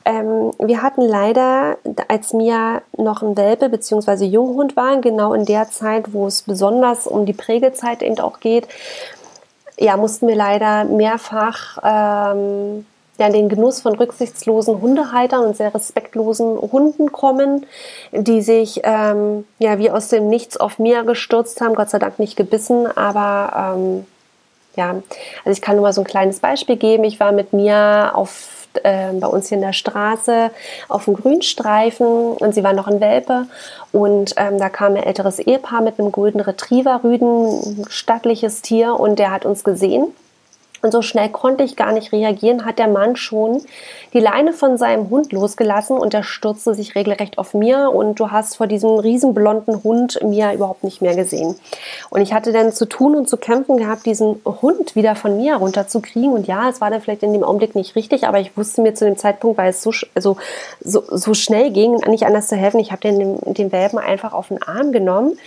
Ähm, 0.04 0.52
wir 0.58 0.82
hatten 0.82 1.02
leider, 1.02 1.76
als 2.06 2.32
Mia 2.32 2.82
noch 2.96 3.22
ein 3.22 3.36
Welpe 3.36 3.68
bzw. 3.68 4.24
Junghund 4.24 4.76
war, 4.76 5.00
genau 5.00 5.34
in 5.34 5.46
der 5.46 5.68
Zeit, 5.68 6.12
wo 6.12 6.28
es 6.28 6.42
besonders 6.42 7.08
um 7.08 7.26
die 7.26 7.32
Prägezeit 7.32 8.02
eben 8.02 8.20
auch 8.20 8.38
geht, 8.38 8.68
ja, 9.78 9.96
mussten 9.96 10.28
wir 10.28 10.36
leider 10.36 10.84
mehrfach 10.84 11.78
ähm, 11.82 12.86
ja, 13.18 13.28
den 13.28 13.48
Genuss 13.48 13.82
von 13.82 13.94
rücksichtslosen 13.94 14.80
Hundehaltern 14.80 15.44
und 15.44 15.56
sehr 15.56 15.74
respektlosen 15.74 16.58
Hunden 16.58 17.12
kommen, 17.12 17.66
die 18.12 18.40
sich 18.40 18.80
ähm, 18.82 19.44
ja 19.58 19.78
wie 19.78 19.90
aus 19.90 20.08
dem 20.08 20.28
Nichts 20.28 20.56
auf 20.56 20.78
mir 20.78 21.04
gestürzt 21.04 21.60
haben, 21.60 21.74
Gott 21.74 21.90
sei 21.90 21.98
Dank 21.98 22.18
nicht 22.18 22.36
gebissen, 22.36 22.86
aber 22.96 23.76
ähm, 23.76 24.06
ja, 24.76 25.02
also 25.44 25.50
ich 25.56 25.60
kann 25.60 25.76
nur 25.76 25.82
mal 25.82 25.92
so 25.92 26.00
ein 26.00 26.06
kleines 26.06 26.40
Beispiel 26.40 26.76
geben. 26.76 27.04
Ich 27.04 27.20
war 27.20 27.32
mit 27.32 27.52
mir 27.52 28.12
auf 28.14 28.59
äh, 28.82 29.12
bei 29.12 29.26
uns 29.26 29.48
hier 29.48 29.56
in 29.56 29.62
der 29.62 29.72
Straße 29.72 30.50
auf 30.88 31.04
dem 31.04 31.14
Grünstreifen 31.14 32.06
und 32.06 32.54
sie 32.54 32.64
war 32.64 32.72
noch 32.72 32.86
ein 32.86 33.00
Welpe. 33.00 33.46
Und 33.92 34.34
ähm, 34.36 34.58
da 34.58 34.68
kam 34.68 34.94
ein 34.94 35.02
älteres 35.02 35.38
Ehepaar 35.38 35.82
mit 35.82 35.98
einem 35.98 36.12
Golden 36.12 36.40
Retriever 36.40 37.00
Rüden, 37.02 37.86
stattliches 37.88 38.62
Tier 38.62 38.98
und 38.98 39.18
der 39.18 39.30
hat 39.30 39.44
uns 39.44 39.64
gesehen 39.64 40.12
und 40.82 40.92
so 40.92 41.02
schnell 41.02 41.28
konnte 41.28 41.62
ich 41.62 41.76
gar 41.76 41.92
nicht 41.92 42.12
reagieren, 42.12 42.64
hat 42.64 42.78
der 42.78 42.88
Mann 42.88 43.16
schon 43.16 43.62
die 44.12 44.20
Leine 44.20 44.52
von 44.52 44.78
seinem 44.78 45.10
Hund 45.10 45.30
losgelassen 45.32 45.98
und 45.98 46.14
der 46.14 46.22
stürzte 46.22 46.74
sich 46.74 46.94
regelrecht 46.94 47.38
auf 47.38 47.52
mir. 47.52 47.90
Und 47.92 48.18
du 48.18 48.30
hast 48.30 48.56
vor 48.56 48.66
diesem 48.66 48.98
riesenblonden 48.98 49.84
Hund 49.84 50.18
mir 50.22 50.52
überhaupt 50.52 50.82
nicht 50.82 51.02
mehr 51.02 51.14
gesehen. 51.14 51.54
Und 52.08 52.22
ich 52.22 52.32
hatte 52.32 52.52
dann 52.52 52.72
zu 52.72 52.86
tun 52.86 53.14
und 53.14 53.28
zu 53.28 53.36
kämpfen 53.36 53.76
gehabt, 53.76 54.06
diesen 54.06 54.40
Hund 54.44 54.96
wieder 54.96 55.14
von 55.16 55.36
mir 55.36 55.56
runterzukriegen. 55.56 56.32
Und 56.32 56.46
ja, 56.46 56.68
es 56.68 56.80
war 56.80 56.90
dann 56.90 57.02
vielleicht 57.02 57.22
in 57.22 57.32
dem 57.32 57.44
Augenblick 57.44 57.74
nicht 57.74 57.94
richtig, 57.94 58.26
aber 58.26 58.40
ich 58.40 58.56
wusste 58.56 58.80
mir 58.80 58.94
zu 58.94 59.04
dem 59.04 59.18
Zeitpunkt, 59.18 59.58
weil 59.58 59.70
es 59.70 59.82
so, 59.82 59.92
also, 60.14 60.36
so, 60.80 61.02
so 61.10 61.34
schnell 61.34 61.70
ging, 61.70 61.96
nicht 62.08 62.24
anders 62.24 62.48
zu 62.48 62.56
helfen, 62.56 62.80
ich 62.80 62.90
habe 62.90 63.02
den, 63.02 63.38
den 63.54 63.70
Welpen 63.70 63.98
einfach 63.98 64.32
auf 64.32 64.48
den 64.48 64.62
Arm 64.62 64.92
genommen, 64.92 65.38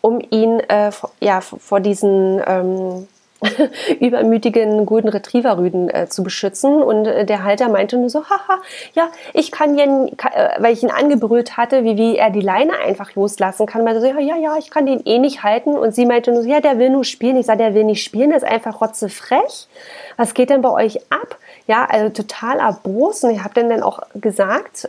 um 0.00 0.20
ihn 0.30 0.60
äh, 0.60 0.92
ja, 1.20 1.40
vor 1.40 1.80
diesen... 1.80 2.40
Ähm, 2.46 3.08
übermütigen 4.00 4.84
Golden 4.84 5.08
Retriever 5.08 5.58
Rüden 5.58 5.88
äh, 5.88 6.08
zu 6.08 6.22
beschützen. 6.22 6.82
Und 6.82 7.06
äh, 7.06 7.24
der 7.24 7.44
Halter 7.44 7.68
meinte 7.68 7.96
nur 7.96 8.10
so, 8.10 8.24
haha, 8.24 8.60
ja, 8.94 9.08
ich 9.32 9.50
kann 9.50 9.78
ihn, 9.78 10.08
äh, 10.08 10.50
weil 10.58 10.72
ich 10.72 10.82
ihn 10.82 10.90
angebrüllt 10.90 11.56
hatte, 11.56 11.84
wie, 11.84 11.96
wie 11.96 12.16
er 12.16 12.30
die 12.30 12.40
Leine 12.40 12.72
einfach 12.84 13.14
loslassen 13.14 13.66
kann. 13.66 13.84
Meinte 13.84 14.00
so, 14.00 14.06
ja, 14.06 14.18
ja, 14.18 14.36
ja, 14.36 14.56
ich 14.58 14.70
kann 14.70 14.86
den 14.86 15.04
eh 15.04 15.18
nicht 15.18 15.42
halten. 15.42 15.76
Und 15.76 15.94
sie 15.94 16.06
meinte 16.06 16.32
nur 16.32 16.42
so, 16.42 16.48
ja, 16.48 16.60
der 16.60 16.78
will 16.78 16.90
nur 16.90 17.04
spielen. 17.04 17.36
Ich 17.36 17.46
sage, 17.46 17.58
der 17.58 17.74
will 17.74 17.84
nicht 17.84 18.02
spielen, 18.02 18.30
der 18.30 18.38
ist 18.38 18.44
einfach 18.44 18.80
rotzefrech. 18.80 19.68
Was 20.16 20.34
geht 20.34 20.50
denn 20.50 20.62
bei 20.62 20.70
euch 20.70 20.98
ab? 21.10 21.38
Ja, 21.66 21.86
also 21.88 22.08
total 22.10 22.58
erbost. 22.58 23.24
Und 23.24 23.30
ich 23.30 23.44
habe 23.44 23.54
dann 23.54 23.82
auch 23.82 24.00
gesagt, 24.14 24.88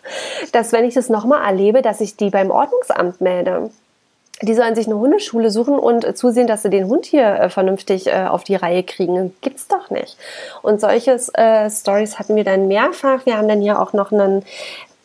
dass 0.52 0.72
wenn 0.72 0.84
ich 0.84 0.94
das 0.94 1.10
nochmal 1.10 1.44
erlebe, 1.44 1.82
dass 1.82 2.00
ich 2.00 2.16
die 2.16 2.30
beim 2.30 2.50
Ordnungsamt 2.50 3.20
melde 3.20 3.70
die 4.42 4.54
sollen 4.54 4.74
sich 4.74 4.86
eine 4.86 4.98
Hundeschule 4.98 5.50
suchen 5.50 5.78
und 5.78 6.04
äh, 6.04 6.14
zusehen, 6.14 6.46
dass 6.46 6.62
sie 6.62 6.70
den 6.70 6.86
Hund 6.86 7.06
hier 7.06 7.26
äh, 7.26 7.50
vernünftig 7.50 8.06
äh, 8.06 8.26
auf 8.26 8.44
die 8.44 8.56
Reihe 8.56 8.82
kriegen. 8.82 9.34
Gibt's 9.42 9.68
doch 9.68 9.90
nicht. 9.90 10.16
Und 10.62 10.80
solche 10.80 11.20
äh, 11.34 11.70
Stories 11.70 12.18
hatten 12.18 12.36
wir 12.36 12.44
dann 12.44 12.68
mehrfach. 12.68 13.26
Wir 13.26 13.36
haben 13.36 13.48
dann 13.48 13.60
hier 13.60 13.80
auch 13.80 13.92
noch 13.92 14.12
einen 14.12 14.42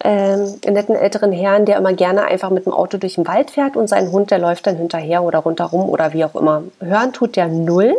ähm, 0.06 0.60
netten 0.72 0.96
älteren 0.96 1.32
Herrn, 1.32 1.66
der 1.66 1.78
immer 1.78 1.94
gerne 1.94 2.26
einfach 2.26 2.52
mit 2.52 2.68
dem 2.68 2.74
Auto 2.74 2.98
durch 2.98 3.16
den 3.16 3.28
Wald 3.28 3.50
fährt 3.50 3.76
und 3.76 3.88
sein 3.88 4.12
Hund, 4.12 4.30
der 4.30 4.38
läuft 4.38 4.68
dann 4.68 4.76
hinterher 4.76 5.24
oder 5.24 5.40
rundherum 5.40 5.90
oder 5.90 6.14
wie 6.14 6.24
auch 6.24 6.36
immer. 6.36 6.62
Hören 6.80 7.12
tut 7.12 7.36
der 7.36 7.48
null 7.48 7.96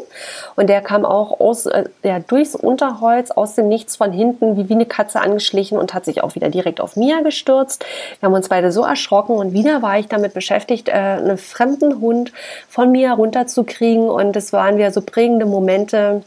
und 0.55 0.69
der 0.69 0.83
kam 0.83 1.05
auch 1.05 1.40
aus, 1.40 1.66
äh, 1.66 1.85
ja, 2.05 2.21
durchs 2.21 2.55
Unterholz 2.55 3.33
aus 3.33 3.57
dem 3.57 3.69
Nichts 3.69 3.97
von 3.97 4.12
hinten 4.12 4.57
wie, 4.57 4.69
wie 4.69 4.75
eine 4.75 4.87
Katze 4.87 5.21
angeschlichen 5.21 5.79
und 5.79 5.95
hat 5.95 6.05
sich 6.05 6.23
auch 6.23 6.37
wieder 6.37 6.49
direkt 6.49 6.81
auf 6.81 6.95
Mia 6.95 7.23
gestürzt. 7.23 7.85
Wir 8.21 8.29
haben 8.29 8.35
uns 8.35 8.49
beide 8.49 8.71
so 8.71 8.85
erschrocken 8.85 9.35
und 9.35 9.53
wieder 9.53 9.83
war 9.83 9.99
ich 9.99 10.07
damit 10.07 10.33
beschäftigt, 10.33 10.88
äh, 10.88 10.92
einen 10.92 11.38
fremden 11.38 12.01
Hund 12.01 12.33
von 12.69 12.92
Mia 12.92 13.14
runterzukriegen 13.14 14.09
und 14.09 14.37
es 14.37 14.53
waren 14.53 14.79
wieder 14.79 14.92
so 14.92 15.01
prägende 15.01 15.45
Momente, 15.45 16.23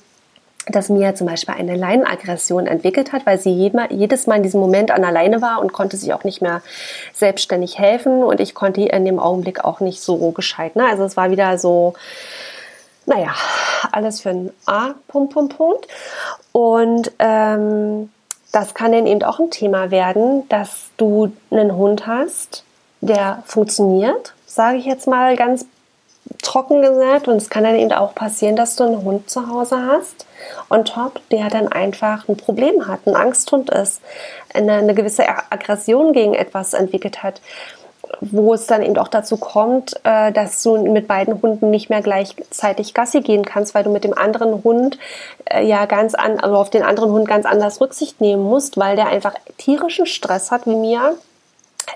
dass 0.67 0.89
Mia 0.89 1.15
zum 1.15 1.27
Beispiel 1.27 1.55
eine 1.55 1.75
Leinenaggression 1.75 2.67
entwickelt 2.67 3.11
hat, 3.11 3.25
weil 3.25 3.39
sie 3.39 3.51
jedes 3.51 4.27
Mal 4.27 4.35
in 4.35 4.43
diesem 4.43 4.59
Moment 4.59 4.91
an 4.91 5.01
der 5.01 5.11
Leine 5.11 5.41
war 5.41 5.61
und 5.61 5.73
konnte 5.73 5.97
sich 5.97 6.13
auch 6.13 6.23
nicht 6.23 6.41
mehr 6.41 6.61
selbstständig 7.13 7.79
helfen 7.79 8.23
und 8.23 8.39
ich 8.39 8.53
konnte 8.53 8.81
in 8.81 9.05
dem 9.05 9.19
Augenblick 9.19 9.63
auch 9.63 9.79
nicht 9.79 10.01
so 10.01 10.31
gescheit. 10.31 10.75
Ne? 10.75 10.85
Also 10.87 11.03
es 11.03 11.17
war 11.17 11.31
wieder 11.31 11.57
so, 11.57 11.93
naja, 13.05 13.33
alles 13.91 14.21
für 14.21 14.29
ein 14.29 14.51
A, 14.65 14.93
Punkt, 15.07 15.33
Punkt, 15.33 15.57
Punkt. 15.57 15.87
Und 16.51 17.11
ähm, 17.19 18.09
das 18.51 18.73
kann 18.73 18.91
dann 18.91 19.07
eben 19.07 19.23
auch 19.23 19.39
ein 19.39 19.51
Thema 19.51 19.91
werden, 19.91 20.47
dass 20.49 20.89
du 20.97 21.31
einen 21.51 21.75
Hund 21.75 22.07
hast, 22.07 22.63
der 23.01 23.43
funktioniert, 23.45 24.33
sage 24.45 24.77
ich 24.77 24.85
jetzt 24.85 25.07
mal 25.07 25.35
ganz 25.35 25.65
trocken 26.41 26.81
gesagt. 26.81 27.27
Und 27.27 27.37
es 27.37 27.49
kann 27.49 27.63
dann 27.63 27.75
eben 27.75 27.91
auch 27.91 28.15
passieren, 28.15 28.55
dass 28.55 28.75
du 28.75 28.85
einen 28.85 29.03
Hund 29.03 29.29
zu 29.29 29.47
Hause 29.47 29.85
hast 29.85 30.25
on 30.69 30.85
top, 30.85 31.19
der 31.31 31.49
dann 31.49 31.67
einfach 31.67 32.27
ein 32.27 32.37
Problem 32.37 32.87
hat, 32.87 33.05
ein 33.05 33.15
Angsthund 33.15 33.69
ist, 33.69 34.01
eine, 34.53 34.73
eine 34.73 34.93
gewisse 34.93 35.27
Aggression 35.27 36.13
gegen 36.13 36.33
etwas 36.33 36.73
entwickelt 36.73 37.23
hat 37.23 37.41
wo 38.21 38.53
es 38.53 38.65
dann 38.65 38.81
eben 38.81 38.97
auch 38.97 39.07
dazu 39.07 39.37
kommt, 39.37 39.99
äh, 40.03 40.31
dass 40.31 40.63
du 40.63 40.77
mit 40.91 41.07
beiden 41.07 41.41
Hunden 41.41 41.69
nicht 41.69 41.89
mehr 41.89 42.01
gleichzeitig 42.01 42.93
Gassi 42.93 43.21
gehen 43.21 43.45
kannst, 43.45 43.75
weil 43.75 43.83
du 43.83 43.91
mit 43.91 44.03
dem 44.03 44.17
anderen 44.17 44.63
Hund 44.63 44.97
äh, 45.45 45.63
ja 45.65 45.85
ganz 45.85 46.15
an, 46.15 46.39
also 46.39 46.55
auf 46.55 46.69
den 46.69 46.83
anderen 46.83 47.11
Hund 47.11 47.27
ganz 47.27 47.45
anders 47.45 47.79
Rücksicht 47.79 48.19
nehmen 48.19 48.43
musst, 48.43 48.77
weil 48.77 48.95
der 48.95 49.07
einfach 49.07 49.35
tierischen 49.57 50.05
Stress 50.05 50.51
hat 50.51 50.65
wie 50.65 50.75
mir 50.75 51.15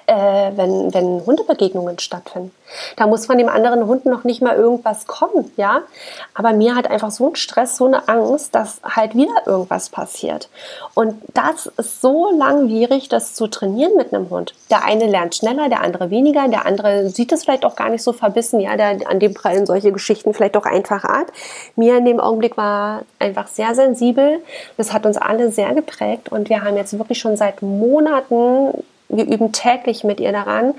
äh, 0.05 0.51
wenn, 0.55 0.93
wenn 0.93 1.25
Hundebegegnungen 1.25 1.99
stattfinden. 1.99 2.51
Da 2.95 3.07
muss 3.07 3.25
von 3.25 3.37
dem 3.37 3.49
anderen 3.49 3.85
Hund 3.87 4.05
noch 4.05 4.23
nicht 4.23 4.41
mal 4.41 4.55
irgendwas 4.55 5.07
kommen, 5.07 5.51
ja. 5.57 5.81
Aber 6.33 6.53
mir 6.53 6.75
hat 6.75 6.89
einfach 6.89 7.11
so 7.11 7.29
ein 7.29 7.35
Stress, 7.35 7.77
so 7.77 7.85
eine 7.85 8.07
Angst, 8.07 8.55
dass 8.55 8.81
halt 8.83 9.15
wieder 9.15 9.45
irgendwas 9.45 9.89
passiert. 9.89 10.49
Und 10.93 11.15
das 11.33 11.67
ist 11.77 12.01
so 12.01 12.31
langwierig, 12.37 13.09
das 13.09 13.35
zu 13.35 13.47
trainieren 13.47 13.95
mit 13.95 14.13
einem 14.13 14.29
Hund. 14.29 14.53
Der 14.69 14.83
eine 14.83 15.05
lernt 15.05 15.35
schneller, 15.35 15.69
der 15.69 15.81
andere 15.81 16.09
weniger, 16.09 16.47
der 16.47 16.65
andere 16.65 17.09
sieht 17.09 17.31
es 17.31 17.43
vielleicht 17.43 17.65
auch 17.65 17.75
gar 17.75 17.89
nicht 17.89 18.03
so 18.03 18.13
verbissen, 18.13 18.59
ja, 18.59 18.75
der, 18.75 18.99
an 19.07 19.19
dem 19.19 19.33
prallen 19.33 19.65
solche 19.65 19.91
Geschichten 19.91 20.33
vielleicht 20.33 20.57
auch 20.57 20.65
einfach 20.65 21.03
ab. 21.03 21.27
Mir 21.75 21.97
in 21.97 22.05
dem 22.05 22.19
Augenblick 22.19 22.57
war 22.57 23.03
einfach 23.19 23.47
sehr 23.47 23.75
sensibel. 23.75 24.39
Das 24.77 24.93
hat 24.93 25.05
uns 25.05 25.17
alle 25.17 25.51
sehr 25.51 25.73
geprägt 25.73 26.29
und 26.29 26.49
wir 26.49 26.63
haben 26.63 26.75
jetzt 26.75 26.97
wirklich 26.97 27.19
schon 27.19 27.37
seit 27.37 27.61
Monaten 27.61 28.83
wir 29.15 29.25
üben 29.25 29.51
täglich 29.51 30.03
mit 30.03 30.19
ihr 30.19 30.31
daran. 30.31 30.73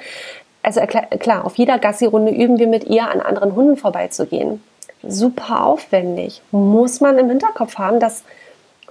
Also 0.62 0.80
klar, 0.80 1.44
auf 1.44 1.56
jeder 1.56 1.78
Gassi-Runde 1.78 2.32
üben 2.32 2.58
wir 2.58 2.66
mit 2.66 2.84
ihr, 2.84 3.10
an 3.10 3.20
anderen 3.20 3.54
Hunden 3.54 3.76
vorbeizugehen. 3.76 4.62
Super 5.06 5.64
aufwendig. 5.64 6.40
Muss 6.50 7.00
man 7.00 7.18
im 7.18 7.28
Hinterkopf 7.28 7.76
haben, 7.76 8.00
dass 8.00 8.24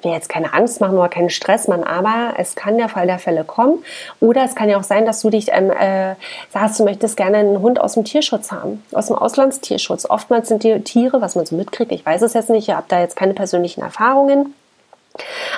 wir 0.04 0.12
jetzt 0.12 0.30
keine 0.30 0.54
Angst 0.54 0.82
machen 0.82 0.98
oder 0.98 1.10
keinen 1.10 1.30
Stress 1.30 1.68
machen, 1.68 1.84
aber 1.84 2.34
es 2.38 2.56
kann 2.56 2.78
der 2.78 2.90
Fall 2.90 3.08
der 3.08 3.20
Fälle 3.20 3.44
kommen. 3.44 3.84
Oder 4.20 4.44
es 4.44 4.56
kann 4.56 4.70
ja 4.70 4.78
auch 4.78 4.84
sein, 4.84 5.06
dass 5.06 5.22
du 5.22 5.30
dich 5.30 5.48
ähm, 5.52 5.72
äh, 5.72 6.16
sagst, 6.52 6.80
du 6.80 6.84
möchtest 6.84 7.18
gerne 7.18 7.38
einen 7.38 7.62
Hund 7.62 7.80
aus 7.80 7.94
dem 7.94 8.04
Tierschutz 8.04 8.52
haben, 8.52 8.84
aus 8.92 9.08
dem 9.08 9.16
Auslandstierschutz. 9.16 10.06
Oftmals 10.06 10.50
sind 10.50 10.64
die 10.64 10.80
Tiere, 10.82 11.22
was 11.22 11.36
man 11.36 11.46
so 11.46 11.56
mitkriegt, 11.56 11.92
ich 11.92 12.06
weiß 12.06 12.22
es 12.22 12.34
jetzt 12.34 12.50
nicht, 12.50 12.68
ich 12.70 12.76
habe 12.76 12.86
da 12.88 13.00
jetzt 13.00 13.16
keine 13.16 13.34
persönlichen 13.34 13.82
Erfahrungen, 13.82 14.54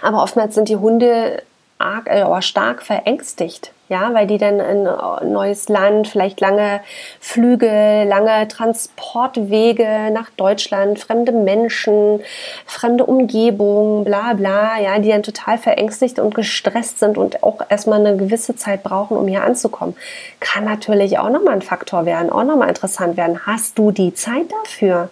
aber 0.01 0.21
oftmals 0.21 0.55
sind 0.55 0.69
die 0.69 0.77
Hunde 0.77 1.41
arg, 1.77 2.07
äh, 2.07 2.21
aber 2.21 2.41
stark 2.41 2.81
verängstigt, 2.81 3.71
ja, 3.89 4.13
weil 4.13 4.27
die 4.27 4.37
dann 4.37 4.59
in 4.59 4.87
ein 4.87 5.31
neues 5.31 5.67
Land, 5.67 6.07
vielleicht 6.07 6.39
lange 6.39 6.81
Flüge, 7.19 8.05
lange 8.07 8.47
Transportwege 8.47 10.09
nach 10.11 10.29
Deutschland, 10.31 10.99
fremde 10.99 11.31
Menschen, 11.31 12.21
fremde 12.65 13.05
Umgebung, 13.05 14.05
bla 14.05 14.33
bla, 14.33 14.79
ja, 14.79 14.99
die 14.99 15.09
dann 15.09 15.23
total 15.23 15.57
verängstigt 15.57 16.17
und 16.17 16.33
gestresst 16.33 16.99
sind 16.99 17.17
und 17.17 17.43
auch 17.43 17.59
erstmal 17.69 17.99
eine 17.99 18.17
gewisse 18.17 18.55
Zeit 18.55 18.81
brauchen, 18.81 19.17
um 19.17 19.27
hier 19.27 19.43
anzukommen. 19.43 19.95
Kann 20.39 20.63
natürlich 20.63 21.19
auch 21.19 21.29
nochmal 21.29 21.55
ein 21.55 21.61
Faktor 21.61 22.05
werden, 22.05 22.31
auch 22.31 22.43
nochmal 22.43 22.69
interessant 22.69 23.17
werden. 23.17 23.45
Hast 23.45 23.77
du 23.77 23.91
die 23.91 24.13
Zeit 24.13 24.45
dafür, 24.63 25.09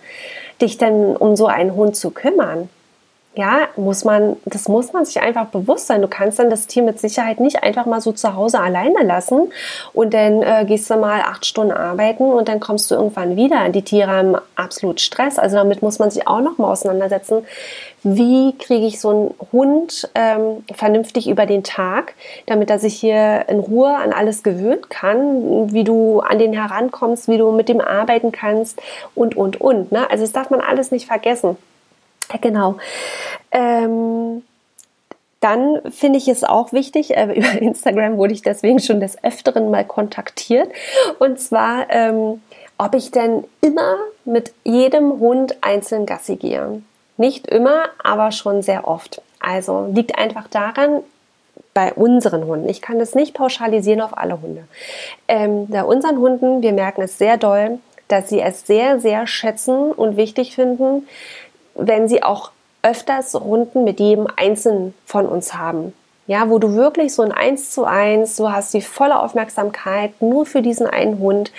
dich 0.61 0.77
denn 0.77 1.15
um 1.17 1.35
so 1.35 1.47
einen 1.47 1.75
Hund 1.75 1.95
zu 1.97 2.11
kümmern? 2.11 2.69
Ja, 3.35 3.67
muss 3.77 4.05
man, 4.05 4.37
das 4.45 4.67
muss 4.67 4.93
man 4.93 5.05
sich 5.05 5.19
einfach 5.19 5.47
bewusst 5.47 5.87
sein. 5.87 6.03
Du 6.03 6.07
kannst 6.07 6.37
dann 6.37 6.51
das 6.51 6.67
Tier 6.67 6.83
mit 6.83 6.99
Sicherheit 6.99 7.39
nicht 7.39 7.63
einfach 7.63 7.87
mal 7.87 7.99
so 7.99 8.11
zu 8.11 8.35
Hause 8.35 8.59
alleine 8.59 9.01
lassen 9.03 9.51
und 9.91 10.13
dann 10.13 10.43
äh, 10.43 10.65
gehst 10.67 10.89
du 10.89 10.97
mal 10.97 11.21
acht 11.21 11.45
Stunden 11.45 11.71
arbeiten 11.71 12.25
und 12.25 12.47
dann 12.47 12.59
kommst 12.59 12.91
du 12.91 12.95
irgendwann 12.95 13.35
wieder. 13.35 13.69
Die 13.69 13.81
Tiere 13.81 14.11
haben 14.11 14.35
absolut 14.55 15.01
Stress, 15.01 15.39
also 15.39 15.55
damit 15.55 15.81
muss 15.81 15.97
man 15.97 16.11
sich 16.11 16.27
auch 16.27 16.41
noch 16.41 16.59
mal 16.59 16.71
auseinandersetzen. 16.71 17.43
Wie 18.03 18.55
kriege 18.57 18.85
ich 18.85 18.99
so 18.99 19.09
einen 19.09 19.33
Hund 19.51 20.09
ähm, 20.13 20.63
vernünftig 20.71 21.27
über 21.27 21.47
den 21.47 21.63
Tag, 21.63 22.13
damit 22.45 22.69
er 22.69 22.77
sich 22.77 22.95
hier 22.95 23.45
in 23.47 23.59
Ruhe 23.59 23.95
an 23.95 24.13
alles 24.13 24.43
gewöhnen 24.43 24.87
kann, 24.89 25.73
wie 25.73 25.83
du 25.83 26.19
an 26.19 26.37
den 26.37 26.53
herankommst, 26.53 27.29
wie 27.29 27.37
du 27.37 27.51
mit 27.51 27.69
dem 27.69 27.81
arbeiten 27.81 28.31
kannst 28.31 28.79
und, 29.15 29.35
und, 29.35 29.59
und. 29.59 29.91
Ne? 29.91 30.07
Also 30.11 30.23
das 30.23 30.33
darf 30.33 30.49
man 30.49 30.61
alles 30.61 30.91
nicht 30.91 31.07
vergessen. 31.07 31.57
Genau. 32.41 32.77
Ähm, 33.51 34.43
dann 35.39 35.81
finde 35.91 36.17
ich 36.17 36.29
es 36.29 36.43
auch 36.43 36.71
wichtig, 36.71 37.15
äh, 37.15 37.25
über 37.35 37.61
Instagram 37.61 38.17
wurde 38.17 38.33
ich 38.33 38.41
deswegen 38.41 38.79
schon 38.79 38.99
des 38.99 39.21
Öfteren 39.23 39.69
mal 39.71 39.85
kontaktiert. 39.85 40.69
Und 41.19 41.39
zwar, 41.39 41.89
ähm, 41.89 42.41
ob 42.77 42.95
ich 42.95 43.11
denn 43.11 43.43
immer 43.61 43.97
mit 44.25 44.53
jedem 44.63 45.19
Hund 45.19 45.57
einzeln 45.61 46.05
Gassi 46.05 46.37
gehe. 46.37 46.81
Nicht 47.17 47.47
immer, 47.47 47.89
aber 48.03 48.31
schon 48.31 48.61
sehr 48.61 48.87
oft. 48.87 49.21
Also 49.39 49.89
liegt 49.93 50.17
einfach 50.17 50.47
daran, 50.47 51.03
bei 51.73 51.93
unseren 51.93 52.45
Hunden, 52.45 52.69
ich 52.69 52.81
kann 52.81 52.99
das 52.99 53.15
nicht 53.15 53.33
pauschalisieren 53.33 54.01
auf 54.01 54.15
alle 54.17 54.41
Hunde, 54.41 54.63
ähm, 55.27 55.67
bei 55.67 55.83
unseren 55.83 56.17
Hunden, 56.17 56.61
wir 56.61 56.71
merken 56.71 57.01
es 57.01 57.17
sehr 57.17 57.37
doll, 57.37 57.79
dass 58.07 58.29
sie 58.29 58.39
es 58.41 58.65
sehr, 58.67 58.99
sehr 58.99 59.25
schätzen 59.27 59.91
und 59.91 60.17
wichtig 60.17 60.55
finden, 60.55 61.07
wenn 61.75 62.07
sie 62.07 62.23
auch 62.23 62.51
öfters 62.81 63.33
Runden 63.39 63.83
mit 63.83 63.99
jedem 63.99 64.27
Einzelnen 64.35 64.93
von 65.05 65.25
uns 65.25 65.53
haben. 65.53 65.93
Ja, 66.25 66.49
wo 66.49 66.57
du 66.57 66.73
wirklich 66.73 67.13
so 67.13 67.21
ein 67.21 67.33
Eins 67.33 67.71
zu 67.71 67.83
eins, 67.83 68.37
du 68.37 68.49
hast 68.49 68.73
die 68.73 68.79
volle 68.79 69.19
Aufmerksamkeit 69.19 70.21
nur 70.21 70.45
für 70.45 70.61
diesen 70.61 70.87
einen 70.87 71.19
Hund. 71.19 71.51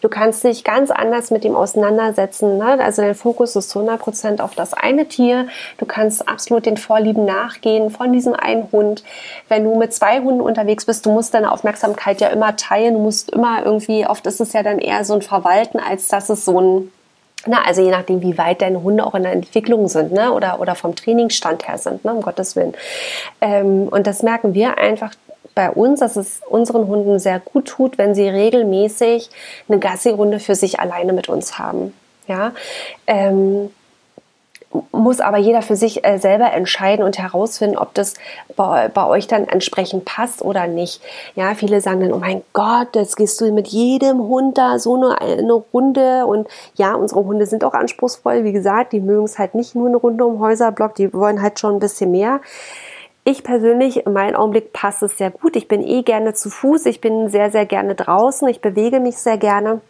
Du 0.00 0.08
kannst 0.08 0.44
dich 0.44 0.62
ganz 0.62 0.92
anders 0.92 1.32
mit 1.32 1.44
ihm 1.44 1.56
auseinandersetzen. 1.56 2.56
Ne? 2.56 2.78
Also 2.80 3.02
dein 3.02 3.16
Fokus 3.16 3.56
ist 3.56 3.70
zu 3.70 3.80
100 3.80 4.00
Prozent 4.00 4.40
auf 4.40 4.54
das 4.54 4.74
eine 4.74 5.08
Tier. 5.08 5.48
Du 5.78 5.86
kannst 5.86 6.28
absolut 6.28 6.66
den 6.66 6.76
Vorlieben 6.76 7.24
nachgehen 7.24 7.90
von 7.90 8.12
diesem 8.12 8.34
einen 8.34 8.70
Hund. 8.70 9.02
Wenn 9.48 9.64
du 9.64 9.76
mit 9.76 9.92
zwei 9.92 10.20
Hunden 10.20 10.40
unterwegs 10.40 10.84
bist, 10.84 11.04
du 11.04 11.10
musst 11.10 11.34
deine 11.34 11.50
Aufmerksamkeit 11.50 12.20
ja 12.20 12.28
immer 12.28 12.54
teilen. 12.54 12.94
Du 12.94 13.00
musst 13.00 13.32
immer 13.32 13.64
irgendwie, 13.64 14.06
oft 14.06 14.24
ist 14.28 14.40
es 14.40 14.52
ja 14.52 14.62
dann 14.62 14.78
eher 14.78 15.04
so 15.04 15.14
ein 15.14 15.22
Verwalten, 15.22 15.80
als 15.80 16.06
dass 16.06 16.28
es 16.28 16.44
so 16.44 16.60
ein 16.60 16.92
na, 17.46 17.64
also 17.64 17.82
je 17.82 17.90
nachdem, 17.90 18.22
wie 18.22 18.38
weit 18.38 18.62
deine 18.62 18.82
Hunde 18.82 19.04
auch 19.04 19.14
in 19.14 19.24
der 19.24 19.32
Entwicklung 19.32 19.88
sind, 19.88 20.12
ne? 20.12 20.32
Oder, 20.32 20.60
oder 20.60 20.74
vom 20.74 20.94
Trainingsstand 20.94 21.66
her 21.66 21.78
sind, 21.78 22.04
ne? 22.04 22.12
um 22.12 22.22
Gottes 22.22 22.56
Willen. 22.56 22.74
Ähm, 23.40 23.88
und 23.88 24.06
das 24.06 24.22
merken 24.22 24.54
wir 24.54 24.78
einfach 24.78 25.12
bei 25.54 25.70
uns, 25.70 26.00
dass 26.00 26.16
es 26.16 26.40
unseren 26.48 26.86
Hunden 26.86 27.18
sehr 27.18 27.40
gut 27.40 27.66
tut, 27.66 27.98
wenn 27.98 28.14
sie 28.14 28.28
regelmäßig 28.28 29.30
eine 29.68 29.78
Gassi-Runde 29.78 30.38
für 30.38 30.54
sich 30.54 30.80
alleine 30.80 31.12
mit 31.12 31.28
uns 31.28 31.58
haben. 31.58 31.94
Ja, 32.28 32.52
ähm, 33.06 33.70
muss 34.92 35.20
aber 35.20 35.38
jeder 35.38 35.62
für 35.62 35.76
sich 35.76 36.04
äh, 36.04 36.18
selber 36.18 36.52
entscheiden 36.52 37.04
und 37.04 37.18
herausfinden, 37.18 37.76
ob 37.76 37.94
das 37.94 38.14
bei, 38.56 38.88
bei, 38.88 39.06
euch 39.06 39.26
dann 39.26 39.48
entsprechend 39.48 40.04
passt 40.04 40.42
oder 40.42 40.66
nicht. 40.66 41.02
Ja, 41.34 41.54
viele 41.54 41.80
sagen 41.80 42.00
dann, 42.00 42.12
oh 42.12 42.18
mein 42.18 42.42
Gott, 42.52 42.94
jetzt 42.94 43.16
gehst 43.16 43.40
du 43.40 43.52
mit 43.52 43.68
jedem 43.68 44.18
Hund 44.18 44.58
da 44.58 44.78
so 44.78 44.94
eine, 44.96 45.20
eine 45.20 45.52
Runde 45.52 46.26
und 46.26 46.48
ja, 46.74 46.94
unsere 46.94 47.24
Hunde 47.24 47.46
sind 47.46 47.64
auch 47.64 47.74
anspruchsvoll. 47.74 48.44
Wie 48.44 48.52
gesagt, 48.52 48.92
die 48.92 49.00
mögen 49.00 49.24
es 49.24 49.38
halt 49.38 49.54
nicht 49.54 49.74
nur 49.74 49.88
eine 49.88 49.96
Runde 49.96 50.24
um 50.24 50.40
Häuserblock, 50.40 50.94
die 50.94 51.12
wollen 51.12 51.42
halt 51.42 51.58
schon 51.58 51.74
ein 51.74 51.80
bisschen 51.80 52.10
mehr. 52.10 52.40
Ich 53.24 53.44
persönlich, 53.44 54.04
in 54.04 54.12
meinem 54.12 54.34
Augenblick 54.34 54.72
passt 54.72 55.02
es 55.02 55.16
sehr 55.16 55.30
gut. 55.30 55.54
Ich 55.54 55.68
bin 55.68 55.86
eh 55.86 56.02
gerne 56.02 56.34
zu 56.34 56.50
Fuß, 56.50 56.86
ich 56.86 57.00
bin 57.00 57.28
sehr, 57.28 57.50
sehr 57.52 57.66
gerne 57.66 57.94
draußen, 57.94 58.48
ich 58.48 58.60
bewege 58.60 58.98
mich 58.98 59.18
sehr 59.18 59.38
gerne. 59.38 59.80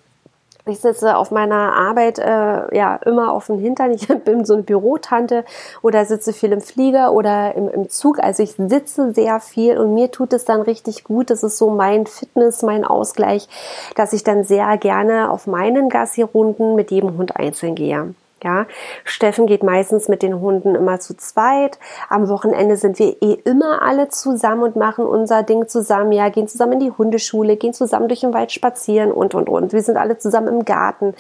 Ich 0.65 0.79
sitze 0.79 1.17
auf 1.17 1.33
meiner 1.33 1.75
Arbeit 1.75 2.21
äh, 2.21 2.77
ja 2.77 2.95
immer 3.05 3.33
auf 3.33 3.47
dem 3.47 3.59
Hintern. 3.59 3.91
Ich 3.91 4.07
bin 4.25 4.45
so 4.45 4.55
eine 4.55 4.63
Bürotante 4.63 5.45
oder 5.83 6.05
sitze 6.05 6.33
viel 6.33 6.53
im 6.53 6.61
Flieger 6.61 7.13
oder 7.13 7.57
im, 7.57 7.69
im 7.69 7.89
Zug. 7.89 8.21
Also 8.21 8.45
ich 8.45 8.53
sitze 8.57 9.13
sehr 9.13 9.41
viel 9.41 9.77
und 9.77 9.95
mir 9.95 10.13
tut 10.13 10.33
es 10.33 10.45
dann 10.45 10.63
richtig 10.63 11.03
gut. 11.03 11.31
Das 11.31 11.43
ist 11.43 11.59
so 11.59 11.71
mein 11.71 12.07
Fitness, 12.07 12.63
mein 12.63 12.85
Ausgleich, 12.85 13.49
dass 13.97 14.13
ich 14.13 14.23
dann 14.23 14.45
sehr 14.45 14.77
gerne 14.77 15.33
auf 15.33 15.49
meinen 15.49 15.89
Gassi-Runden 15.89 16.77
mit 16.77 16.93
jedem 16.93 17.19
Hund 17.19 17.37
einzeln 17.37 17.75
gehe. 17.75 18.15
Ja, 18.43 18.67
Steffen 19.05 19.47
geht 19.47 19.63
meistens 19.63 20.09
mit 20.09 20.23
den 20.23 20.41
Hunden 20.41 20.75
immer 20.75 21.01
zu 21.01 21.17
zweit. 21.17 21.79
Am 22.09 22.29
Wochenende 22.29 22.77
sind 22.77 22.99
wir 22.99 23.17
eh 23.23 23.35
immer 23.45 23.83
alle 23.83 24.09
zusammen 24.09 24.63
und 24.63 24.77
machen 24.77 25.05
unser 25.05 25.43
Ding 25.43 25.69
zusammen. 25.69 26.13
Ja, 26.13 26.29
gehen 26.29 26.49
zusammen 26.49 26.75
in 26.75 26.81
die 26.81 26.91
Hundeschule, 26.91 27.57
gehen 27.57 27.73
zusammen 27.73 28.09
durch 28.09 28.21
den 28.21 28.35
Wald 28.35 28.53
spazieren 28.53 29.13
und, 29.13 29.35
und, 29.35 29.49
und. 29.49 29.73
Wir 29.73 29.83
sind 29.83 29.97
alle 29.97 30.19
zusammen 30.19 30.49
im 30.49 30.65
Garten. 30.65 31.15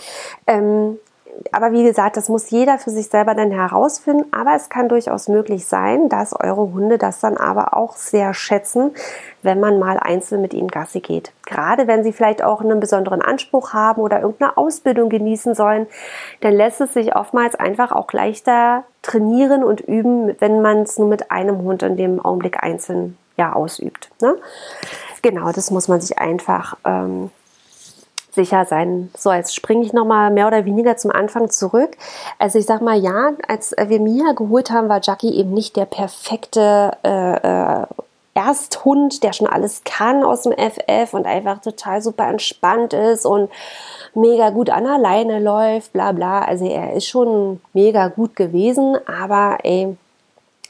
Ähm, 0.46 0.98
aber 1.50 1.72
wie 1.72 1.82
gesagt, 1.82 2.16
das 2.16 2.28
muss 2.28 2.50
jeder 2.50 2.78
für 2.78 2.90
sich 2.90 3.08
selber 3.08 3.34
dann 3.34 3.50
herausfinden. 3.50 4.26
Aber 4.32 4.54
es 4.54 4.68
kann 4.68 4.88
durchaus 4.88 5.28
möglich 5.28 5.66
sein, 5.66 6.08
dass 6.08 6.32
eure 6.38 6.72
Hunde 6.72 6.98
das 6.98 7.20
dann 7.20 7.36
aber 7.36 7.76
auch 7.76 7.96
sehr 7.96 8.34
schätzen, 8.34 8.92
wenn 9.42 9.60
man 9.60 9.78
mal 9.78 9.98
einzeln 9.98 10.40
mit 10.40 10.54
ihnen 10.54 10.68
Gassi 10.68 11.00
geht. 11.00 11.32
Gerade 11.46 11.86
wenn 11.86 12.04
sie 12.04 12.12
vielleicht 12.12 12.42
auch 12.42 12.60
einen 12.60 12.80
besonderen 12.80 13.22
Anspruch 13.22 13.72
haben 13.72 14.00
oder 14.00 14.20
irgendeine 14.20 14.56
Ausbildung 14.56 15.08
genießen 15.08 15.54
sollen, 15.54 15.86
dann 16.40 16.54
lässt 16.54 16.80
es 16.80 16.94
sich 16.94 17.16
oftmals 17.16 17.54
einfach 17.54 17.92
auch 17.92 18.12
leichter 18.12 18.84
trainieren 19.02 19.64
und 19.64 19.80
üben, 19.80 20.34
wenn 20.38 20.62
man 20.62 20.82
es 20.82 20.98
nur 20.98 21.08
mit 21.08 21.30
einem 21.30 21.62
Hund 21.62 21.82
in 21.82 21.96
dem 21.96 22.24
Augenblick 22.24 22.62
einzeln 22.62 23.18
ja 23.36 23.52
ausübt. 23.52 24.10
Ne? 24.20 24.36
Genau, 25.22 25.50
das 25.52 25.70
muss 25.70 25.88
man 25.88 26.00
sich 26.00 26.18
einfach 26.18 26.76
ähm, 26.84 27.30
sicher 28.34 28.64
sein. 28.64 29.10
So, 29.16 29.32
jetzt 29.32 29.54
springe 29.54 29.84
ich 29.84 29.92
nochmal 29.92 30.30
mehr 30.30 30.46
oder 30.46 30.64
weniger 30.64 30.96
zum 30.96 31.10
Anfang 31.10 31.50
zurück. 31.50 31.96
Also 32.38 32.58
ich 32.58 32.66
sag 32.66 32.80
mal, 32.80 32.98
ja, 32.98 33.32
als 33.46 33.74
wir 33.76 34.00
Mia 34.00 34.32
geholt 34.32 34.70
haben, 34.70 34.88
war 34.88 35.00
Jackie 35.02 35.34
eben 35.34 35.52
nicht 35.52 35.76
der 35.76 35.84
perfekte 35.84 36.92
äh, 37.04 37.82
äh, 37.82 37.86
Ersthund, 38.34 39.22
der 39.22 39.34
schon 39.34 39.46
alles 39.46 39.82
kann 39.84 40.24
aus 40.24 40.42
dem 40.42 40.52
FF 40.52 41.12
und 41.12 41.26
einfach 41.26 41.60
total 41.60 42.00
super 42.00 42.28
entspannt 42.28 42.94
ist 42.94 43.26
und 43.26 43.50
mega 44.14 44.50
gut 44.50 44.70
an 44.70 44.86
alleine 44.86 45.38
läuft, 45.38 45.92
bla 45.92 46.12
bla. 46.12 46.40
Also 46.40 46.64
er 46.64 46.94
ist 46.94 47.06
schon 47.06 47.60
mega 47.74 48.08
gut 48.08 48.34
gewesen, 48.34 48.96
aber 49.06 49.58
ey, 49.64 49.96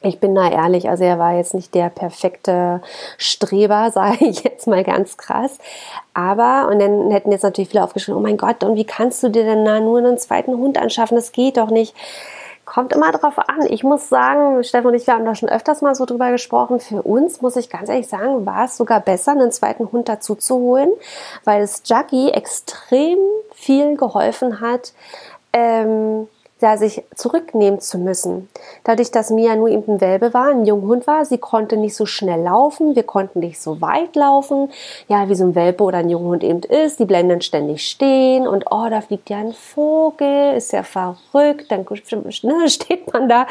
ich 0.02 0.20
bin 0.20 0.34
da 0.34 0.50
ehrlich, 0.50 0.88
also 0.88 1.04
er 1.04 1.18
war 1.18 1.34
jetzt 1.34 1.54
nicht 1.54 1.74
der 1.74 1.88
perfekte 1.88 2.82
Streber, 3.18 3.90
sage 3.94 4.24
ich 4.26 4.42
jetzt 4.42 4.66
mal 4.66 4.84
ganz 4.84 5.16
krass. 5.16 5.58
Aber, 6.14 6.68
und 6.70 6.78
dann 6.78 7.10
hätten 7.10 7.32
jetzt 7.32 7.42
natürlich 7.42 7.70
viele 7.70 7.84
aufgeschrieben, 7.84 8.18
oh 8.18 8.22
mein 8.22 8.36
Gott, 8.36 8.62
und 8.64 8.76
wie 8.76 8.84
kannst 8.84 9.22
du 9.22 9.28
dir 9.28 9.44
denn 9.44 9.64
da 9.64 9.80
nur 9.80 9.98
einen 9.98 10.18
zweiten 10.18 10.56
Hund 10.56 10.78
anschaffen? 10.78 11.16
Das 11.16 11.32
geht 11.32 11.56
doch 11.56 11.70
nicht. 11.70 11.94
Kommt 12.64 12.92
immer 12.92 13.10
drauf 13.10 13.38
an. 13.38 13.66
Ich 13.68 13.82
muss 13.82 14.08
sagen, 14.08 14.62
Steffen 14.62 14.86
und 14.86 14.94
ich, 14.94 15.06
wir 15.06 15.14
haben 15.14 15.24
da 15.24 15.34
schon 15.34 15.48
öfters 15.48 15.82
mal 15.82 15.94
so 15.94 16.06
drüber 16.06 16.30
gesprochen. 16.30 16.78
Für 16.78 17.02
uns, 17.02 17.42
muss 17.42 17.56
ich 17.56 17.68
ganz 17.68 17.88
ehrlich 17.88 18.06
sagen, 18.06 18.46
war 18.46 18.66
es 18.66 18.76
sogar 18.76 19.00
besser, 19.00 19.32
einen 19.32 19.50
zweiten 19.50 19.90
Hund 19.90 20.08
dazu 20.08 20.36
zu 20.36 20.54
holen, 20.54 20.90
weil 21.44 21.62
es 21.62 21.82
Jackie 21.84 22.30
extrem 22.30 23.18
viel 23.52 23.96
geholfen 23.96 24.60
hat, 24.60 24.92
ähm, 25.52 26.28
da 26.62 26.76
sich 26.76 27.02
zurücknehmen 27.16 27.80
zu 27.80 27.98
müssen. 27.98 28.48
Dadurch, 28.84 29.10
dass 29.10 29.30
Mia 29.30 29.56
nur 29.56 29.68
eben 29.68 29.94
ein 29.94 30.00
Welpe 30.00 30.32
war, 30.32 30.50
ein 30.50 30.64
Junghund 30.64 31.06
war, 31.08 31.24
sie 31.24 31.38
konnte 31.38 31.76
nicht 31.76 31.96
so 31.96 32.06
schnell 32.06 32.42
laufen, 32.42 32.94
wir 32.94 33.02
konnten 33.02 33.40
nicht 33.40 33.60
so 33.60 33.80
weit 33.80 34.14
laufen, 34.14 34.70
ja, 35.08 35.28
wie 35.28 35.34
so 35.34 35.44
ein 35.44 35.54
Welpe 35.56 35.82
oder 35.82 35.98
ein 35.98 36.08
Junghund 36.08 36.44
eben 36.44 36.62
ist, 36.62 37.00
die 37.00 37.04
bleiben 37.04 37.28
dann 37.28 37.40
ständig 37.40 37.88
stehen 37.88 38.46
und 38.46 38.66
oh, 38.70 38.86
da 38.88 39.00
fliegt 39.00 39.28
ja 39.28 39.38
ein 39.38 39.52
Vogel, 39.52 40.54
ist 40.54 40.72
ja 40.72 40.84
verrückt, 40.84 41.70
dann 41.70 41.84
ne, 42.42 42.68
steht 42.68 43.12
man 43.12 43.28
da 43.28 43.46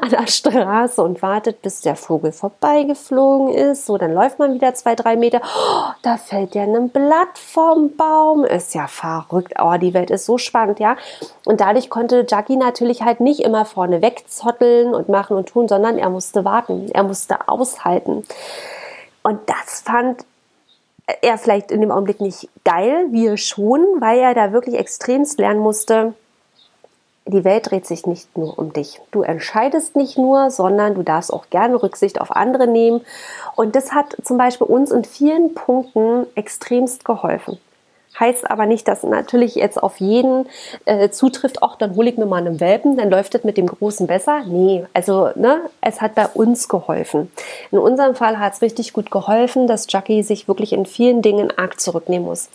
an 0.00 0.10
der 0.10 0.26
Straße 0.28 1.02
und 1.02 1.20
wartet, 1.20 1.62
bis 1.62 1.80
der 1.80 1.96
Vogel 1.96 2.30
vorbeigeflogen 2.30 3.48
ist, 3.48 3.86
so, 3.86 3.98
dann 3.98 4.14
läuft 4.14 4.38
man 4.38 4.54
wieder 4.54 4.72
zwei, 4.74 4.94
drei 4.94 5.16
Meter, 5.16 5.40
oh, 5.42 5.92
da 6.02 6.16
fällt 6.16 6.54
ja 6.54 6.62
ein 6.62 6.90
Blatt 6.90 7.36
vom 7.36 7.96
Baum, 7.96 8.44
ist 8.44 8.74
ja 8.74 8.86
verrückt, 8.86 9.54
oh, 9.60 9.74
die 9.80 9.94
Welt 9.94 10.10
ist 10.10 10.26
so 10.26 10.38
spannend, 10.38 10.78
ja, 10.78 10.96
und 11.44 11.60
dadurch 11.60 11.90
konnte 11.90 12.24
Jackie 12.28 12.51
Jackie 12.52 12.56
natürlich 12.56 13.02
halt 13.02 13.20
nicht 13.20 13.40
immer 13.40 13.64
vorne 13.64 14.02
wegzotteln 14.02 14.94
und 14.94 15.08
machen 15.08 15.36
und 15.36 15.48
tun, 15.48 15.68
sondern 15.68 15.98
er 15.98 16.10
musste 16.10 16.44
warten, 16.44 16.90
er 16.92 17.02
musste 17.02 17.48
aushalten. 17.48 18.24
Und 19.22 19.40
das 19.46 19.82
fand 19.82 20.24
er 21.20 21.38
vielleicht 21.38 21.70
in 21.70 21.80
dem 21.80 21.90
Augenblick 21.90 22.20
nicht 22.20 22.48
geil, 22.64 23.06
wir 23.10 23.36
schon, 23.36 23.80
weil 24.00 24.18
er 24.18 24.34
da 24.34 24.52
wirklich 24.52 24.76
extremst 24.76 25.38
lernen 25.38 25.60
musste, 25.60 26.14
die 27.24 27.44
Welt 27.44 27.70
dreht 27.70 27.86
sich 27.86 28.04
nicht 28.06 28.36
nur 28.36 28.58
um 28.58 28.72
dich. 28.72 29.00
Du 29.12 29.22
entscheidest 29.22 29.94
nicht 29.94 30.18
nur, 30.18 30.50
sondern 30.50 30.94
du 30.94 31.02
darfst 31.02 31.32
auch 31.32 31.46
gerne 31.50 31.80
Rücksicht 31.80 32.20
auf 32.20 32.32
andere 32.32 32.66
nehmen. 32.66 33.00
Und 33.54 33.76
das 33.76 33.92
hat 33.92 34.16
zum 34.24 34.38
Beispiel 34.38 34.66
uns 34.66 34.90
in 34.90 35.04
vielen 35.04 35.54
Punkten 35.54 36.26
extremst 36.34 37.04
geholfen. 37.04 37.58
Heißt 38.20 38.50
aber 38.50 38.66
nicht, 38.66 38.86
dass 38.88 39.02
natürlich 39.04 39.54
jetzt 39.54 39.82
auf 39.82 39.98
jeden 39.98 40.46
äh, 40.84 41.08
zutrifft, 41.08 41.62
ach, 41.62 41.76
dann 41.76 41.96
hole 41.96 42.10
ich 42.10 42.18
mir 42.18 42.26
mal 42.26 42.36
einen 42.36 42.60
Welpen, 42.60 42.98
dann 42.98 43.10
läuft 43.10 43.34
es 43.34 43.42
mit 43.42 43.56
dem 43.56 43.66
Großen 43.66 44.06
besser. 44.06 44.42
Nee, 44.46 44.84
also 44.92 45.30
ne, 45.34 45.62
es 45.80 46.02
hat 46.02 46.14
bei 46.14 46.26
uns 46.26 46.68
geholfen. 46.68 47.32
In 47.70 47.78
unserem 47.78 48.14
Fall 48.14 48.38
hat 48.38 48.52
es 48.52 48.62
richtig 48.62 48.92
gut 48.92 49.10
geholfen, 49.10 49.66
dass 49.66 49.86
Jackie 49.88 50.22
sich 50.22 50.46
wirklich 50.46 50.74
in 50.74 50.84
vielen 50.84 51.22
Dingen 51.22 51.50
arg 51.56 51.80
zurücknehmen 51.80 52.28
muss. 52.28 52.50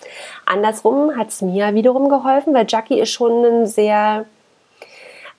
Andersrum 0.46 1.18
hat 1.18 1.30
es 1.30 1.42
mir 1.42 1.74
wiederum 1.74 2.08
geholfen, 2.08 2.54
weil 2.54 2.68
Jackie 2.68 3.00
ist 3.00 3.10
schon 3.10 3.44
ein 3.44 3.66
sehr, 3.66 4.26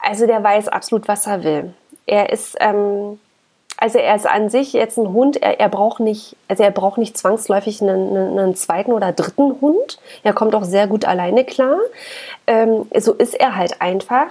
also 0.01 0.27
der 0.27 0.43
weiß 0.43 0.67
absolut, 0.69 1.07
was 1.07 1.29
er 1.29 1.45
will. 1.45 1.75
Er 2.07 2.33
ist 2.33 2.57
ähm, 2.59 3.21
also 3.81 3.99
er 3.99 4.17
ist 4.17 4.27
an 4.27 4.51
sich 4.51 4.73
jetzt 4.73 4.99
ein 4.99 5.13
Hund, 5.13 5.41
er, 5.41 5.61
er 5.61 5.69
braucht 5.69 6.01
nicht, 6.01 6.37
also 6.49 6.65
er 6.65 6.73
braucht 6.73 6.99
nicht 6.99 7.17
zwangsläufig 7.17 7.81
einen, 7.81 8.17
einen, 8.37 8.57
zweiten 8.57 8.93
oder 8.93 9.13
dritten 9.13 9.61
Hund. 9.61 10.01
Er 10.25 10.33
kommt 10.33 10.57
auch 10.57 10.65
sehr 10.65 10.89
gut 10.89 11.05
alleine 11.05 11.45
klar. 11.45 11.79
Ähm, 12.49 12.87
so 12.99 13.13
ist 13.13 13.35
er 13.35 13.55
halt 13.55 13.81
einfach. 13.81 14.27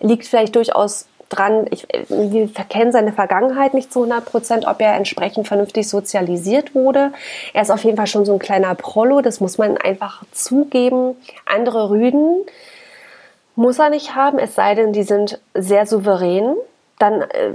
Liegt 0.00 0.26
vielleicht 0.26 0.54
durchaus 0.54 1.06
dran, 1.30 1.66
ich, 1.70 1.86
wir 2.08 2.48
kennen 2.68 2.92
seine 2.92 3.12
Vergangenheit 3.12 3.72
nicht 3.72 3.90
zu 3.90 4.00
100 4.00 4.26
Prozent, 4.26 4.66
ob 4.66 4.82
er 4.82 4.94
entsprechend 4.94 5.48
vernünftig 5.48 5.88
sozialisiert 5.88 6.74
wurde. 6.74 7.12
Er 7.54 7.62
ist 7.62 7.70
auf 7.70 7.84
jeden 7.84 7.96
Fall 7.96 8.06
schon 8.06 8.26
so 8.26 8.34
ein 8.34 8.38
kleiner 8.38 8.74
Prollo, 8.74 9.22
das 9.22 9.40
muss 9.40 9.56
man 9.56 9.78
einfach 9.78 10.24
zugeben. 10.32 11.16
Andere 11.46 11.88
Rüden 11.88 12.44
muss 13.56 13.78
er 13.78 13.88
nicht 13.88 14.14
haben, 14.14 14.38
es 14.38 14.54
sei 14.54 14.74
denn, 14.74 14.92
die 14.92 15.04
sind 15.04 15.40
sehr 15.54 15.86
souverän. 15.86 16.54
Dann 16.98 17.22
äh, 17.22 17.54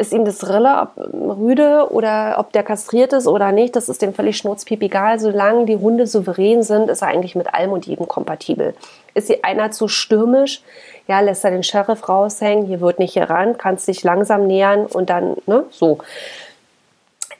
ist 0.00 0.12
ihm 0.14 0.24
das 0.24 0.48
Rille, 0.48 0.80
ob 0.80 0.96
Rüde 0.96 1.88
oder 1.90 2.36
ob 2.38 2.52
der 2.52 2.62
kastriert 2.62 3.12
ist 3.12 3.26
oder 3.26 3.52
nicht, 3.52 3.76
das 3.76 3.90
ist 3.90 4.00
dem 4.00 4.14
völlig 4.14 4.38
schnurzpiep 4.38 4.82
egal. 4.82 5.20
Solange 5.20 5.66
die 5.66 5.76
Hunde 5.76 6.06
souverän 6.06 6.62
sind, 6.62 6.88
ist 6.88 7.02
er 7.02 7.08
eigentlich 7.08 7.36
mit 7.36 7.52
allem 7.52 7.72
und 7.72 7.86
jedem 7.86 8.08
kompatibel. 8.08 8.74
Ist 9.12 9.26
sie 9.26 9.44
einer 9.44 9.70
zu 9.70 9.88
stürmisch, 9.88 10.62
ja, 11.06 11.20
lässt 11.20 11.44
er 11.44 11.50
den 11.50 11.62
Sheriff 11.62 12.08
raushängen, 12.08 12.66
hier 12.66 12.80
wird 12.80 12.98
nicht 12.98 13.14
gerannt, 13.14 13.58
kannst 13.58 13.88
dich 13.88 14.02
langsam 14.02 14.46
nähern 14.46 14.86
und 14.86 15.10
dann, 15.10 15.36
ne, 15.46 15.64
so. 15.70 15.98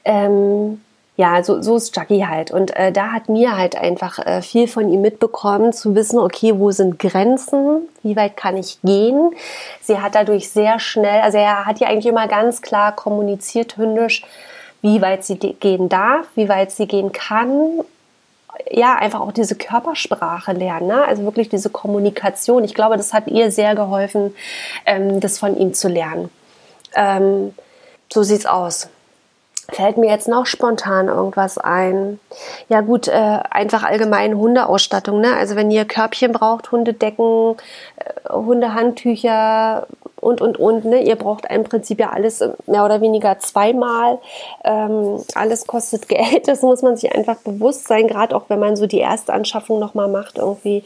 Ähm, 0.05 0.81
ja, 1.21 1.43
so, 1.43 1.61
so 1.61 1.75
ist 1.75 1.95
Jackie 1.95 2.25
halt. 2.25 2.49
Und 2.49 2.75
äh, 2.75 2.91
da 2.91 3.11
hat 3.11 3.29
mir 3.29 3.55
halt 3.55 3.75
einfach 3.75 4.17
äh, 4.17 4.41
viel 4.41 4.67
von 4.67 4.91
ihm 4.91 5.01
mitbekommen, 5.01 5.71
zu 5.71 5.93
wissen, 5.93 6.17
okay, 6.17 6.53
wo 6.57 6.71
sind 6.71 6.97
Grenzen, 6.97 7.87
wie 8.01 8.15
weit 8.15 8.35
kann 8.35 8.57
ich 8.57 8.81
gehen. 8.81 9.29
Sie 9.81 9.99
hat 9.99 10.15
dadurch 10.15 10.49
sehr 10.49 10.79
schnell, 10.79 11.21
also 11.21 11.37
er 11.37 11.67
hat 11.67 11.79
ja 11.79 11.89
eigentlich 11.89 12.07
immer 12.07 12.27
ganz 12.27 12.63
klar 12.63 12.95
kommuniziert 12.95 13.77
hündisch, 13.77 14.25
wie 14.81 14.99
weit 14.99 15.23
sie 15.23 15.35
gehen 15.35 15.89
darf, 15.89 16.25
wie 16.33 16.49
weit 16.49 16.71
sie 16.71 16.87
gehen 16.87 17.11
kann. 17.11 17.81
Ja, 18.71 18.95
einfach 18.95 19.19
auch 19.19 19.31
diese 19.31 19.55
Körpersprache 19.55 20.53
lernen, 20.53 20.87
ne? 20.87 21.05
also 21.05 21.23
wirklich 21.23 21.49
diese 21.49 21.69
Kommunikation. 21.69 22.63
Ich 22.63 22.73
glaube, 22.73 22.97
das 22.97 23.13
hat 23.13 23.27
ihr 23.27 23.51
sehr 23.51 23.75
geholfen, 23.75 24.33
ähm, 24.87 25.19
das 25.19 25.37
von 25.37 25.55
ihm 25.55 25.75
zu 25.75 25.87
lernen. 25.87 26.31
Ähm, 26.95 27.53
so 28.11 28.23
sieht's 28.23 28.47
aus. 28.47 28.89
Fällt 29.71 29.97
mir 29.97 30.09
jetzt 30.09 30.27
noch 30.27 30.45
spontan 30.45 31.07
irgendwas 31.07 31.57
ein? 31.57 32.19
Ja 32.67 32.81
gut, 32.81 33.07
äh, 33.07 33.39
einfach 33.49 33.83
allgemein 33.83 34.35
Hundeausstattung. 34.35 35.21
Ne? 35.21 35.35
Also 35.35 35.55
wenn 35.55 35.71
ihr 35.71 35.85
Körbchen 35.85 36.33
braucht, 36.33 36.71
Hundedecken, 36.73 37.55
äh, 37.95 38.29
Hundehandtücher, 38.29 39.87
und, 40.21 40.39
und, 40.39 40.57
und. 40.57 40.85
Ne? 40.85 41.01
Ihr 41.01 41.15
braucht 41.15 41.45
im 41.49 41.63
Prinzip 41.63 41.99
ja 41.99 42.11
alles 42.11 42.43
mehr 42.67 42.85
oder 42.85 43.01
weniger 43.01 43.39
zweimal. 43.39 44.19
Ähm, 44.63 45.21
alles 45.35 45.67
kostet 45.67 46.07
Geld, 46.07 46.47
das 46.47 46.61
muss 46.61 46.81
man 46.81 46.95
sich 46.95 47.13
einfach 47.13 47.37
bewusst 47.37 47.87
sein, 47.87 48.07
gerade 48.07 48.35
auch 48.35 48.45
wenn 48.47 48.59
man 48.59 48.75
so 48.75 48.87
die 48.87 48.99
erste 48.99 49.33
Anschaffung 49.33 49.79
nochmal 49.79 50.07
macht 50.07 50.37
irgendwie. 50.37 50.83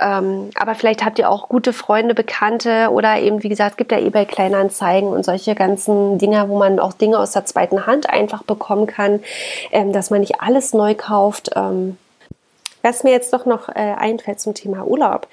Ähm, 0.00 0.50
aber 0.54 0.74
vielleicht 0.74 1.04
habt 1.04 1.18
ihr 1.18 1.28
auch 1.28 1.48
gute 1.48 1.72
Freunde, 1.72 2.14
Bekannte 2.14 2.90
oder 2.90 3.18
eben, 3.18 3.42
wie 3.42 3.48
gesagt, 3.48 3.72
es 3.72 3.76
gibt 3.76 3.92
ja 3.92 3.98
eBay 3.98 4.26
Kleinanzeigen 4.26 5.10
und 5.10 5.24
solche 5.24 5.54
ganzen 5.54 6.18
Dinger, 6.18 6.48
wo 6.48 6.56
man 6.56 6.78
auch 6.78 6.92
Dinge 6.92 7.18
aus 7.18 7.32
der 7.32 7.44
zweiten 7.44 7.86
Hand 7.86 8.08
einfach 8.08 8.42
bekommen 8.44 8.86
kann, 8.86 9.20
ähm, 9.72 9.92
dass 9.92 10.10
man 10.10 10.20
nicht 10.20 10.40
alles 10.40 10.72
neu 10.72 10.94
kauft. 10.94 11.50
Ähm, 11.56 11.98
was 12.82 13.02
mir 13.02 13.10
jetzt 13.10 13.32
doch 13.32 13.44
noch 13.44 13.68
äh, 13.68 13.72
einfällt 13.72 14.40
zum 14.40 14.54
Thema 14.54 14.86
Urlaub 14.86 15.26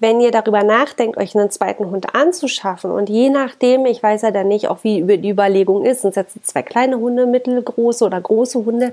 wenn 0.00 0.20
ihr 0.20 0.30
darüber 0.30 0.62
nachdenkt, 0.62 1.16
euch 1.16 1.36
einen 1.36 1.50
zweiten 1.50 1.90
Hund 1.90 2.14
anzuschaffen 2.14 2.90
und 2.90 3.08
je 3.08 3.30
nachdem, 3.30 3.86
ich 3.86 4.02
weiß 4.02 4.22
ja 4.22 4.30
dann 4.30 4.48
nicht, 4.48 4.68
auch 4.68 4.84
wie 4.84 5.02
die 5.18 5.30
Überlegung 5.30 5.84
ist, 5.84 6.02
sind 6.02 6.16
es 6.16 6.34
jetzt 6.34 6.46
zwei 6.46 6.62
kleine 6.62 6.98
Hunde, 6.98 7.26
mittelgroße 7.26 8.04
oder 8.04 8.20
große 8.20 8.64
Hunde, 8.64 8.92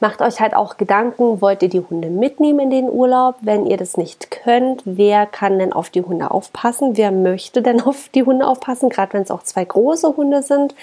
macht 0.00 0.20
euch 0.20 0.40
halt 0.40 0.54
auch 0.54 0.76
Gedanken, 0.76 1.40
wollt 1.40 1.62
ihr 1.62 1.70
die 1.70 1.80
Hunde 1.80 2.10
mitnehmen 2.10 2.60
in 2.60 2.70
den 2.70 2.90
Urlaub? 2.90 3.36
Wenn 3.40 3.64
ihr 3.64 3.78
das 3.78 3.96
nicht 3.96 4.30
könnt, 4.30 4.82
wer 4.84 5.24
kann 5.24 5.58
denn 5.58 5.72
auf 5.72 5.88
die 5.88 6.02
Hunde 6.02 6.30
aufpassen? 6.30 6.96
Wer 6.96 7.10
möchte 7.10 7.62
denn 7.62 7.80
auf 7.86 8.10
die 8.14 8.24
Hunde 8.24 8.46
aufpassen, 8.46 8.90
gerade 8.90 9.14
wenn 9.14 9.22
es 9.22 9.30
auch 9.30 9.42
zwei 9.42 9.64
große 9.64 10.14
Hunde 10.16 10.42
sind? 10.42 10.74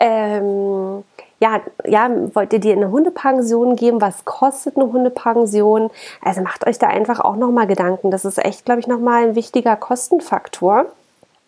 Ähm, 0.00 1.04
ja, 1.38 1.60
ja, 1.84 2.10
wollt 2.34 2.52
ihr 2.52 2.60
dir 2.60 2.72
eine 2.72 2.90
Hundepension 2.90 3.76
geben? 3.76 4.00
Was 4.00 4.24
kostet 4.24 4.76
eine 4.76 4.90
Hundepension? 4.90 5.90
Also 6.22 6.40
macht 6.40 6.66
euch 6.66 6.78
da 6.78 6.86
einfach 6.86 7.20
auch 7.20 7.36
nochmal 7.36 7.66
Gedanken. 7.66 8.10
Das 8.10 8.24
ist 8.24 8.38
echt, 8.38 8.64
glaube 8.64 8.80
ich, 8.80 8.86
nochmal 8.86 9.28
ein 9.28 9.34
wichtiger 9.34 9.76
Kostenfaktor. 9.76 10.86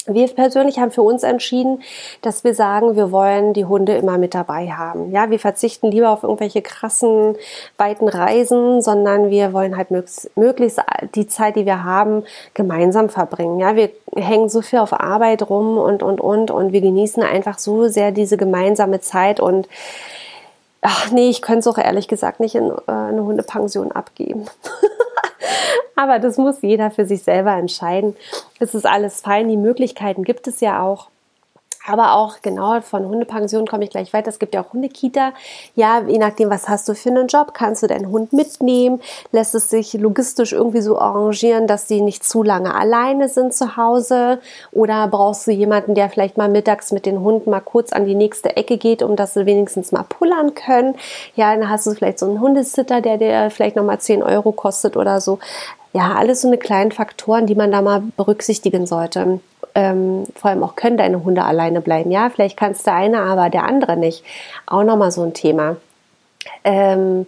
Wir 0.09 0.29
persönlich 0.29 0.79
haben 0.79 0.91
für 0.91 1.03
uns 1.03 1.23
entschieden, 1.23 1.83
dass 2.23 2.45
wir 2.45 2.55
sagen, 2.55 2.97
wir 2.97 3.13
wollen 3.13 3.53
die 3.53 3.65
Hunde 3.65 3.97
immer 3.97 4.19
mit 4.19 4.35
dabei 4.35 4.71
haben. 4.71 5.11
Ja, 5.13 5.31
wir 5.31 5.39
verzichten 5.39 5.91
lieber 5.91 6.11
auf 6.11 6.23
irgendwelche 6.23 6.63
krassen, 6.63 7.37
weiten 7.77 8.09
Reisen, 8.09 8.83
sondern 8.83 9.31
wir 9.31 9.53
wollen 9.53 9.77
halt 9.77 9.89
möglichst 9.91 10.81
die 11.15 11.27
Zeit, 11.27 11.57
die 11.57 11.67
wir 11.67 11.85
haben, 11.85 12.25
gemeinsam 12.55 13.09
verbringen. 13.09 13.61
Ja, 13.61 13.77
wir 13.77 13.91
hängen 14.17 14.49
so 14.49 14.63
viel 14.63 14.79
auf 14.79 14.93
Arbeit 14.93 15.49
rum 15.49 15.79
und, 15.79 16.03
und, 16.03 16.21
und, 16.21 16.51
und 16.51 16.73
wir 16.73 16.81
genießen 16.81 17.23
einfach 17.23 17.59
so 17.59 17.89
sehr 17.89 18.13
diese 18.13 18.37
gemeinsame 18.37 19.01
Zeit 19.01 19.41
und 19.41 19.69
ach 20.81 21.11
nee, 21.11 21.29
ich 21.29 21.43
könnte 21.43 21.61
es 21.61 21.67
auch 21.67 21.79
ehrlich 21.79 22.09
gesagt 22.09 22.41
nicht 22.41 22.55
in 22.55 22.71
äh, 22.71 22.91
eine 22.91 23.25
Hundepension 23.25 23.93
abgeben. 23.93 24.47
Aber 25.97 26.19
das 26.19 26.37
muss 26.37 26.63
jeder 26.63 26.91
für 26.91 27.07
sich 27.07 27.23
selber 27.23 27.53
entscheiden. 27.53 28.17
Es 28.59 28.75
ist 28.75 28.87
alles 28.87 29.21
fein. 29.21 29.49
Die 29.49 29.57
Möglichkeiten 29.57 30.25
gibt 30.25 30.47
es 30.47 30.61
ja 30.61 30.83
auch. 30.83 31.09
Aber 31.89 32.15
auch 32.17 32.43
genau 32.43 32.81
von 32.83 33.07
Hundepension 33.07 33.67
komme 33.67 33.85
ich 33.85 33.91
gleich 33.91 34.13
weiter. 34.13 34.29
Es 34.29 34.39
gibt 34.39 34.55
ja 34.55 34.63
auch 34.63 34.75
Hundekita. 34.75 35.33
Ja, 35.75 36.03
je 36.07 36.19
nachdem, 36.19 36.51
was 36.51 36.69
hast 36.69 36.87
du 36.89 36.95
für 36.95 37.09
einen 37.09 37.29
Job, 37.29 37.55
kannst 37.55 37.83
du 37.83 37.87
deinen 37.87 38.11
Hund 38.11 38.35
mitnehmen. 38.35 39.01
Lässt 39.33 39.55
es 39.55 39.71
sich 39.71 39.95
logistisch 39.95 40.53
irgendwie 40.53 40.83
so 40.83 40.99
arrangieren, 40.99 41.67
dass 41.67 41.89
sie 41.89 42.03
nicht 42.03 42.25
zu 42.25 42.43
lange 42.43 42.75
alleine 42.75 43.31
sind 43.31 43.55
zu 43.55 43.79
Hause? 43.79 44.39
Oder 44.71 45.09
brauchst 45.09 45.47
du 45.47 45.51
jemanden, 45.51 45.95
der 45.95 46.11
vielleicht 46.11 46.37
mal 46.37 46.51
mittags 46.51 46.93
mit 46.93 47.07
den 47.07 47.21
Hunden 47.21 47.49
mal 47.51 47.61
kurz 47.61 47.93
an 47.95 48.05
die 48.05 48.15
nächste 48.15 48.57
Ecke 48.57 48.77
geht, 48.77 49.03
um 49.03 49.17
dass 49.17 49.33
sie 49.33 49.47
wenigstens 49.47 49.91
mal 49.91 50.05
pullern 50.07 50.55
können? 50.55 50.95
Ja, 51.37 51.57
dann 51.57 51.71
hast 51.71 51.87
du 51.87 51.93
vielleicht 51.93 52.19
so 52.19 52.27
einen 52.27 52.41
Hundesitter, 52.41 53.01
der 53.01 53.17
dir 53.17 53.51
vielleicht 53.51 53.77
nochmal 53.77 53.99
10 53.99 54.23
Euro 54.23 54.53
kostet 54.53 54.95
oder 54.95 55.23
so. 55.23 55.39
Ja, 55.95 56.17
alles 56.17 56.43
so 56.43 56.49
eine 56.49 56.59
kleinen 56.59 56.93
Faktoren, 56.93 57.47
die 57.47 57.55
man 57.55 57.73
da 57.73 57.81
mal 57.81 58.03
berücksichtigen 58.19 58.87
sollte 58.87 59.41
ähm, 59.79 60.25
vor 60.35 60.51
allem 60.51 60.65
auch 60.65 60.75
können 60.75 60.97
deine 60.97 61.23
Hunde 61.23 61.45
alleine 61.45 61.81
bleiben. 61.81 62.11
Ja, 62.11 62.31
vielleicht 62.31 62.57
kannst 62.57 62.85
der 62.89 62.93
eine, 62.93 63.21
aber 63.21 63.49
der 63.49 63.63
andere 63.63 63.97
nicht. 63.97 64.25
Auch 64.67 64.83
nochmal 64.83 65.13
so 65.13 65.23
ein 65.23 65.35
Thema. 65.35 65.77
Ähm, 66.65 67.27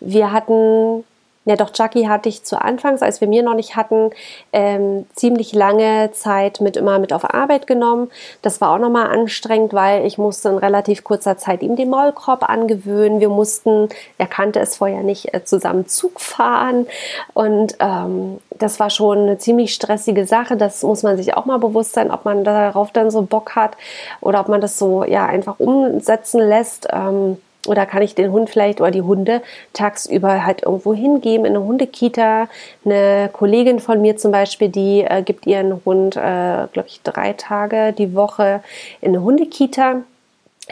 wir 0.00 0.32
hatten 0.32 1.04
ja, 1.44 1.56
doch, 1.56 1.72
Chucky 1.72 2.04
hatte 2.04 2.28
ich 2.28 2.44
zu 2.44 2.60
Anfangs, 2.60 3.02
als 3.02 3.20
wir 3.20 3.26
mir 3.26 3.42
noch 3.42 3.54
nicht 3.54 3.74
hatten, 3.74 4.10
ähm, 4.52 5.06
ziemlich 5.14 5.52
lange 5.52 6.10
Zeit 6.12 6.60
mit 6.60 6.76
immer 6.76 7.00
mit 7.00 7.12
auf 7.12 7.34
Arbeit 7.34 7.66
genommen. 7.66 8.12
Das 8.42 8.60
war 8.60 8.70
auch 8.70 8.78
nochmal 8.78 9.08
anstrengend, 9.08 9.72
weil 9.72 10.06
ich 10.06 10.18
musste 10.18 10.50
in 10.50 10.58
relativ 10.58 11.02
kurzer 11.02 11.36
Zeit 11.38 11.62
ihm 11.62 11.74
den 11.74 11.90
Maulkorb 11.90 12.48
angewöhnen. 12.48 13.18
Wir 13.18 13.28
mussten, 13.28 13.88
er 14.18 14.28
kannte 14.28 14.60
es 14.60 14.76
vorher 14.76 15.02
nicht, 15.02 15.34
äh, 15.34 15.44
zusammen 15.44 15.88
Zug 15.88 16.20
fahren. 16.20 16.86
Und 17.34 17.74
ähm, 17.80 18.38
das 18.50 18.78
war 18.78 18.90
schon 18.90 19.18
eine 19.18 19.38
ziemlich 19.38 19.74
stressige 19.74 20.26
Sache. 20.26 20.56
Das 20.56 20.84
muss 20.84 21.02
man 21.02 21.16
sich 21.16 21.34
auch 21.36 21.44
mal 21.44 21.58
bewusst 21.58 21.94
sein, 21.94 22.12
ob 22.12 22.24
man 22.24 22.44
darauf 22.44 22.92
dann 22.92 23.10
so 23.10 23.22
Bock 23.22 23.56
hat 23.56 23.76
oder 24.20 24.38
ob 24.38 24.48
man 24.48 24.60
das 24.60 24.78
so 24.78 25.02
ja 25.02 25.26
einfach 25.26 25.58
umsetzen 25.58 26.40
lässt. 26.40 26.86
Ähm, 26.92 27.38
oder 27.66 27.86
kann 27.86 28.02
ich 28.02 28.14
den 28.14 28.32
Hund 28.32 28.50
vielleicht 28.50 28.80
oder 28.80 28.90
die 28.90 29.02
Hunde 29.02 29.42
tagsüber 29.72 30.44
halt 30.44 30.62
irgendwo 30.62 30.94
hingeben 30.94 31.44
in 31.46 31.56
eine 31.56 31.64
Hundekita? 31.64 32.48
Eine 32.84 33.30
Kollegin 33.32 33.78
von 33.78 34.00
mir 34.02 34.16
zum 34.16 34.32
Beispiel, 34.32 34.68
die 34.68 35.02
äh, 35.02 35.22
gibt 35.22 35.46
ihren 35.46 35.80
Hund, 35.84 36.16
äh, 36.16 36.66
glaube 36.72 36.88
ich, 36.88 37.02
drei 37.02 37.32
Tage 37.34 37.92
die 37.92 38.14
Woche 38.14 38.62
in 39.00 39.10
eine 39.10 39.22
Hundekita 39.22 40.02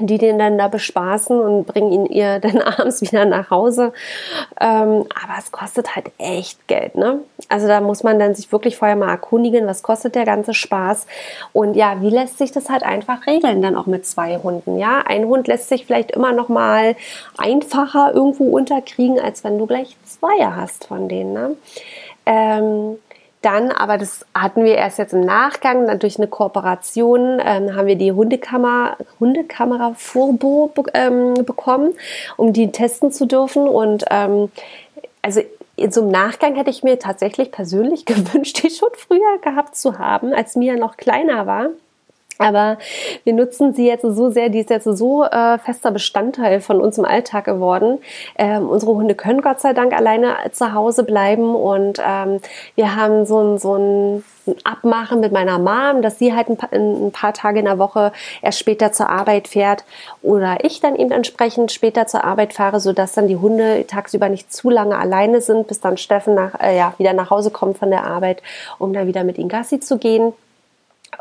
die 0.06 0.18
den 0.18 0.38
dann 0.38 0.58
da 0.58 0.68
bespaßen 0.68 1.38
und 1.38 1.66
bringen 1.66 1.92
ihn 1.92 2.06
ihr 2.06 2.38
dann 2.40 2.60
abends 2.60 3.02
wieder 3.02 3.24
nach 3.24 3.50
Hause. 3.50 3.92
Ähm, 4.60 5.06
aber 5.14 5.34
es 5.38 5.52
kostet 5.52 5.96
halt 5.96 6.10
echt 6.18 6.66
Geld, 6.68 6.94
ne? 6.94 7.20
Also 7.48 7.66
da 7.66 7.80
muss 7.80 8.02
man 8.02 8.18
dann 8.18 8.34
sich 8.34 8.50
wirklich 8.52 8.76
vorher 8.76 8.96
mal 8.96 9.10
erkundigen, 9.10 9.66
was 9.66 9.82
kostet 9.82 10.14
der 10.14 10.24
ganze 10.24 10.54
Spaß 10.54 11.06
und 11.52 11.74
ja, 11.74 12.00
wie 12.00 12.10
lässt 12.10 12.38
sich 12.38 12.52
das 12.52 12.68
halt 12.68 12.82
einfach 12.82 13.26
regeln 13.26 13.62
dann 13.62 13.76
auch 13.76 13.86
mit 13.86 14.06
zwei 14.06 14.38
Hunden, 14.38 14.78
ja? 14.78 15.02
Ein 15.06 15.26
Hund 15.26 15.48
lässt 15.48 15.68
sich 15.68 15.86
vielleicht 15.86 16.10
immer 16.10 16.32
noch 16.32 16.48
mal 16.48 16.96
einfacher 17.36 18.12
irgendwo 18.14 18.50
unterkriegen, 18.50 19.18
als 19.18 19.44
wenn 19.44 19.58
du 19.58 19.66
gleich 19.66 19.96
zwei 20.04 20.44
hast 20.44 20.86
von 20.86 21.08
denen, 21.08 21.32
ne? 21.32 21.56
Ähm, 22.26 22.98
dann, 23.42 23.72
aber 23.72 23.96
das 23.96 24.26
hatten 24.34 24.64
wir 24.64 24.76
erst 24.76 24.98
jetzt 24.98 25.14
im 25.14 25.20
Nachgang, 25.20 25.86
dann 25.86 25.98
durch 25.98 26.18
eine 26.18 26.28
Kooperation 26.28 27.40
ähm, 27.42 27.74
haben 27.74 27.86
wir 27.86 27.96
die 27.96 28.12
Hundekammer, 28.12 28.96
Hundekamera 29.18 29.94
Furbo 29.96 30.72
ähm, 30.92 31.34
bekommen, 31.34 31.94
um 32.36 32.52
die 32.52 32.70
testen 32.70 33.12
zu 33.12 33.26
dürfen. 33.26 33.66
Und 33.66 34.04
ähm, 34.10 34.50
also 35.22 35.40
in 35.76 35.90
so 35.90 36.02
einem 36.02 36.10
Nachgang 36.10 36.54
hätte 36.56 36.68
ich 36.68 36.82
mir 36.82 36.98
tatsächlich 36.98 37.50
persönlich 37.50 38.04
gewünscht, 38.04 38.62
die 38.62 38.70
schon 38.70 38.90
früher 38.94 39.38
gehabt 39.42 39.74
zu 39.74 39.98
haben, 39.98 40.34
als 40.34 40.56
Mia 40.56 40.76
noch 40.76 40.98
kleiner 40.98 41.46
war. 41.46 41.68
Aber 42.50 42.78
wir 43.24 43.34
nutzen 43.34 43.74
sie 43.74 43.86
jetzt 43.86 44.02
so 44.02 44.30
sehr, 44.30 44.48
die 44.48 44.60
ist 44.60 44.70
jetzt 44.70 44.84
so 44.84 45.24
äh, 45.24 45.58
fester 45.58 45.90
Bestandteil 45.90 46.60
von 46.60 46.80
uns 46.80 46.96
im 46.96 47.04
Alltag 47.04 47.44
geworden. 47.44 47.98
Ähm, 48.38 48.68
unsere 48.68 48.94
Hunde 48.94 49.14
können 49.14 49.42
Gott 49.42 49.60
sei 49.60 49.74
Dank 49.74 49.92
alleine 49.92 50.34
zu 50.52 50.72
Hause 50.72 51.04
bleiben 51.04 51.54
und 51.54 52.00
ähm, 52.02 52.40
wir 52.76 52.96
haben 52.96 53.26
so 53.26 53.40
ein, 53.40 53.58
so 53.58 53.76
ein 53.76 54.24
Abmachen 54.64 55.20
mit 55.20 55.32
meiner 55.32 55.58
Mom, 55.58 56.00
dass 56.00 56.18
sie 56.18 56.34
halt 56.34 56.48
ein 56.48 56.56
paar, 56.56 56.72
ein 56.72 57.12
paar 57.12 57.34
Tage 57.34 57.58
in 57.58 57.66
der 57.66 57.78
Woche 57.78 58.10
erst 58.40 58.58
später 58.58 58.90
zur 58.90 59.10
Arbeit 59.10 59.46
fährt 59.46 59.84
oder 60.22 60.64
ich 60.64 60.80
dann 60.80 60.96
eben 60.96 61.10
entsprechend 61.10 61.72
später 61.72 62.06
zur 62.06 62.24
Arbeit 62.24 62.54
fahre, 62.54 62.80
sodass 62.80 63.12
dann 63.12 63.28
die 63.28 63.36
Hunde 63.36 63.86
tagsüber 63.86 64.30
nicht 64.30 64.50
zu 64.50 64.70
lange 64.70 64.98
alleine 64.98 65.42
sind, 65.42 65.66
bis 65.66 65.80
dann 65.80 65.98
Steffen 65.98 66.34
nach, 66.34 66.58
äh, 66.58 66.76
ja, 66.76 66.94
wieder 66.96 67.12
nach 67.12 67.28
Hause 67.28 67.50
kommt 67.50 67.76
von 67.76 67.90
der 67.90 68.04
Arbeit, 68.04 68.42
um 68.78 68.94
dann 68.94 69.06
wieder 69.06 69.24
mit 69.24 69.36
ihnen 69.36 69.50
Gassi 69.50 69.78
zu 69.78 69.98
gehen. 69.98 70.32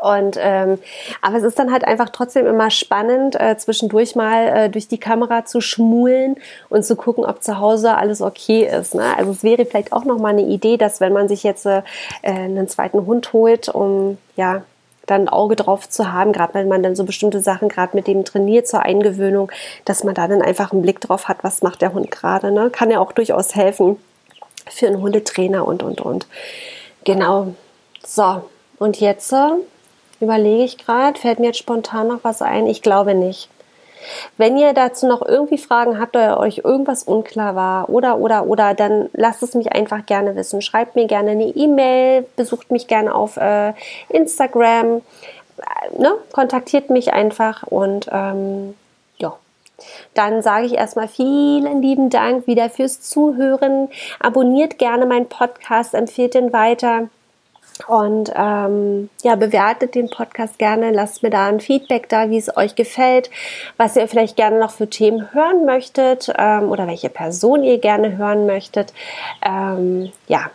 Und 0.00 0.36
ähm, 0.38 0.78
aber 1.20 1.36
es 1.36 1.42
ist 1.42 1.58
dann 1.58 1.72
halt 1.72 1.84
einfach 1.84 2.08
trotzdem 2.10 2.46
immer 2.46 2.70
spannend, 2.70 3.38
äh, 3.38 3.56
zwischendurch 3.58 4.16
mal 4.16 4.48
äh, 4.48 4.70
durch 4.70 4.88
die 4.88 4.98
Kamera 4.98 5.44
zu 5.44 5.60
schmulen 5.60 6.36
und 6.68 6.84
zu 6.84 6.96
gucken, 6.96 7.24
ob 7.24 7.42
zu 7.42 7.58
Hause 7.58 7.96
alles 7.96 8.22
okay 8.22 8.66
ist. 8.66 8.94
Ne? 8.94 9.04
Also 9.16 9.32
es 9.32 9.42
wäre 9.42 9.66
vielleicht 9.66 9.92
auch 9.92 10.04
noch 10.04 10.18
mal 10.18 10.30
eine 10.30 10.42
Idee, 10.42 10.76
dass 10.76 11.00
wenn 11.00 11.12
man 11.12 11.28
sich 11.28 11.42
jetzt 11.42 11.66
äh, 11.66 11.82
einen 12.22 12.68
zweiten 12.68 13.04
Hund 13.06 13.32
holt, 13.32 13.68
um 13.68 14.18
ja 14.36 14.62
dann 15.06 15.22
ein 15.22 15.28
Auge 15.28 15.56
drauf 15.56 15.88
zu 15.88 16.12
haben, 16.12 16.32
gerade 16.32 16.54
wenn 16.54 16.68
man 16.68 16.82
dann 16.82 16.94
so 16.94 17.04
bestimmte 17.04 17.40
Sachen 17.40 17.68
gerade 17.68 17.96
mit 17.96 18.06
dem 18.06 18.24
trainiert 18.24 18.68
zur 18.68 18.82
Eingewöhnung, 18.82 19.50
dass 19.84 20.04
man 20.04 20.14
da 20.14 20.28
dann 20.28 20.40
einfach 20.40 20.72
einen 20.72 20.82
Blick 20.82 21.00
drauf 21.00 21.28
hat, 21.28 21.38
was 21.42 21.62
macht 21.62 21.82
der 21.82 21.92
Hund 21.92 22.10
gerade. 22.10 22.52
Ne? 22.52 22.70
Kann 22.70 22.90
ja 22.90 23.00
auch 23.00 23.12
durchaus 23.12 23.54
helfen 23.54 23.96
für 24.68 24.86
einen 24.86 25.02
Hundetrainer 25.02 25.66
und 25.66 25.82
und 25.82 26.00
und. 26.00 26.26
Genau. 27.04 27.54
So, 28.06 28.42
und 28.78 29.00
jetzt 29.00 29.32
äh, 29.32 29.50
überlege 30.20 30.64
ich 30.64 30.78
gerade, 30.78 31.18
fällt 31.18 31.40
mir 31.40 31.46
jetzt 31.46 31.58
spontan 31.58 32.08
noch 32.08 32.20
was 32.22 32.42
ein? 32.42 32.66
Ich 32.66 32.82
glaube 32.82 33.14
nicht. 33.14 33.48
Wenn 34.36 34.56
ihr 34.56 34.72
dazu 34.72 35.06
noch 35.06 35.22
irgendwie 35.26 35.58
Fragen 35.58 36.00
habt 36.00 36.16
oder 36.16 36.40
euch 36.40 36.62
irgendwas 36.64 37.02
unklar 37.02 37.54
war 37.54 37.88
oder 37.90 38.18
oder 38.18 38.46
oder, 38.46 38.74
dann 38.74 39.10
lasst 39.12 39.42
es 39.42 39.54
mich 39.54 39.72
einfach 39.72 40.06
gerne 40.06 40.36
wissen. 40.36 40.62
Schreibt 40.62 40.96
mir 40.96 41.06
gerne 41.06 41.32
eine 41.32 41.48
E-Mail, 41.48 42.26
besucht 42.36 42.70
mich 42.70 42.86
gerne 42.86 43.14
auf 43.14 43.36
äh, 43.36 43.72
Instagram, 44.08 45.02
äh, 45.58 46.00
ne? 46.00 46.14
kontaktiert 46.32 46.90
mich 46.90 47.12
einfach 47.12 47.62
und 47.64 48.08
ähm, 48.10 48.74
ja. 49.18 49.34
Dann 50.14 50.42
sage 50.42 50.66
ich 50.66 50.74
erstmal 50.74 51.08
vielen 51.08 51.82
lieben 51.82 52.10
Dank 52.10 52.46
wieder 52.46 52.70
fürs 52.70 53.00
Zuhören. 53.00 53.88
Abonniert 54.18 54.78
gerne 54.78 55.06
meinen 55.06 55.28
Podcast, 55.28 55.94
empfehlt 55.94 56.34
den 56.34 56.52
weiter. 56.52 57.08
Und 57.88 58.32
ähm, 58.34 59.10
ja, 59.22 59.36
bewertet 59.36 59.94
den 59.94 60.10
Podcast 60.10 60.58
gerne, 60.58 60.90
lasst 60.90 61.22
mir 61.22 61.30
da 61.30 61.48
ein 61.48 61.60
Feedback 61.60 62.08
da, 62.08 62.30
wie 62.30 62.38
es 62.38 62.56
euch 62.56 62.74
gefällt, 62.74 63.30
was 63.76 63.96
ihr 63.96 64.08
vielleicht 64.08 64.36
gerne 64.36 64.58
noch 64.58 64.70
für 64.70 64.88
Themen 64.88 65.32
hören 65.32 65.64
möchtet 65.64 66.32
ähm, 66.36 66.70
oder 66.70 66.86
welche 66.86 67.10
Person 67.10 67.62
ihr 67.62 67.78
gerne 67.78 68.16
hören 68.16 68.46
möchtet. 68.46 68.92
Ähm, 69.44 70.12
ja, 70.28 70.50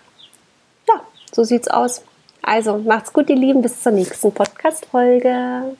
ja, 0.87 1.01
so 1.31 1.43
sieht's 1.43 1.67
aus. 1.67 2.03
Also 2.41 2.77
macht's 2.77 3.13
gut, 3.13 3.29
ihr 3.29 3.35
Lieben, 3.35 3.61
bis 3.61 3.81
zur 3.81 3.91
nächsten 3.91 4.31
Podcast-Folge. 4.31 5.75